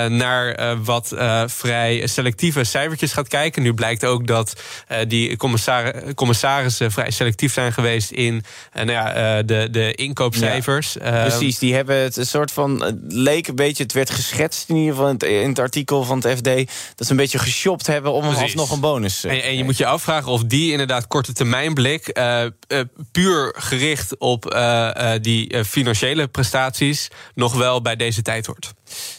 naar 0.08 0.76
wat 0.84 1.14
vrij 1.46 2.06
selectieve 2.06 2.64
cijfertjes 2.64 3.12
gaat 3.12 3.28
kijken. 3.28 3.62
Nu 3.62 3.74
blijkt 3.74 4.04
ook 4.04 4.26
dat 4.26 4.62
die 5.06 5.36
commissar 5.36 6.14
commissarissen 6.14 6.92
vrij 6.92 7.10
selectief 7.10 7.52
zijn 7.52 7.72
geweest 7.72 8.10
in 8.10 8.44
nou 8.72 8.90
ja, 8.90 9.42
de, 9.50 9.68
de 9.70 9.94
inkoopcijfers. 9.94 10.96
Ja, 11.02 11.26
precies, 11.26 11.58
die 11.58 11.74
hebben 11.74 11.96
het 11.96 12.16
een 12.16 12.26
soort 12.26 12.52
van. 12.52 12.82
Het 12.82 12.96
leek 13.08 13.48
een 13.48 13.54
beetje, 13.54 13.82
het 13.82 13.92
werd 13.92 14.10
geschetst 14.10 14.68
in 14.68 14.76
ieder 14.76 14.90
geval 14.90 15.08
in 15.08 15.14
het, 15.14 15.22
in 15.22 15.48
het 15.48 15.58
artikel 15.58 16.04
van 16.04 16.18
het 16.18 16.38
FD. 16.38 16.44
Dat 16.94 17.06
ze 17.06 17.10
een 17.10 17.16
beetje 17.16 17.38
geshopt 17.38 17.86
hebben 17.86 18.12
om 18.12 18.22
precies. 18.22 18.42
alsnog 18.42 18.70
een 18.70 18.80
bonus. 18.80 19.24
En, 19.24 19.42
en, 19.42 19.56
je 19.56 19.64
moet 19.64 19.76
je 19.76 19.86
afvragen 19.86 20.32
of 20.32 20.44
die 20.44 20.70
inderdaad 20.70 21.06
korte 21.06 21.32
termijn 21.32 21.74
blik 21.74 22.12
puur 23.12 23.54
gericht 23.58 24.18
op 24.18 24.54
uh, 24.54 25.12
die 25.20 25.64
financiële 25.64 26.28
prestaties 26.28 27.08
nog 27.34 27.54
wel 27.54 27.82
bij 27.82 27.96
deze 27.96 28.22
tijd 28.22 28.46
hoort. 28.46 28.72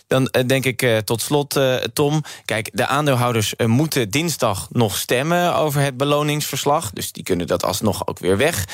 Dan 0.08 0.34
denk 0.46 0.66
ik 0.66 1.02
tot 1.06 1.22
slot, 1.22 1.60
Tom. 1.94 2.24
Kijk, 2.46 2.70
de 2.74 2.88
aandeelhouders 2.88 3.54
moeten 3.66 4.10
dinsdag 4.10 4.68
nog 4.72 4.98
stemmen 4.98 5.56
over 5.56 5.82
het 5.82 5.98
beloningsverslag. 5.98 6.92
Dus 6.92 7.12
die 7.12 7.24
kunnen 7.24 7.48
dat 7.48 7.64
alsnog 7.64 8.08
ook 8.08 8.20
weer 8.20 8.38
weg 8.38 8.66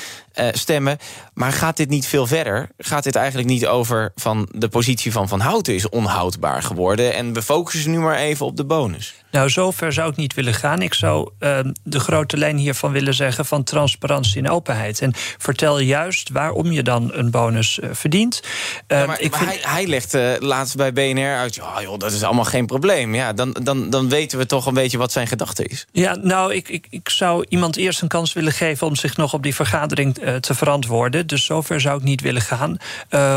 stemmen. 0.52 0.98
Maar 1.34 1.52
gaat 1.52 1.78
dit 1.78 1.90
niet 1.90 2.08
veel 2.08 2.28
verder? 2.28 2.70
Gaat 2.78 3.04
dit 3.04 3.16
eigenlijk 3.16 3.48
niet 3.48 3.68
over 3.68 4.12
van 4.16 4.50
de 4.52 4.68
positie 4.68 5.12
van 5.12 5.28
Van 5.28 5.40
Houten 5.40 5.76
is 5.76 5.90
onhoudbaar 5.90 6.64
geworden... 6.64 7.14
en 7.14 7.34
we 7.34 7.42
focussen 7.42 7.92
nu 7.92 8.00
maar 8.00 8.18
even 8.18 8.46
op 8.46 8.58
de 8.58 8.66
bonus? 8.66 9.16
Nou, 9.32 9.50
zover 9.50 9.94
zou 9.94 10.10
ik 10.10 10.16
niet 10.16 10.34
willen 10.34 10.54
gaan. 10.54 10.82
Ik 10.82 10.94
zou 10.94 11.30
uh, 11.40 11.60
de 11.84 12.00
grote 12.00 12.38
lijn 12.38 12.58
hiervan 12.58 12.92
willen 12.92 13.14
zeggen 13.14 13.46
van 13.46 13.64
transparantie 13.64 14.44
en 14.44 14.50
openheid. 14.50 15.02
En 15.02 15.12
vertel 15.38 15.80
juist 15.80 16.30
waarom 16.30 16.72
je 16.72 16.84
dan 16.84 17.14
een 17.14 17.32
bonus 17.32 17.80
uh, 17.80 17.90
verdient. 17.92 18.42
Uh, 18.88 19.00
ja, 19.00 19.06
maar, 19.06 19.20
ik 19.20 19.32
maar 19.32 19.40
vind... 19.40 19.64
hij, 19.64 19.72
hij 19.74 19.88
legt 19.88 20.18
laatst 20.40 20.76
bij 20.76 20.87
BNR 20.94 21.36
uit... 21.36 21.56
Ja, 21.56 21.82
joh, 21.82 22.00
dat 22.00 22.12
is 22.12 22.24
allemaal 22.24 22.46
geen 22.46 22.66
probleem. 22.66 23.16
Ja, 23.16 23.34
dan, 23.34 23.56
dan, 23.64 23.90
dan 23.90 24.10
weten 24.10 24.38
we 24.38 24.46
toch 24.46 24.66
een 24.66 24.74
beetje 24.74 24.98
wat 24.98 25.12
zijn 25.12 25.28
gedachte 25.28 25.64
is. 25.64 25.86
Ja, 25.92 26.16
nou, 26.16 26.54
ik, 26.54 26.70
ik, 26.70 26.88
ik 26.90 27.10
zou 27.10 27.46
iemand 27.50 27.76
eerst 27.76 28.02
een 28.02 28.08
kans 28.08 28.34
willen 28.34 28.52
geven... 28.52 28.88
om 28.88 28.96
zich 28.96 29.18
nog 29.18 29.34
op 29.34 29.44
die 29.44 29.56
vergadering 29.56 30.14
te 30.40 30.54
verantwoorden. 30.54 31.28
Dus 31.28 31.46
zover 31.46 31.82
zou 31.82 31.98
ik 31.98 32.04
niet 32.04 32.22
willen 32.22 32.42
gaan. 32.42 32.78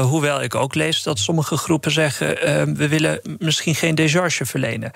hoewel 0.03 0.43
ik 0.43 0.55
ook 0.55 0.75
lees 0.75 1.03
dat 1.03 1.19
sommige 1.19 1.57
groepen 1.57 1.91
zeggen... 1.91 2.29
we 2.77 2.89
willen 2.89 3.21
misschien 3.39 3.75
geen 3.75 3.95
décharge 3.95 4.47
verlenen. 4.47 4.91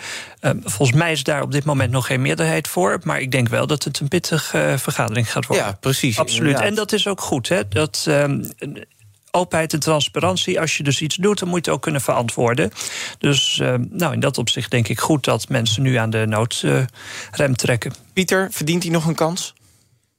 volgens 0.64 0.98
mij 0.98 1.12
is 1.12 1.22
daar 1.22 1.42
op 1.42 1.52
dit 1.52 1.64
moment 1.64 1.90
nog 1.90 2.06
geen 2.06 2.22
meerderheid 2.22 2.68
voor. 2.68 2.98
Maar 3.02 3.20
ik 3.20 3.30
denk 3.30 3.48
wel 3.48 3.66
dat 3.66 3.84
het 3.84 4.00
een 4.00 4.08
pittige 4.08 4.74
vergadering 4.78 5.32
gaat 5.32 5.46
worden. 5.46 5.66
Ja, 5.66 5.76
precies. 5.80 6.18
Absoluut. 6.18 6.46
Inderdaad. 6.46 6.68
En 6.68 6.74
dat 6.74 6.92
is 6.92 7.06
ook 7.06 7.20
goed. 7.20 7.48
Hè? 7.48 7.68
Dat, 7.68 8.04
um, 8.08 8.50
openheid 9.34 9.72
en 9.72 9.80
transparantie. 9.80 10.60
Als 10.60 10.76
je 10.76 10.82
dus 10.82 11.00
iets 11.00 11.16
doet, 11.16 11.38
dan 11.38 11.48
moet 11.48 11.64
je 11.64 11.64
het 11.64 11.74
ook 11.74 11.82
kunnen 11.82 12.00
verantwoorden. 12.00 12.70
Dus 13.18 13.58
uh, 13.62 13.74
nou, 13.90 14.12
in 14.12 14.20
dat 14.20 14.38
opzicht 14.38 14.70
denk 14.70 14.88
ik 14.88 15.00
goed 15.00 15.24
dat 15.24 15.48
mensen 15.48 15.82
nu 15.82 15.94
aan 15.94 16.10
de 16.10 16.26
noodrem 16.26 17.56
trekken. 17.56 17.92
Pieter, 18.12 18.48
verdient 18.50 18.82
hij 18.82 18.92
nog 18.92 19.06
een 19.06 19.14
kans? 19.14 19.54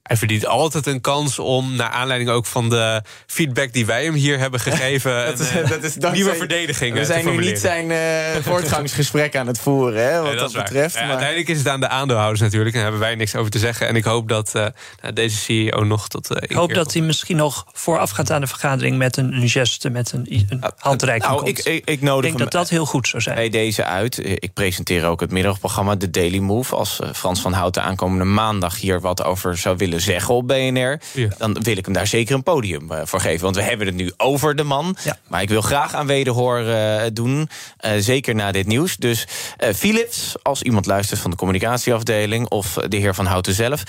Hij 0.07 0.17
verdient 0.17 0.45
altijd 0.45 0.85
een 0.85 1.01
kans 1.01 1.39
om, 1.39 1.75
naar 1.75 1.89
aanleiding 1.89 2.29
ook 2.29 2.45
van 2.45 2.69
de 2.69 3.01
feedback 3.27 3.73
die 3.73 3.85
wij 3.85 4.03
hem 4.03 4.13
hier 4.13 4.39
hebben 4.39 4.59
gegeven, 4.59 5.25
dat 5.25 5.39
is, 5.39 5.49
een, 5.55 5.69
dat 5.69 5.83
is 5.83 5.95
nieuwe 5.95 6.23
zijn, 6.23 6.35
verdedigingen. 6.35 6.97
We 6.97 7.05
zijn 7.05 7.25
nu 7.25 7.37
niet 7.37 7.59
zijn 7.59 7.89
uh, 7.89 8.41
voortgangsgesprek 8.41 9.35
aan 9.35 9.47
het 9.47 9.59
voeren, 9.59 10.03
hè, 10.03 10.15
wat 10.17 10.23
nee, 10.23 10.35
dat, 10.35 10.51
dat 10.51 10.63
betreft. 10.63 10.93
Ja, 10.93 10.99
maar... 10.99 11.09
Uiteindelijk 11.09 11.49
is 11.49 11.57
het 11.57 11.67
aan 11.67 11.79
de 11.79 11.87
aandeelhouders 11.87 12.41
natuurlijk, 12.41 12.75
en 12.75 12.81
daar 12.81 12.89
hebben 12.91 13.07
wij 13.07 13.15
niks 13.15 13.35
over 13.35 13.51
te 13.51 13.59
zeggen. 13.59 13.87
En 13.87 13.95
ik 13.95 14.03
hoop 14.03 14.29
dat 14.29 14.51
uh, 14.55 14.65
deze 15.13 15.37
CEO 15.37 15.83
nog 15.83 16.07
tot. 16.07 16.31
Uh, 16.31 16.37
ik 16.41 16.55
hoop 16.55 16.73
dat 16.73 16.93
hij 16.93 17.01
misschien 17.01 17.37
nog 17.37 17.65
voorafgaat 17.73 18.31
aan 18.31 18.41
de 18.41 18.47
vergadering 18.47 18.97
met 18.97 19.17
een, 19.17 19.33
een 19.33 19.49
geste, 19.49 19.89
met 19.89 20.11
een, 20.11 20.45
een 20.49 20.63
handreiking. 20.77 21.31
Nou, 21.31 21.47
ik, 21.47 21.59
ik, 21.59 21.89
ik, 21.89 22.01
nodig 22.01 22.31
ik 22.31 22.37
denk 22.37 22.51
dat 22.51 22.61
dat 22.61 22.69
heel 22.69 22.85
goed 22.85 23.07
zou 23.07 23.21
zijn. 23.21 23.35
Bij 23.35 23.49
deze 23.49 23.85
uit. 23.85 24.17
Ik 24.23 24.53
presenteer 24.53 25.05
ook 25.05 25.19
het 25.19 25.31
middagprogramma 25.31 25.97
The 25.97 26.09
Daily 26.09 26.39
Move. 26.39 26.75
Als 26.75 26.99
Frans 27.13 27.41
van 27.41 27.53
Houten 27.53 27.83
aankomende 27.83 28.25
maandag 28.25 28.79
hier 28.79 29.01
wat 29.01 29.23
over 29.23 29.57
zou 29.57 29.77
willen 29.77 29.94
zeggen 29.99 30.35
op 30.35 30.47
BNR... 30.47 30.99
Ja. 31.13 31.27
dan 31.37 31.61
wil 31.61 31.77
ik 31.77 31.85
hem 31.85 31.93
daar 31.93 32.07
zeker 32.07 32.35
een 32.35 32.43
podium 32.43 32.91
uh, 32.91 32.99
voor 33.03 33.19
geven. 33.19 33.43
Want 33.43 33.55
we 33.55 33.61
hebben 33.61 33.87
het 33.87 33.95
nu 33.95 34.11
over 34.17 34.55
de 34.55 34.63
man. 34.63 34.97
Ja. 35.03 35.17
Maar 35.27 35.41
ik 35.41 35.49
wil 35.49 35.61
graag 35.61 35.93
aan 35.93 36.07
wederhoor 36.07 36.61
uh, 36.61 37.01
doen. 37.13 37.49
Uh, 37.85 37.91
zeker 37.97 38.35
na 38.35 38.51
dit 38.51 38.67
nieuws. 38.67 38.97
Dus 38.97 39.27
Philips, 39.75 40.35
als 40.41 40.61
iemand 40.61 40.85
luistert 40.85 41.19
van 41.19 41.31
de 41.31 41.37
communicatieafdeling... 41.37 42.49
of 42.49 42.73
de 42.87 42.97
heer 42.97 43.15
Van 43.15 43.25
Houten 43.25 43.53
zelf... 43.53 43.83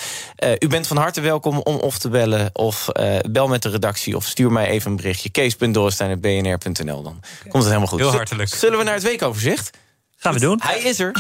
u 0.59 0.67
bent 0.67 0.87
van 0.87 0.97
harte 0.97 1.21
welkom 1.21 1.59
om 1.59 1.77
of 1.77 1.99
te 1.99 2.09
bellen... 2.09 2.51
of 2.53 2.89
bel 3.31 3.49
met 3.49 3.63
de 3.63 3.69
redactie 3.69 4.17
of 4.17 4.25
stuur 4.25 4.53
mij 4.53 4.69
even 4.69 4.91
een 4.91 4.97
berichtje. 4.97 5.31
kees.dorstein.bnr.nl 5.31 7.03
Dan 7.03 7.17
okay. 7.17 7.51
komt 7.51 7.53
het 7.53 7.65
helemaal 7.65 7.87
goed. 7.87 7.99
Heel 7.99 8.11
hartelijk. 8.11 8.55
Zullen 8.55 8.79
we 8.79 8.85
naar 8.85 8.95
het 8.95 9.03
weekoverzicht? 9.03 9.71
Gaan 10.17 10.33
we 10.33 10.41
doen. 10.41 10.61
Hij 10.63 10.79
is 10.79 10.99
er. 10.99 11.13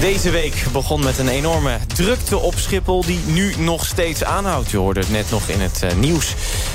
Deze 0.00 0.30
week 0.30 0.64
begon 0.72 1.04
met 1.04 1.18
een 1.18 1.28
enorme 1.28 1.78
drukte 1.94 2.38
op 2.38 2.54
Schiphol... 2.54 3.04
die 3.04 3.20
nu 3.26 3.54
nog 3.56 3.86
steeds 3.86 4.24
aanhoudt. 4.24 4.70
Je 4.70 4.76
hoorde 4.76 5.00
het 5.00 5.10
net 5.10 5.30
nog 5.30 5.48
in 5.48 5.60
het 5.60 5.82
uh, 5.84 5.92
nieuws. 5.92 6.34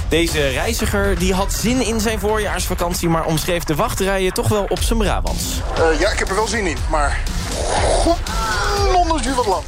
Deze 0.10 0.48
reiziger 0.48 1.20
die 1.20 1.34
had 1.34 1.54
zin 1.54 1.86
in 1.86 2.00
zijn 2.00 2.20
voorjaarsvakantie... 2.20 3.10
maar 3.10 3.26
omschreef 3.26 3.64
de 3.64 3.76
wachtrijen 3.76 4.34
toch 4.34 4.48
wel 4.48 4.66
op 4.70 4.80
zijn 4.80 5.00
Brabants. 5.00 5.44
Uh, 5.80 6.00
ja, 6.00 6.12
ik 6.12 6.20
heb 6.20 6.30
er 6.30 6.36
wel 6.36 6.48
zin 6.48 6.68
in, 6.68 6.78
maar... 6.90 7.24
Londen 8.94 9.20
is 9.20 9.26
nu 9.26 9.34
wat 9.34 9.46
lang. 9.46 9.64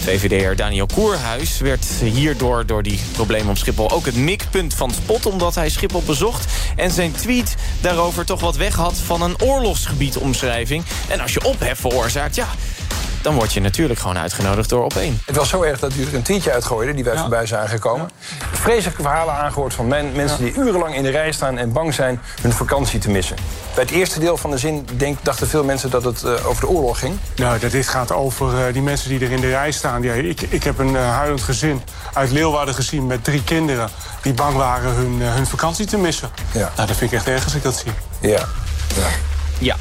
VVD'er 0.00 0.56
Daniel 0.56 0.86
Koerhuis 0.94 1.58
werd 1.58 1.86
hierdoor 1.86 2.66
door 2.66 2.82
die 2.82 3.00
problemen 3.12 3.48
op 3.48 3.58
Schiphol... 3.58 3.90
ook 3.90 4.06
het 4.06 4.16
mikpunt 4.16 4.74
van 4.74 4.90
spot, 4.90 5.26
omdat 5.26 5.54
hij 5.54 5.68
Schiphol 5.68 6.02
bezocht... 6.02 6.52
en 6.76 6.90
zijn 6.90 7.12
tweet 7.12 7.54
daarover 7.80 8.24
toch 8.24 8.40
wat 8.40 8.56
weg 8.56 8.74
had 8.74 8.94
van 8.98 9.22
een 9.22 9.42
oorlogsgebiedomschrijving. 9.42 10.84
En 11.08 11.20
als 11.20 11.32
je 11.32 11.44
ophef 11.44 11.78
veroorzaakt, 11.78 12.34
ja, 12.34 12.46
dan 13.26 13.34
word 13.34 13.52
je 13.52 13.60
natuurlijk 13.60 14.00
gewoon 14.00 14.18
uitgenodigd 14.18 14.68
door 14.68 14.84
op 14.84 14.96
één. 14.96 15.20
Het 15.24 15.36
was 15.36 15.48
zo 15.48 15.62
erg 15.62 15.78
dat 15.78 15.94
u 15.94 16.02
er 16.02 16.14
een 16.14 16.22
tweetje 16.22 16.52
uitgooide 16.52 16.94
die 16.94 17.04
wij 17.04 17.14
ja. 17.14 17.20
voorbij 17.20 17.46
zijn 17.46 17.68
gekomen. 17.68 18.10
Ja. 18.28 18.46
Vreselijke 18.52 19.02
verhalen 19.02 19.34
aangehoord 19.34 19.74
van 19.74 19.86
men, 19.86 20.12
mensen 20.12 20.38
die 20.38 20.54
urenlang 20.54 20.94
in 20.94 21.02
de 21.02 21.10
rij 21.10 21.32
staan... 21.32 21.58
en 21.58 21.72
bang 21.72 21.94
zijn 21.94 22.20
hun 22.42 22.52
vakantie 22.52 22.98
te 22.98 23.10
missen. 23.10 23.36
Bij 23.74 23.84
het 23.84 23.92
eerste 23.92 24.20
deel 24.20 24.36
van 24.36 24.50
de 24.50 24.58
zin 24.58 24.86
denk, 24.96 25.18
dachten 25.22 25.48
veel 25.48 25.64
mensen 25.64 25.90
dat 25.90 26.04
het 26.04 26.22
uh, 26.22 26.46
over 26.46 26.60
de 26.60 26.68
oorlog 26.68 26.98
ging. 26.98 27.18
Nou, 27.36 27.58
dat 27.58 27.70
dit 27.70 27.88
gaat 27.88 28.12
over 28.12 28.52
uh, 28.52 28.72
die 28.72 28.82
mensen 28.82 29.08
die 29.08 29.20
er 29.20 29.30
in 29.30 29.40
de 29.40 29.50
rij 29.50 29.72
staan. 29.72 29.85
Ja, 29.86 30.12
ik, 30.12 30.40
ik 30.40 30.64
heb 30.64 30.78
een 30.78 30.92
uh, 30.92 31.10
huilend 31.10 31.42
gezin 31.42 31.82
uit 32.12 32.30
Leeuwarden 32.30 32.74
gezien 32.74 33.06
met 33.06 33.24
drie 33.24 33.44
kinderen... 33.44 33.90
die 34.22 34.32
bang 34.32 34.56
waren 34.56 34.94
hun, 34.94 35.20
hun 35.20 35.46
vakantie 35.46 35.86
te 35.86 35.98
missen. 35.98 36.30
Ja. 36.52 36.72
Nou, 36.76 36.88
dat 36.88 36.96
vind 36.96 37.12
ik 37.12 37.18
echt 37.18 37.28
erg 37.28 37.44
als 37.44 37.54
ik 37.54 37.62
dat 37.62 37.76
zie. 37.76 37.92
Ja. 38.20 38.44
ja. 38.94 39.08
Ja. 39.58 39.76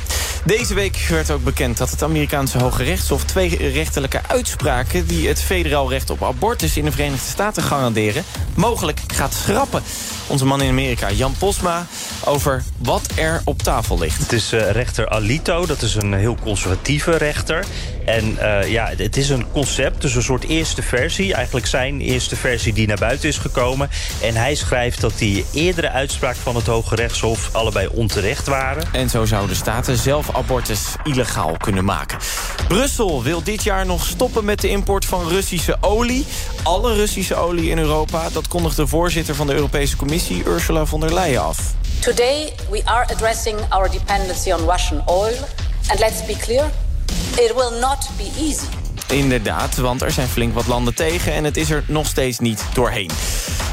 Deze 0.45 0.73
week 0.73 1.05
werd 1.09 1.31
ook 1.31 1.43
bekend 1.43 1.77
dat 1.77 1.89
het 1.89 2.03
Amerikaanse 2.03 2.57
Hoge 2.57 2.83
Rechtshof... 2.83 3.23
twee 3.23 3.71
rechterlijke 3.71 4.19
uitspraken 4.27 5.07
die 5.07 5.27
het 5.27 5.41
federaal 5.41 5.89
recht 5.89 6.09
op 6.09 6.23
abortus... 6.23 6.77
in 6.77 6.85
de 6.85 6.91
Verenigde 6.91 7.29
Staten 7.29 7.63
garanderen, 7.63 8.23
mogelijk 8.55 8.99
gaat 9.07 9.33
schrappen. 9.33 9.83
Onze 10.27 10.45
man 10.45 10.61
in 10.61 10.69
Amerika, 10.69 11.11
Jan 11.11 11.35
Posma, 11.37 11.85
over 12.25 12.63
wat 12.77 13.09
er 13.15 13.41
op 13.43 13.61
tafel 13.61 13.99
ligt. 13.99 14.21
Het 14.21 14.33
is 14.33 14.53
uh, 14.53 14.71
rechter 14.71 15.09
Alito, 15.09 15.65
dat 15.65 15.81
is 15.81 15.95
een 15.95 16.13
heel 16.13 16.37
conservatieve 16.41 17.17
rechter. 17.17 17.65
En 18.05 18.37
uh, 18.41 18.71
ja, 18.71 18.91
het 18.97 19.17
is 19.17 19.29
een 19.29 19.45
concept, 19.51 20.01
dus 20.01 20.15
een 20.15 20.23
soort 20.23 20.43
eerste 20.43 20.81
versie. 20.81 21.33
Eigenlijk 21.33 21.65
zijn 21.65 22.01
eerste 22.01 22.35
versie 22.35 22.73
die 22.73 22.87
naar 22.87 22.97
buiten 22.97 23.29
is 23.29 23.37
gekomen. 23.37 23.89
En 24.21 24.35
hij 24.35 24.55
schrijft 24.55 25.01
dat 25.01 25.17
die 25.17 25.45
eerdere 25.53 25.89
uitspraak 25.89 26.35
van 26.35 26.55
het 26.55 26.65
Hoge 26.65 26.95
Rechtshof... 26.95 27.49
allebei 27.51 27.87
onterecht 27.87 28.47
waren. 28.47 28.83
En 28.91 29.09
zo 29.09 29.25
zouden 29.25 29.55
staten 29.55 29.97
zelf 29.97 30.33
abortus 30.35 30.95
illegaal 31.03 31.57
kunnen 31.57 31.85
maken. 31.85 32.17
Brussel 32.67 33.23
wil 33.23 33.43
dit 33.43 33.63
jaar 33.63 33.85
nog 33.85 34.05
stoppen 34.05 34.45
met 34.45 34.61
de 34.61 34.69
import 34.69 35.05
van 35.05 35.27
Russische 35.27 35.77
olie. 35.81 36.25
Alle 36.63 36.93
Russische 36.93 37.35
olie 37.35 37.69
in 37.69 37.77
Europa. 37.77 38.29
Dat 38.29 38.47
kondigde 38.47 38.81
de 38.81 38.87
voorzitter 38.87 39.35
van 39.35 39.47
de 39.47 39.53
Europese 39.53 39.95
Commissie, 39.95 40.43
Ursula 40.45 40.85
von 40.85 40.99
der 40.99 41.13
Leyen, 41.13 41.41
af. 41.41 41.57
Today 41.99 42.53
we 42.69 42.81
are 42.85 43.13
addressing 43.13 43.59
our 43.69 43.91
dependency 43.91 44.51
on 44.51 44.69
Russian 44.69 45.01
oil. 45.05 45.37
And 45.87 45.99
let's 45.99 46.25
be 46.25 46.35
clear, 46.37 46.71
it 47.31 47.53
will 47.55 47.79
not 47.79 48.09
be 48.17 48.29
easy. 48.37 48.65
Inderdaad, 49.07 49.75
want 49.75 50.01
er 50.01 50.11
zijn 50.11 50.27
flink 50.27 50.53
wat 50.53 50.67
landen 50.67 50.95
tegen... 50.95 51.33
en 51.33 51.43
het 51.43 51.57
is 51.57 51.69
er 51.69 51.83
nog 51.87 52.07
steeds 52.07 52.39
niet 52.39 52.63
doorheen. 52.73 53.11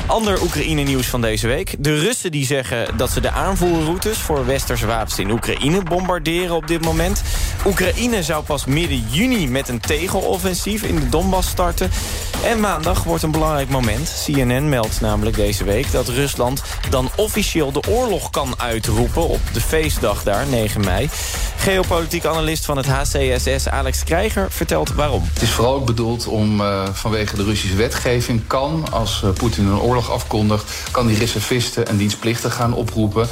Ander 0.07 0.43
Oekraïne-nieuws 0.43 1.07
van 1.07 1.21
deze 1.21 1.47
week. 1.47 1.75
De 1.79 1.99
Russen 1.99 2.31
die 2.31 2.47
zeggen 2.47 2.97
dat 2.97 3.11
ze 3.11 3.21
de 3.21 3.31
aanvoerroutes 3.31 4.19
voor 4.19 4.47
westerse 4.47 4.87
wapens 4.87 5.19
in 5.19 5.31
Oekraïne 5.31 5.83
bombarderen 5.83 6.57
op 6.57 6.67
dit 6.67 6.85
moment. 6.85 7.23
Oekraïne 7.67 8.23
zou 8.23 8.45
pas 8.45 8.65
midden 8.65 9.05
juni 9.11 9.49
met 9.49 9.69
een 9.69 9.81
tegenoffensief 9.81 10.83
in 10.83 10.95
de 10.95 11.09
Donbass 11.09 11.49
starten. 11.49 11.91
En 12.45 12.61
maandag 12.61 13.05
wordt 13.05 13.23
een 13.23 13.31
belangrijk 13.31 13.69
moment. 13.69 14.23
CNN 14.25 14.69
meldt 14.69 15.01
namelijk 15.01 15.37
deze 15.37 15.65
week 15.65 15.93
dat 15.93 16.09
Rusland 16.09 16.63
dan 16.91 17.11
officieel 17.17 17.73
de 17.73 17.83
oorlog 17.89 18.31
kan 18.31 18.55
uitroepen... 18.57 19.29
op 19.29 19.41
de 19.53 19.61
feestdag 19.61 20.23
daar, 20.23 20.47
9 20.47 20.81
mei. 20.81 21.09
Geopolitiek 21.57 22.25
analist 22.25 22.65
van 22.65 22.77
het 22.77 22.87
HCSS, 22.87 23.69
Alex 23.69 24.05
Krijger, 24.05 24.51
vertelt 24.51 24.93
waarom. 24.93 25.23
Het 25.33 25.43
is 25.43 25.51
vooral 25.51 25.75
ook 25.75 25.87
bedoeld 25.87 26.27
om 26.27 26.61
uh, 26.61 26.89
vanwege 26.93 27.37
de 27.37 27.45
Russische 27.45 27.77
wetgeving... 27.77 28.47
kan, 28.47 28.93
als 28.93 29.23
uh, 29.25 29.31
Poetin 29.31 29.67
een 29.67 29.81
oorlog 29.81 29.92
afkondigt... 29.97 30.73
kan 30.91 31.07
die 31.07 31.19
reservisten 31.19 31.87
en 31.87 31.97
dienstplichten 31.97 32.51
gaan 32.51 32.75
oproepen... 32.75 33.29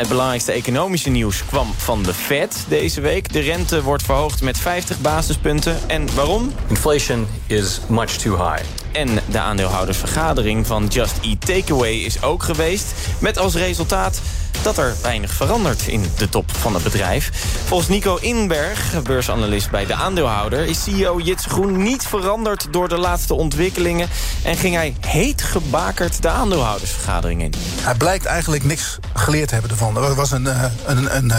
Het 0.00 0.08
belangrijkste 0.08 0.52
economische 0.52 1.10
nieuws 1.10 1.44
kwam 1.44 1.72
van 1.76 2.02
de 2.02 2.14
Fed 2.14 2.64
deze 2.68 3.00
week. 3.00 3.32
De 3.32 3.40
rente 3.40 3.82
wordt 3.82 4.02
verhoogd 4.02 4.42
met 4.42 4.58
50 4.58 5.00
basispunten. 5.00 5.78
En 5.86 6.14
waarom? 6.14 6.52
Inflation 6.68 7.26
is 7.46 7.80
much 7.88 8.10
too 8.10 8.36
high. 8.36 8.64
En 8.92 9.08
de 9.30 9.38
aandeelhoudersvergadering 9.38 10.66
van 10.66 10.86
Just 10.86 11.14
Eat 11.22 11.40
Takeaway 11.40 11.94
is 11.94 12.22
ook 12.22 12.42
geweest. 12.42 12.94
Met 13.20 13.38
als 13.38 13.54
resultaat 13.54 14.20
dat 14.62 14.78
er 14.78 14.94
weinig 15.02 15.32
verandert 15.32 15.86
in 15.86 16.04
de 16.16 16.28
top 16.28 16.56
van 16.56 16.74
het 16.74 16.82
bedrijf. 16.82 17.30
Volgens 17.64 17.88
Nico 17.88 18.16
Inberg, 18.16 19.02
beursanalist 19.02 19.70
bij 19.70 19.86
de 19.86 19.94
aandeelhouder... 19.94 20.64
is 20.66 20.82
CEO 20.82 21.20
Jitse 21.20 21.48
Groen 21.48 21.82
niet 21.82 22.06
veranderd 22.06 22.66
door 22.70 22.88
de 22.88 22.98
laatste 22.98 23.34
ontwikkelingen... 23.34 24.08
en 24.42 24.56
ging 24.56 24.74
hij 24.74 24.94
heet 25.00 25.42
gebakerd 25.42 26.22
de 26.22 26.28
aandeelhoudersvergadering 26.28 27.42
in. 27.42 27.52
Hij 27.80 27.94
blijkt 27.94 28.24
eigenlijk 28.24 28.64
niks 28.64 28.98
geleerd 29.14 29.48
te 29.48 29.54
hebben 29.54 29.70
ervan. 29.70 29.96
Er 29.96 30.14
was 30.14 30.30
een, 30.30 30.46
een, 30.46 30.70
een, 30.86 31.16
een, 31.16 31.32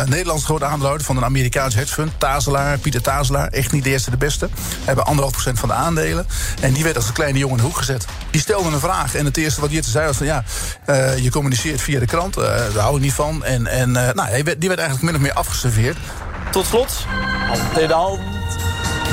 een 0.00 0.08
Nederlands 0.08 0.44
grote 0.44 0.64
aandeelhouder 0.64 1.06
van 1.06 1.16
een 1.16 1.24
Amerikaans 1.24 1.74
hedgefund... 1.74 2.12
Tazelaar, 2.18 2.78
Pieter 2.78 3.02
Tazelaar, 3.02 3.48
echt 3.48 3.72
niet 3.72 3.84
de 3.84 3.90
eerste 3.90 4.10
de 4.10 4.16
beste. 4.16 4.48
Hebben 4.84 5.04
anderhalf 5.04 5.32
procent 5.32 5.58
van 5.58 5.68
de 5.68 5.74
aandelen. 5.74 6.26
En 6.60 6.72
die 6.72 6.84
werd 6.84 6.96
als 6.96 7.06
een 7.06 7.12
kleine 7.12 7.38
jongen 7.38 7.56
in 7.56 7.62
de 7.62 7.68
hoek 7.68 7.76
gezet. 7.76 8.04
Die 8.30 8.40
stelde 8.40 8.70
een 8.70 8.80
vraag 8.80 9.14
en 9.14 9.24
het 9.24 9.36
eerste 9.36 9.60
wat 9.60 9.70
Jitse 9.70 9.90
zei 9.90 10.06
was 10.06 10.16
van... 10.16 10.26
ja, 10.26 10.44
uh, 10.86 11.18
je 11.18 11.30
communiceert 11.30 11.80
via 11.80 11.98
de 11.98 12.06
krant... 12.06 12.36
Uh, 12.44 12.74
daar 12.74 12.82
hou 12.82 12.96
ik 12.96 13.02
niet 13.02 13.12
van. 13.12 13.44
En, 13.44 13.66
en 13.66 13.88
uh, 13.88 14.12
nou, 14.12 14.34
die 14.34 14.44
werd, 14.44 14.60
die 14.60 14.68
werd 14.68 14.80
eigenlijk 14.80 15.02
min 15.02 15.14
of 15.14 15.20
meer 15.20 15.32
afgeserveerd. 15.32 15.96
Tot 16.50 16.66
slot. 16.66 17.06
Hand 17.48 17.78
in 17.78 17.90
hand, 17.90 18.20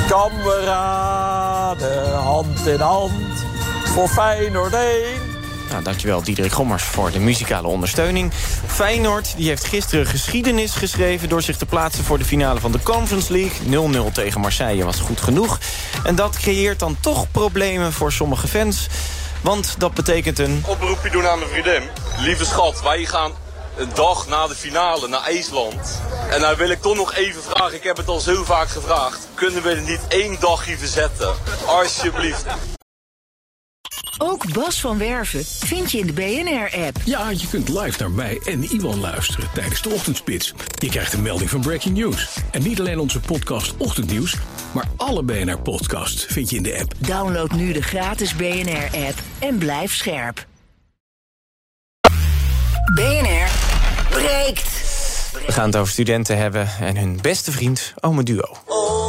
kameraden, 0.08 2.12
hand 2.12 2.66
in 2.66 2.80
hand, 2.80 3.44
voor 3.84 4.08
Feyenoord 4.08 4.74
1. 4.74 5.32
Nou, 5.72 5.84
dankjewel 5.84 6.22
Diederik 6.22 6.52
Gommers 6.52 6.82
voor 6.82 7.10
de 7.10 7.18
muzikale 7.18 7.68
ondersteuning. 7.68 8.32
Feyenoord 8.66 9.36
die 9.36 9.48
heeft 9.48 9.64
gisteren 9.64 10.06
geschiedenis 10.06 10.74
geschreven... 10.74 11.28
door 11.28 11.42
zich 11.42 11.56
te 11.56 11.66
plaatsen 11.66 12.04
voor 12.04 12.18
de 12.18 12.24
finale 12.24 12.60
van 12.60 12.72
de 12.72 12.82
Conference 12.82 13.32
League. 13.32 14.10
0-0 14.10 14.12
tegen 14.12 14.40
Marseille 14.40 14.84
was 14.84 15.00
goed 15.00 15.20
genoeg. 15.20 15.58
En 16.04 16.14
dat 16.14 16.36
creëert 16.36 16.78
dan 16.78 16.96
toch 17.00 17.30
problemen 17.30 17.92
voor 17.92 18.12
sommige 18.12 18.48
fans... 18.48 18.88
Want 19.42 19.74
dat 19.78 19.94
betekent 19.94 20.38
een... 20.38 20.64
Oproepje 20.66 21.10
doen 21.10 21.26
aan 21.26 21.38
mijn 21.38 21.50
vriendin. 21.50 21.82
Lieve 22.18 22.44
schat, 22.44 22.82
wij 22.82 23.04
gaan 23.04 23.32
een 23.76 23.90
dag 23.94 24.26
na 24.28 24.46
de 24.46 24.54
finale 24.54 25.08
naar 25.08 25.22
IJsland. 25.22 26.00
En 26.30 26.40
nou 26.40 26.56
wil 26.56 26.70
ik 26.70 26.80
toch 26.80 26.96
nog 26.96 27.14
even 27.14 27.42
vragen, 27.42 27.74
ik 27.74 27.82
heb 27.82 27.96
het 27.96 28.08
al 28.08 28.20
zo 28.20 28.44
vaak 28.44 28.68
gevraagd. 28.68 29.28
Kunnen 29.34 29.62
we 29.62 29.70
er 29.70 29.82
niet 29.82 30.06
één 30.08 30.36
dagje 30.40 30.78
verzetten? 30.78 31.34
Alsjeblieft. 31.66 32.44
Ook 34.24 34.52
Bas 34.52 34.80
van 34.80 34.98
Werven 34.98 35.44
vind 35.44 35.90
je 35.92 35.98
in 35.98 36.06
de 36.06 36.12
BNR-app. 36.12 36.96
Ja, 37.04 37.30
je 37.30 37.48
kunt 37.48 37.68
live 37.68 37.98
naar 37.98 38.10
mij 38.10 38.40
en 38.44 38.62
Iwan 38.62 39.00
luisteren 39.00 39.48
tijdens 39.54 39.82
de 39.82 39.88
ochtendspits. 39.88 40.54
Je 40.78 40.88
krijgt 40.88 41.12
een 41.12 41.22
melding 41.22 41.50
van 41.50 41.60
Breaking 41.60 41.96
News. 41.96 42.36
En 42.50 42.62
niet 42.62 42.80
alleen 42.80 42.98
onze 42.98 43.20
podcast 43.20 43.76
Ochtendnieuws, 43.76 44.36
maar 44.72 44.84
alle 44.96 45.22
BNR-podcasts 45.22 46.24
vind 46.24 46.50
je 46.50 46.56
in 46.56 46.62
de 46.62 46.78
app. 46.80 46.92
Download 46.98 47.50
nu 47.50 47.72
de 47.72 47.82
gratis 47.82 48.36
BNR-app 48.36 49.18
en 49.38 49.58
blijf 49.58 49.94
scherp. 49.94 50.46
BNR 52.94 53.48
breekt. 54.10 54.70
We 55.46 55.52
gaan 55.52 55.66
het 55.66 55.76
over 55.76 55.92
studenten 55.92 56.36
hebben 56.36 56.68
en 56.80 56.96
hun 56.96 57.18
beste 57.20 57.52
vriend, 57.52 57.94
Ome 58.00 58.22
Duo. 58.22 58.56
Ome 58.66 58.70
Duo, 58.70 59.01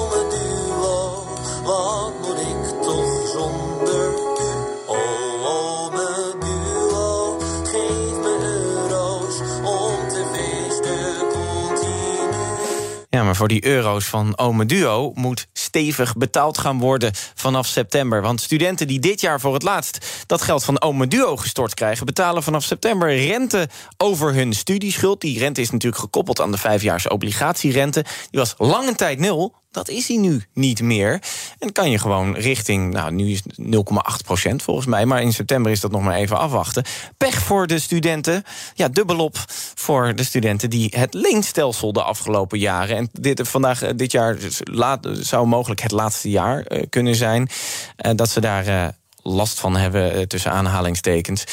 maar 13.33 13.41
voor 13.41 13.59
die 13.59 13.65
euro's 13.65 14.05
van 14.05 14.37
Ome 14.37 14.65
Duo 14.65 15.11
moet 15.15 15.47
stevig 15.53 16.15
betaald 16.15 16.57
gaan 16.57 16.79
worden 16.79 17.11
vanaf 17.35 17.67
september. 17.67 18.21
Want 18.21 18.41
studenten 18.41 18.87
die 18.87 18.99
dit 18.99 19.21
jaar 19.21 19.39
voor 19.39 19.53
het 19.53 19.63
laatst 19.63 20.23
dat 20.25 20.41
geld 20.41 20.63
van 20.63 20.81
Ome 20.81 21.07
Duo 21.07 21.37
gestort 21.37 21.73
krijgen... 21.73 22.05
betalen 22.05 22.43
vanaf 22.43 22.63
september 22.63 23.25
rente 23.25 23.69
over 23.97 24.33
hun 24.33 24.53
studieschuld. 24.53 25.21
Die 25.21 25.39
rente 25.39 25.61
is 25.61 25.69
natuurlijk 25.69 26.01
gekoppeld 26.01 26.41
aan 26.41 26.51
de 26.51 26.57
vijfjaars 26.57 27.07
obligatierente. 27.07 28.05
Die 28.29 28.39
was 28.39 28.53
lange 28.57 28.95
tijd 28.95 29.19
nul, 29.19 29.55
dat 29.73 29.89
is 29.89 30.07
hij 30.07 30.17
nu 30.17 30.43
niet 30.53 30.81
meer. 30.81 31.21
En 31.59 31.71
kan 31.71 31.91
je 31.91 31.99
gewoon 31.99 32.35
richting, 32.35 32.93
nou, 32.93 33.11
nu 33.11 33.31
is 33.31 33.41
het 33.43 33.57
0,8 33.57 34.25
procent 34.25 34.63
volgens 34.63 34.85
mij... 34.85 35.05
maar 35.05 35.21
in 35.21 35.33
september 35.33 35.71
is 35.71 35.79
dat 35.79 35.91
nog 35.91 36.01
maar 36.01 36.15
even 36.15 36.37
afwachten. 36.37 36.83
Pech 37.17 37.39
voor 37.39 37.67
de 37.67 37.79
studenten, 37.79 38.43
ja, 38.73 38.87
dubbelop 38.87 39.37
voor 39.75 40.15
de 40.15 40.23
studenten... 40.23 40.69
die 40.69 40.93
het 40.97 41.13
leenstelsel 41.13 41.93
de 41.93 42.03
afgelopen 42.03 42.59
jaren... 42.59 42.97
en 42.97 43.09
dit, 43.11 43.47
vandaag, 43.47 43.81
eh, 43.81 43.89
dit 43.95 44.11
jaar 44.11 44.39
dus 44.39 44.61
laat, 44.63 45.07
zou 45.11 45.47
mogelijk 45.47 45.81
het 45.81 45.91
laatste 45.91 46.29
jaar 46.29 46.61
eh, 46.61 46.83
kunnen 46.89 47.15
zijn... 47.15 47.49
eh, 47.95 48.11
dat 48.15 48.29
ze 48.29 48.41
daar 48.41 48.95
last 49.21 49.59
van 49.59 49.75
hebben, 49.75 50.27
tussen 50.27 50.51
aanhalingstekens. 50.51 51.43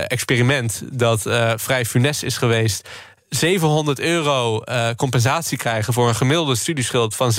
experiment... 0.08 0.82
dat 0.92 1.22
vrij 1.56 1.86
funest 1.86 2.24
is 2.24 2.38
geweest... 2.38 2.90
700 3.30 4.00
euro 4.00 4.64
compensatie 4.96 5.58
krijgen 5.58 5.94
voor 5.94 6.08
een 6.08 6.16
gemiddelde 6.16 6.56
studieschuld 6.56 7.16
van 7.16 7.32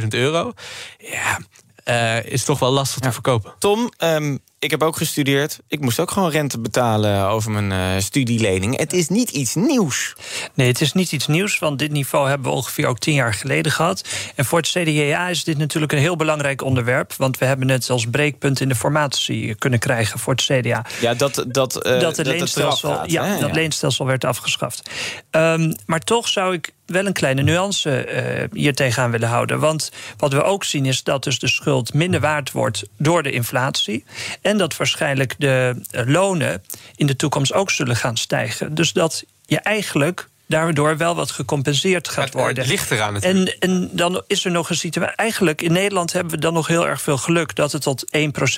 16.000 0.00 0.08
euro. 0.08 0.52
Ja, 0.98 2.20
is 2.22 2.44
toch 2.44 2.58
wel 2.58 2.70
lastig 2.70 3.00
te 3.00 3.12
verkopen. 3.12 3.54
Tom, 3.58 3.92
ehm, 3.96 4.36
ik 4.58 4.70
heb 4.70 4.82
ook 4.82 4.96
gestudeerd. 4.96 5.58
Ik 5.68 5.80
moest 5.80 6.00
ook 6.00 6.10
gewoon 6.10 6.30
rente 6.30 6.58
betalen 6.58 7.28
over 7.28 7.50
mijn 7.50 7.72
eh, 7.72 8.02
studielening. 8.02 8.78
Het 8.78 8.92
is 8.92 9.08
niet 9.08 9.30
iets 9.30 9.54
nieuws. 9.54 10.14
Nee, 10.54 10.66
het 10.66 10.80
is 10.80 10.92
niet 10.92 11.12
iets 11.12 11.26
nieuws, 11.26 11.58
want 11.58 11.78
dit 11.78 11.90
niveau 11.90 12.28
hebben 12.28 12.50
we 12.50 12.56
ongeveer 12.56 12.86
ook 12.86 12.98
tien 12.98 13.14
jaar 13.14 13.34
geleden 13.34 13.72
gehad. 13.72 14.08
En 14.34 14.44
voor 14.44 14.58
het 14.58 14.68
CDA 14.68 15.28
is 15.28 15.44
dit 15.44 15.58
natuurlijk 15.58 15.92
een 15.92 15.98
heel 15.98 16.16
belangrijk 16.16 16.62
onderwerp, 16.62 17.12
want 17.16 17.38
we 17.38 17.44
hebben 17.44 17.68
het 17.68 17.90
als 17.90 18.06
breekpunt 18.06 18.60
in 18.60 18.68
de 18.68 18.74
formatie 18.74 19.54
kunnen 19.54 19.78
krijgen 19.78 20.18
voor 20.18 20.34
het 20.34 20.42
CDA. 20.42 20.84
Ja, 21.00 21.14
dat, 21.14 21.44
dat, 21.48 21.82
eh, 21.82 21.92
dat 21.92 22.00
dat 22.00 22.16
het 22.16 22.26
leenstelsel, 22.26 22.90
gaat, 22.90 23.10
ja, 23.10 23.38
dat 23.38 23.54
leenstelsel 23.54 24.06
werd 24.06 24.24
afgeschaft. 24.24 24.90
Ehm, 25.30 25.72
maar 25.86 26.00
toch 26.00 26.28
zou 26.28 26.54
ik 26.54 26.74
wel 26.86 27.06
een 27.06 27.12
kleine 27.12 27.42
nuance 27.42 28.04
eh, 28.04 28.44
hier 28.52 28.74
tegenaan 28.74 29.10
willen 29.10 29.28
houden. 29.28 29.58
Want 29.58 29.90
wat 30.16 30.32
we 30.32 30.42
ook 30.42 30.64
zien 30.64 30.86
is 30.86 31.02
dat 31.02 31.24
dus 31.24 31.38
de 31.38 31.48
schuld 31.48 31.94
minder 31.94 32.20
waard 32.20 32.52
wordt 32.52 32.84
door 32.96 33.22
de 33.22 33.30
inflatie. 33.30 34.04
En 34.46 34.58
dat 34.58 34.76
waarschijnlijk 34.76 35.34
de 35.38 35.82
eh, 35.90 36.02
lonen 36.06 36.62
in 36.96 37.06
de 37.06 37.16
toekomst 37.16 37.52
ook 37.52 37.70
zullen 37.70 37.96
gaan 37.96 38.16
stijgen. 38.16 38.74
Dus 38.74 38.92
dat 38.92 39.24
je 39.46 39.58
eigenlijk 39.60 40.28
daardoor 40.46 40.96
wel 40.96 41.14
wat 41.14 41.30
gecompenseerd 41.30 42.08
gaat 42.08 42.32
worden. 42.32 42.56
Het 42.62 42.66
ligt 42.66 42.90
eraan 42.90 43.12
natuurlijk. 43.12 43.56
En, 43.60 43.70
en 43.70 43.88
dan 43.92 44.22
is 44.26 44.44
er 44.44 44.50
nog 44.50 44.70
een 44.70 44.76
situatie. 44.76 45.16
Eigenlijk 45.16 45.62
in 45.62 45.72
Nederland 45.72 46.12
hebben 46.12 46.32
we 46.32 46.38
dan 46.38 46.52
nog 46.52 46.66
heel 46.66 46.86
erg 46.88 47.00
veel 47.02 47.18
geluk 47.18 47.54
dat 47.54 47.72
het 47.72 47.82
tot 47.82 48.04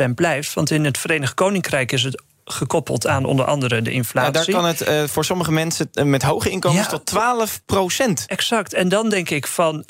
1% 0.07 0.15
blijft. 0.15 0.55
Want 0.55 0.71
in 0.71 0.85
het 0.85 0.99
Verenigd 0.99 1.35
Koninkrijk 1.35 1.93
is 1.93 2.03
het 2.03 2.23
gekoppeld 2.45 3.07
aan 3.07 3.25
onder 3.25 3.45
andere 3.45 3.83
de 3.83 3.91
Ja, 3.91 3.97
inflatie. 3.97 4.33
daar 4.33 4.45
kan 4.55 4.65
het 4.65 4.81
eh, 4.81 5.05
voor 5.05 5.25
sommige 5.25 5.53
mensen 5.53 5.89
eh, 5.93 6.05
met 6.05 6.23
hoge 6.23 6.51
inkomens 6.51 6.85
Ja. 6.85 6.91
tot 6.91 7.07
12 7.07 7.61
procent. 7.67 8.25
Exact. 8.27 8.75
En 8.75 8.89
dan 8.89 9.09
denk 9.09 9.31
ik 9.31 9.47
van. 9.47 9.85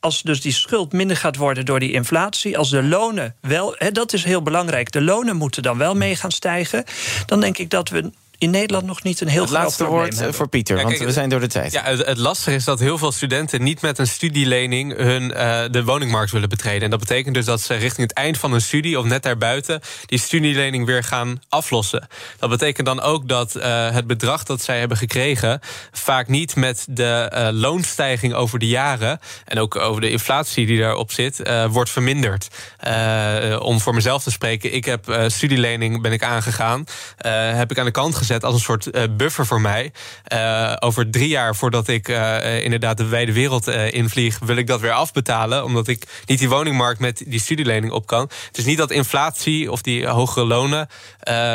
Als 0.00 0.22
dus 0.22 0.40
die 0.40 0.52
schuld 0.52 0.92
minder 0.92 1.16
gaat 1.16 1.36
worden 1.36 1.64
door 1.64 1.80
die 1.80 1.92
inflatie, 1.92 2.58
als 2.58 2.70
de 2.70 2.82
lonen 2.82 3.34
wel, 3.40 3.74
hè, 3.78 3.92
dat 3.92 4.12
is 4.12 4.24
heel 4.24 4.42
belangrijk, 4.42 4.92
de 4.92 5.02
lonen 5.02 5.36
moeten 5.36 5.62
dan 5.62 5.78
wel 5.78 5.94
mee 5.94 6.16
gaan 6.16 6.30
stijgen, 6.30 6.84
dan 7.26 7.40
denk 7.40 7.58
ik 7.58 7.70
dat 7.70 7.88
we 7.88 8.10
in 8.40 8.50
Nederland 8.50 8.86
nog 8.86 9.02
niet 9.02 9.20
een 9.20 9.28
heel 9.28 9.40
Het 9.40 9.50
groot 9.50 9.62
laatste 9.62 9.82
probleem 9.82 10.02
woord 10.02 10.12
eh, 10.12 10.18
hebben. 10.18 10.36
voor 10.36 10.48
Pieter, 10.48 10.76
Ja, 10.76 10.82
want 10.82 10.94
kijk, 10.94 11.06
we 11.06 11.12
zijn 11.12 11.28
door 11.28 11.40
de 11.40 11.46
tijd. 11.46 11.72
Ja, 11.72 11.82
het, 11.82 12.06
het 12.06 12.18
lastige 12.18 12.56
is 12.56 12.64
dat 12.64 12.78
heel 12.78 12.98
veel 12.98 13.12
studenten 13.12 13.62
niet 13.62 13.80
met 13.80 13.98
een 13.98 14.06
studielening 14.06 14.96
hun, 14.96 15.34
eh, 15.34 15.62
de 15.70 15.84
woningmarkt 15.84 16.32
willen 16.32 16.48
betreden. 16.48 16.82
En 16.82 16.90
dat 16.90 16.98
betekent 16.98 17.34
dus 17.34 17.44
dat 17.44 17.60
ze 17.60 17.74
richting 17.74 18.08
het 18.08 18.16
eind 18.16 18.38
van 18.38 18.50
hun 18.50 18.60
studie 18.60 18.98
of 18.98 19.04
net 19.04 19.22
daarbuiten 19.22 19.80
die 20.06 20.18
studielening 20.18 20.86
weer 20.86 21.04
gaan 21.04 21.42
aflossen. 21.48 22.08
Dat 22.38 22.50
betekent 22.50 22.86
dan 22.86 23.00
ook 23.00 23.28
dat 23.28 23.54
eh, 23.54 23.90
het 23.90 24.06
bedrag 24.06 24.44
dat 24.44 24.62
zij 24.62 24.78
hebben 24.78 24.96
gekregen 24.96 25.60
vaak 25.92 26.28
niet 26.28 26.56
met 26.56 26.86
de 26.88 27.04
eh, 27.04 27.48
loonstijging 27.52 28.34
over 28.34 28.58
de 28.58 28.66
jaren 28.68 29.20
en 29.44 29.58
ook 29.58 29.76
over 29.76 30.00
de 30.00 30.10
inflatie 30.10 30.66
die 30.66 30.80
daarop 30.80 31.12
zit, 31.12 31.40
eh, 31.40 31.64
wordt 31.66 31.90
verminderd. 31.90 32.48
Eh, 32.76 33.60
om 33.62 33.80
voor 33.80 33.94
mezelf 33.94 34.22
te 34.22 34.30
spreken, 34.30 34.74
ik 34.74 34.84
heb 34.84 35.08
eh, 35.08 35.24
studielening 35.28 36.02
ben 36.02 36.12
ik 36.12 36.22
aangegaan, 36.22 36.84
eh, 37.16 37.32
heb 37.56 37.70
ik 37.70 37.78
aan 37.78 37.84
de 37.84 37.90
kant 37.90 38.14
gezet 38.14 38.28
als 38.38 38.54
een 38.54 38.60
soort 38.60 38.90
eh, 38.90 39.02
buffer 39.16 39.46
voor 39.46 39.60
mij. 39.60 39.92
Eh, 40.24 40.76
over 40.78 41.10
drie 41.10 41.28
jaar 41.28 41.56
voordat 41.56 41.88
ik 41.88 42.08
eh, 42.08 42.64
inderdaad 42.64 42.96
de 42.96 43.06
wijde 43.06 43.32
wereld 43.32 43.68
invlieg, 43.68 44.38
wil 44.38 44.56
ik 44.56 44.66
dat 44.66 44.80
weer 44.80 44.92
afbetalen. 44.92 45.64
Omdat 45.64 45.88
ik 45.88 46.22
niet 46.26 46.38
die 46.38 46.48
woningmarkt 46.48 47.00
met 47.00 47.22
die 47.26 47.40
studielening 47.40 47.92
op 47.92 48.06
kan. 48.06 48.30
Het 48.46 48.58
is 48.58 48.64
niet 48.64 48.78
dat 48.78 48.90
inflatie 48.90 49.70
of 49.70 49.82
die 49.82 50.06
hogere 50.06 50.46
lonen 50.46 50.88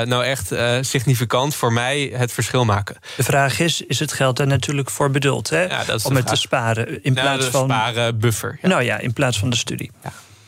nou 0.05 0.23
echt 0.23 0.51
significant 0.81 1.55
voor 1.55 1.73
mij 1.73 2.11
het 2.13 2.31
verschil 2.31 2.65
maken. 2.65 2.97
De 3.15 3.23
vraag 3.23 3.59
is, 3.59 3.81
is 3.81 3.99
het 3.99 4.13
geld 4.13 4.37
daar 4.37 4.47
natuurlijk 4.47 4.89
voor 4.89 5.11
bedoeld, 5.11 5.49
hè? 5.49 5.63
Ja, 5.63 5.83
om 6.03 6.15
het 6.15 6.27
te 6.27 6.35
sparen 6.35 7.03
in 7.03 7.13
Nou, 7.13 7.27
plaats 7.27 7.45
van 7.45 7.63
sparen 7.63 8.19
buffer. 8.19 8.59
Nou 8.61 8.83
ja, 8.83 8.99
in 8.99 9.13
plaats 9.13 9.39
van 9.39 9.49
de 9.49 9.55
studie. 9.55 9.91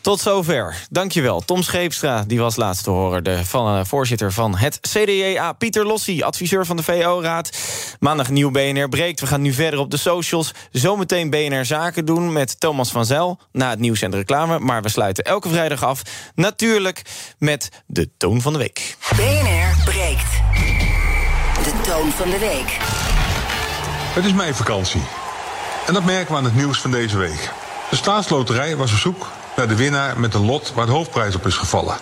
Tot 0.07 0.19
zover. 0.19 0.85
Dankjewel. 0.89 1.41
Tom 1.41 1.63
Scheepstra, 1.63 2.23
die 2.27 2.39
was 2.39 2.55
laatst 2.55 2.83
te 2.83 2.89
horen. 2.89 3.23
De 3.23 3.45
van, 3.45 3.77
eh, 3.77 3.85
voorzitter 3.85 4.33
van 4.33 4.57
het 4.57 4.79
CDA. 4.81 5.53
Pieter 5.53 5.85
Lossi, 5.85 6.23
adviseur 6.23 6.65
van 6.65 6.77
de 6.77 6.83
VO-raad. 6.83 7.49
Maandag 7.99 8.29
nieuw 8.29 8.51
BNR 8.51 8.89
breekt. 8.89 9.19
We 9.19 9.27
gaan 9.27 9.41
nu 9.41 9.53
verder 9.53 9.79
op 9.79 9.91
de 9.91 9.97
socials. 9.97 10.51
Zometeen 10.71 11.29
BNR 11.29 11.65
Zaken 11.65 12.05
doen 12.05 12.33
met 12.33 12.59
Thomas 12.59 12.89
van 12.89 13.05
Zel. 13.05 13.39
Na 13.51 13.69
het 13.69 13.79
nieuws 13.79 14.01
en 14.01 14.11
de 14.11 14.17
reclame. 14.17 14.59
Maar 14.59 14.81
we 14.81 14.89
sluiten 14.89 15.23
elke 15.23 15.49
vrijdag 15.49 15.83
af. 15.83 16.01
Natuurlijk 16.35 17.01
met 17.37 17.69
de 17.85 18.09
toon 18.17 18.41
van 18.41 18.53
de 18.53 18.59
week. 18.59 18.97
BNR 19.15 19.83
breekt. 19.85 20.31
De 21.63 21.81
toon 21.83 22.11
van 22.11 22.29
de 22.29 22.39
week. 22.39 22.77
Het 24.13 24.25
is 24.25 24.33
meivakantie. 24.33 25.01
En 25.87 25.93
dat 25.93 26.03
merken 26.03 26.31
we 26.31 26.37
aan 26.37 26.43
het 26.43 26.55
nieuws 26.55 26.81
van 26.81 26.91
deze 26.91 27.17
week. 27.17 27.51
De 27.89 27.95
staatsloterij 27.95 28.75
was 28.75 28.91
op 28.91 28.97
zoek 28.97 29.27
naar 29.57 29.67
de 29.67 29.75
winnaar 29.75 30.19
met 30.19 30.33
een 30.33 30.45
lot 30.45 30.73
waar 30.73 30.85
de 30.85 30.91
hoofdprijs 30.91 31.35
op 31.35 31.45
is 31.45 31.55
gevallen. 31.55 31.97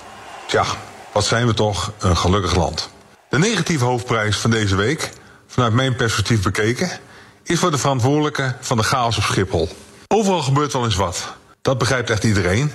Tja, 0.47 0.66
wat 1.12 1.26
zijn 1.26 1.47
we 1.47 1.53
toch 1.53 1.91
een 1.99 2.18
gelukkig 2.18 2.56
land. 2.56 2.89
De 3.30 3.38
negatieve 3.38 3.86
hoofdprijs 3.86 4.38
van 4.38 4.49
deze 4.49 4.76
week, 4.76 5.12
vanuit 5.47 5.74
mijn 5.74 5.95
perspectief 5.95 6.41
bekeken, 6.41 6.91
is 7.43 7.60
voor 7.60 7.72
de 7.72 7.78
verantwoordelijke 7.78 8.56
van 8.60 8.78
de 8.78 8.84
chaos 8.84 9.18
op 9.18 9.24
Schiphol. 9.24 9.70
Overal 10.08 10.41
gebeurt 10.41 10.74
wel 10.74 10.84
eens 10.84 10.95
wat. 10.95 11.34
Dat 11.62 11.78
begrijpt 11.78 12.10
echt 12.10 12.24
iedereen. 12.24 12.72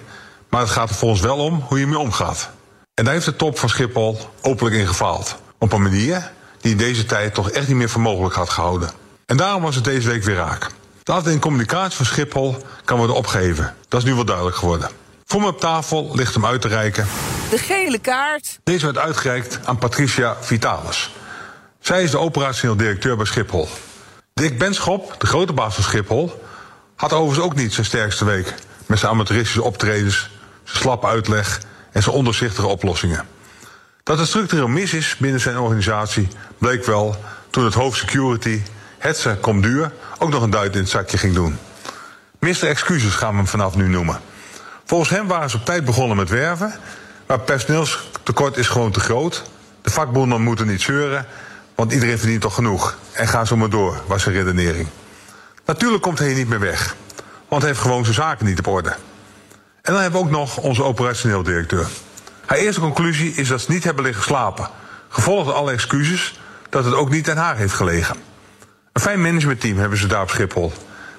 Maar 0.49 0.61
het 0.61 0.71
gaat 0.71 0.91
er 0.91 0.95
voor 0.95 1.09
ons 1.09 1.21
wel 1.21 1.37
om 1.37 1.65
hoe 1.69 1.79
je 1.79 1.85
ermee 1.85 1.99
omgaat. 1.99 2.51
En 2.95 3.05
daar 3.05 3.15
heeft 3.15 3.27
de 3.27 3.37
top 3.37 3.59
van 3.59 3.69
Schiphol 3.69 4.19
openlijk 4.43 4.77
in 4.77 4.87
gefaald. 4.87 5.37
Op 5.59 5.73
een 5.73 5.83
manier 5.83 6.31
die 6.61 6.73
in 6.73 6.79
deze 6.79 7.05
tijd 7.05 7.35
toch 7.35 7.51
echt 7.51 7.69
niet 7.69 7.77
meer 7.77 7.91
voor 7.91 8.01
mogelijk 8.01 8.35
had 8.35 8.51
gehouden. 8.51 8.91
En 9.27 9.37
daarom 9.37 9.63
was 9.63 9.75
het 9.75 9.85
deze 9.85 10.09
week 10.09 10.23
weer 10.23 10.37
raak. 10.37 10.71
De 11.11 11.17
afdeling 11.17 11.43
communicatie 11.43 11.97
van 11.97 12.07
Schiphol 12.07 12.57
kan 12.85 12.99
worden 12.99 13.17
opgeheven. 13.17 13.75
Dat 13.89 14.01
is 14.01 14.07
nu 14.07 14.15
wel 14.15 14.25
duidelijk 14.25 14.57
geworden. 14.57 14.91
Voor 15.25 15.41
me 15.41 15.47
op 15.47 15.61
tafel 15.61 16.11
ligt 16.15 16.35
hem 16.35 16.47
uit 16.47 16.61
te 16.61 16.69
reiken. 16.69 17.07
De 17.51 17.59
gele 17.59 17.99
kaart. 17.99 18.59
Deze 18.65 18.85
werd 18.85 18.99
uitgereikt 18.99 19.59
aan 19.65 19.79
Patricia 19.79 20.37
Vitalis. 20.41 21.11
Zij 21.81 22.03
is 22.03 22.11
de 22.11 22.19
operationeel 22.19 22.77
directeur 22.77 23.17
bij 23.17 23.27
Schiphol. 23.27 23.69
Dick 24.35 24.59
Benschop, 24.59 25.15
de 25.19 25.27
grote 25.27 25.53
baas 25.53 25.75
van 25.75 25.85
Schiphol, 25.85 26.43
had 26.97 27.13
overigens 27.13 27.47
ook 27.47 27.57
niet 27.57 27.73
zijn 27.73 27.87
sterkste 27.87 28.25
week. 28.25 28.55
Met 28.87 28.99
zijn 28.99 29.13
amateuristische 29.13 29.63
optredens, 29.63 30.31
zijn 30.65 30.79
slappe 30.79 31.07
uitleg 31.07 31.61
en 31.93 32.03
zijn 32.03 32.15
ondoorzichtige 32.15 32.67
oplossingen. 32.67 33.27
Dat 34.03 34.19
het 34.19 34.29
structureel 34.29 34.69
mis 34.69 34.93
is 34.93 35.17
binnen 35.17 35.41
zijn 35.41 35.59
organisatie 35.59 36.29
bleek 36.59 36.85
wel 36.85 37.17
toen 37.51 37.65
het 37.65 37.75
hoofd 37.75 37.99
security, 37.99 38.63
Hetze 39.01 39.39
Comduur, 39.41 39.93
ook 40.19 40.31
nog 40.31 40.43
een 40.43 40.51
duit 40.51 40.75
in 40.75 40.81
het 40.81 40.89
zakje 40.89 41.19
ging 41.19 41.35
doen. 41.35 41.59
Mister 42.39 42.69
Excuses 42.69 43.15
gaan 43.15 43.31
we 43.31 43.37
hem 43.37 43.47
vanaf 43.47 43.75
nu 43.75 43.89
noemen. 43.89 44.21
Volgens 44.85 45.11
hem 45.11 45.27
waren 45.27 45.51
ze 45.51 45.57
op 45.57 45.65
tijd 45.65 45.85
begonnen 45.85 46.17
met 46.17 46.29
werven, 46.29 46.75
maar 47.27 47.41
personeelstekort 47.41 48.57
is 48.57 48.69
gewoon 48.69 48.91
te 48.91 49.01
groot. 49.01 49.43
De 49.83 49.91
vakbonden 49.91 50.43
moeten 50.43 50.67
niet 50.67 50.81
zeuren, 50.81 51.27
want 51.75 51.93
iedereen 51.93 52.19
verdient 52.19 52.41
toch 52.41 52.55
genoeg. 52.55 52.97
En 53.13 53.29
ga 53.29 53.45
zo 53.45 53.57
maar 53.57 53.71
door, 53.71 54.03
was 54.07 54.23
zijn 54.23 54.35
redenering. 54.35 54.89
Natuurlijk 55.65 56.03
komt 56.03 56.19
hij 56.19 56.29
hier 56.29 56.37
niet 56.37 56.49
meer 56.49 56.61
weg, 56.61 56.97
want 57.49 57.63
hij 57.63 57.71
heeft 57.71 57.83
gewoon 57.83 58.03
zijn 58.03 58.15
zaken 58.15 58.47
niet 58.47 58.59
op 58.59 58.67
orde. 58.67 58.97
En 59.83 59.93
dan 59.93 60.03
hebben 60.03 60.21
we 60.21 60.27
ook 60.27 60.33
nog 60.33 60.57
onze 60.57 60.83
operationeel 60.83 61.43
directeur. 61.43 61.87
Haar 62.47 62.59
eerste 62.59 62.81
conclusie 62.81 63.35
is 63.35 63.49
dat 63.49 63.61
ze 63.61 63.73
niet 63.73 63.85
hebben 63.85 64.05
liggen 64.05 64.25
slapen. 64.25 64.69
Gevolgd 65.09 65.53
alle 65.53 65.73
excuses 65.73 66.41
dat 66.69 66.85
het 66.85 66.95
ook 66.95 67.11
niet 67.11 67.31
aan 67.31 67.37
haar 67.37 67.57
heeft 67.57 67.75
gelegen. 67.75 68.30
Een 68.93 69.01
fijn 69.01 69.21
managementteam 69.21 69.79
hebben 69.79 69.99
ze 69.99 70.07
daar 70.07 70.23
op 70.23 70.31
Schiphol. 70.31 70.73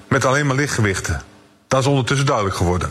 Met 0.08 0.24
alleen 0.24 0.46
maar 0.46 0.56
lichtgewichten. 0.56 1.22
Dat 1.68 1.80
is 1.80 1.86
ondertussen 1.86 2.26
duidelijk 2.26 2.56
geworden. 2.56 2.90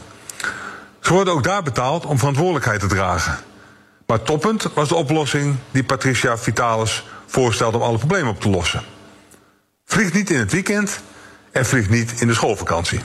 Ze 1.00 1.14
worden 1.14 1.34
ook 1.34 1.44
daar 1.44 1.64
betaald 1.64 2.06
om 2.06 2.18
verantwoordelijkheid 2.18 2.80
te 2.80 2.88
dragen. 2.88 3.38
Maar 4.06 4.22
toppend 4.22 4.68
was 4.74 4.88
de 4.88 4.96
oplossing 4.96 5.56
die 5.72 5.84
Patricia 5.84 6.38
Vitalis 6.38 7.06
voorstelde 7.26 7.78
om 7.78 7.84
alle 7.84 7.98
problemen 7.98 8.30
op 8.30 8.42
te 8.42 8.50
lossen. 8.50 8.84
Vlieg 9.86 10.14
niet 10.14 10.30
in 10.30 10.40
het 10.40 10.52
weekend 10.52 11.02
en 11.52 11.66
vlieg 11.66 11.90
niet 11.90 12.22
in 12.22 12.28
de 12.28 12.34
schoolvakantie. 12.34 13.00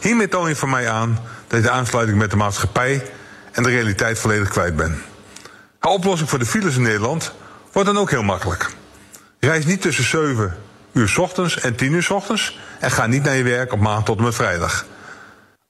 Hiermee 0.00 0.28
toon 0.28 0.48
je 0.48 0.56
van 0.56 0.70
mij 0.70 0.90
aan 0.90 1.18
dat 1.46 1.58
je 1.58 1.64
de 1.66 1.70
aansluiting 1.70 2.18
met 2.18 2.30
de 2.30 2.36
maatschappij 2.36 3.10
en 3.52 3.62
de 3.62 3.68
realiteit 3.68 4.18
volledig 4.18 4.48
kwijt 4.48 4.76
bent. 4.76 4.98
Haar 5.78 5.92
oplossing 5.92 6.28
voor 6.28 6.38
de 6.38 6.46
files 6.46 6.76
in 6.76 6.82
Nederland 6.82 7.32
wordt 7.72 7.88
dan 7.88 7.98
ook 7.98 8.10
heel 8.10 8.22
makkelijk. 8.22 8.70
Reis 9.40 9.64
niet 9.64 9.80
tussen 9.80 10.04
7 10.04 10.56
uur 10.98 11.14
ochtends 11.20 11.60
en 11.60 11.74
10 11.74 11.92
uur 11.92 12.08
ochtends 12.12 12.58
en 12.78 12.90
ga 12.90 13.06
niet 13.06 13.22
naar 13.22 13.36
je 13.36 13.42
werk 13.42 13.72
op 13.72 13.80
maandag 13.80 14.04
tot 14.04 14.18
en 14.18 14.24
met 14.24 14.34
vrijdag. 14.34 14.86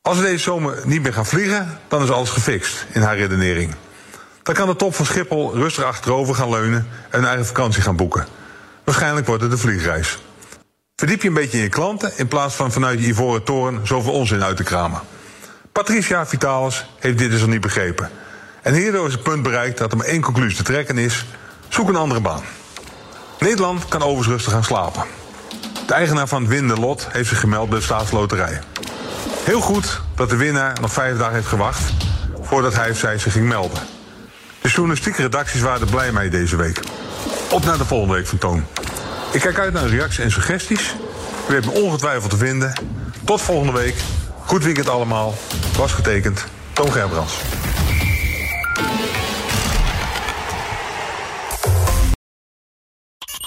Als 0.03 0.17
we 0.17 0.23
deze 0.23 0.43
zomer 0.43 0.81
niet 0.85 1.03
meer 1.03 1.13
gaan 1.13 1.27
vliegen, 1.27 1.79
dan 1.89 2.03
is 2.03 2.11
alles 2.11 2.31
gefixt 2.31 2.87
in 2.93 3.03
haar 3.03 3.17
redenering. 3.17 3.75
Dan 4.43 4.55
kan 4.55 4.67
de 4.67 4.77
top 4.77 4.95
van 4.95 5.07
Schiphol 5.07 5.55
rustig 5.55 5.85
achterover 5.85 6.35
gaan 6.35 6.51
leunen 6.51 6.89
en 7.11 7.19
een 7.19 7.27
eigen 7.27 7.47
vakantie 7.47 7.83
gaan 7.83 7.97
boeken. 7.97 8.27
Waarschijnlijk 8.85 9.27
wordt 9.27 9.43
het 9.43 9.53
een 9.53 9.59
vliegreis. 9.59 10.19
Verdiep 10.97 11.23
je 11.23 11.29
een 11.29 11.35
beetje 11.35 11.57
in 11.57 11.63
je 11.63 11.69
klanten 11.69 12.13
in 12.17 12.29
plaats 12.29 12.55
van 12.55 12.73
vanuit 12.73 13.01
je 13.01 13.07
ivoren 13.07 13.45
toren 13.45 13.87
zoveel 13.87 14.13
onzin 14.13 14.45
uit 14.45 14.57
te 14.57 14.63
kramen. 14.63 15.01
Patricia 15.73 16.27
Vitalis 16.27 16.85
heeft 16.99 17.19
dit 17.19 17.31
dus 17.31 17.41
nog 17.41 17.49
niet 17.49 17.61
begrepen. 17.61 18.11
En 18.63 18.75
hierdoor 18.75 19.07
is 19.07 19.13
het 19.13 19.23
punt 19.23 19.43
bereikt 19.43 19.79
dat 19.79 19.91
er 19.91 19.97
maar 19.97 20.07
één 20.07 20.21
conclusie 20.21 20.57
te 20.57 20.63
trekken 20.63 20.99
is: 20.99 21.25
zoek 21.69 21.89
een 21.89 21.97
andere 21.97 22.21
baan. 22.21 22.43
Nederland 23.39 23.89
kan 23.89 24.03
overigens 24.03 24.29
rustig 24.29 24.53
gaan 24.53 24.65
slapen. 24.65 25.18
De 25.89 25.95
eigenaar 25.95 26.29
van 26.29 26.43
het 26.43 26.51
winnende 26.51 26.81
lot 26.81 27.07
heeft 27.11 27.29
zich 27.29 27.41
gemeld 27.41 27.69
bij 27.69 27.79
de 27.79 27.85
staatsloterij. 27.85 28.61
Heel 29.45 29.61
goed 29.61 30.01
dat 30.15 30.31
de 30.31 30.37
winnaar 30.37 30.81
nog 30.81 30.93
vijf 30.93 31.19
dagen 31.19 31.35
heeft 31.35 31.47
gewacht 31.47 31.93
voordat 32.41 32.75
hij 32.75 32.91
of 32.91 32.99
zij 32.99 33.19
zich 33.19 33.33
ging 33.33 33.49
melden. 33.49 33.79
De 34.61 34.69
journalistieke 34.69 35.23
redacties 35.23 35.61
waren 35.61 35.89
blij 35.89 36.13
mee 36.13 36.29
deze 36.29 36.57
week. 36.57 36.81
Op 37.51 37.65
naar 37.65 37.79
de 37.79 37.85
volgende 37.85 38.15
week 38.15 38.27
van 38.27 38.39
Toon. 38.39 38.65
Ik 39.33 39.41
kijk 39.41 39.59
uit 39.59 39.73
naar 39.73 39.87
reacties 39.87 40.19
en 40.19 40.31
suggesties. 40.31 40.95
U 41.49 41.53
weet 41.53 41.65
me 41.65 41.71
ongetwijfeld 41.71 42.31
te 42.31 42.37
vinden. 42.37 42.73
Tot 43.25 43.41
volgende 43.41 43.73
week. 43.73 43.97
Goed 44.45 44.65
weekend 44.65 44.89
allemaal. 44.89 45.35
Was 45.77 45.93
getekend. 45.93 46.47
Toon 46.73 46.93
Gerbrands. 46.93 47.35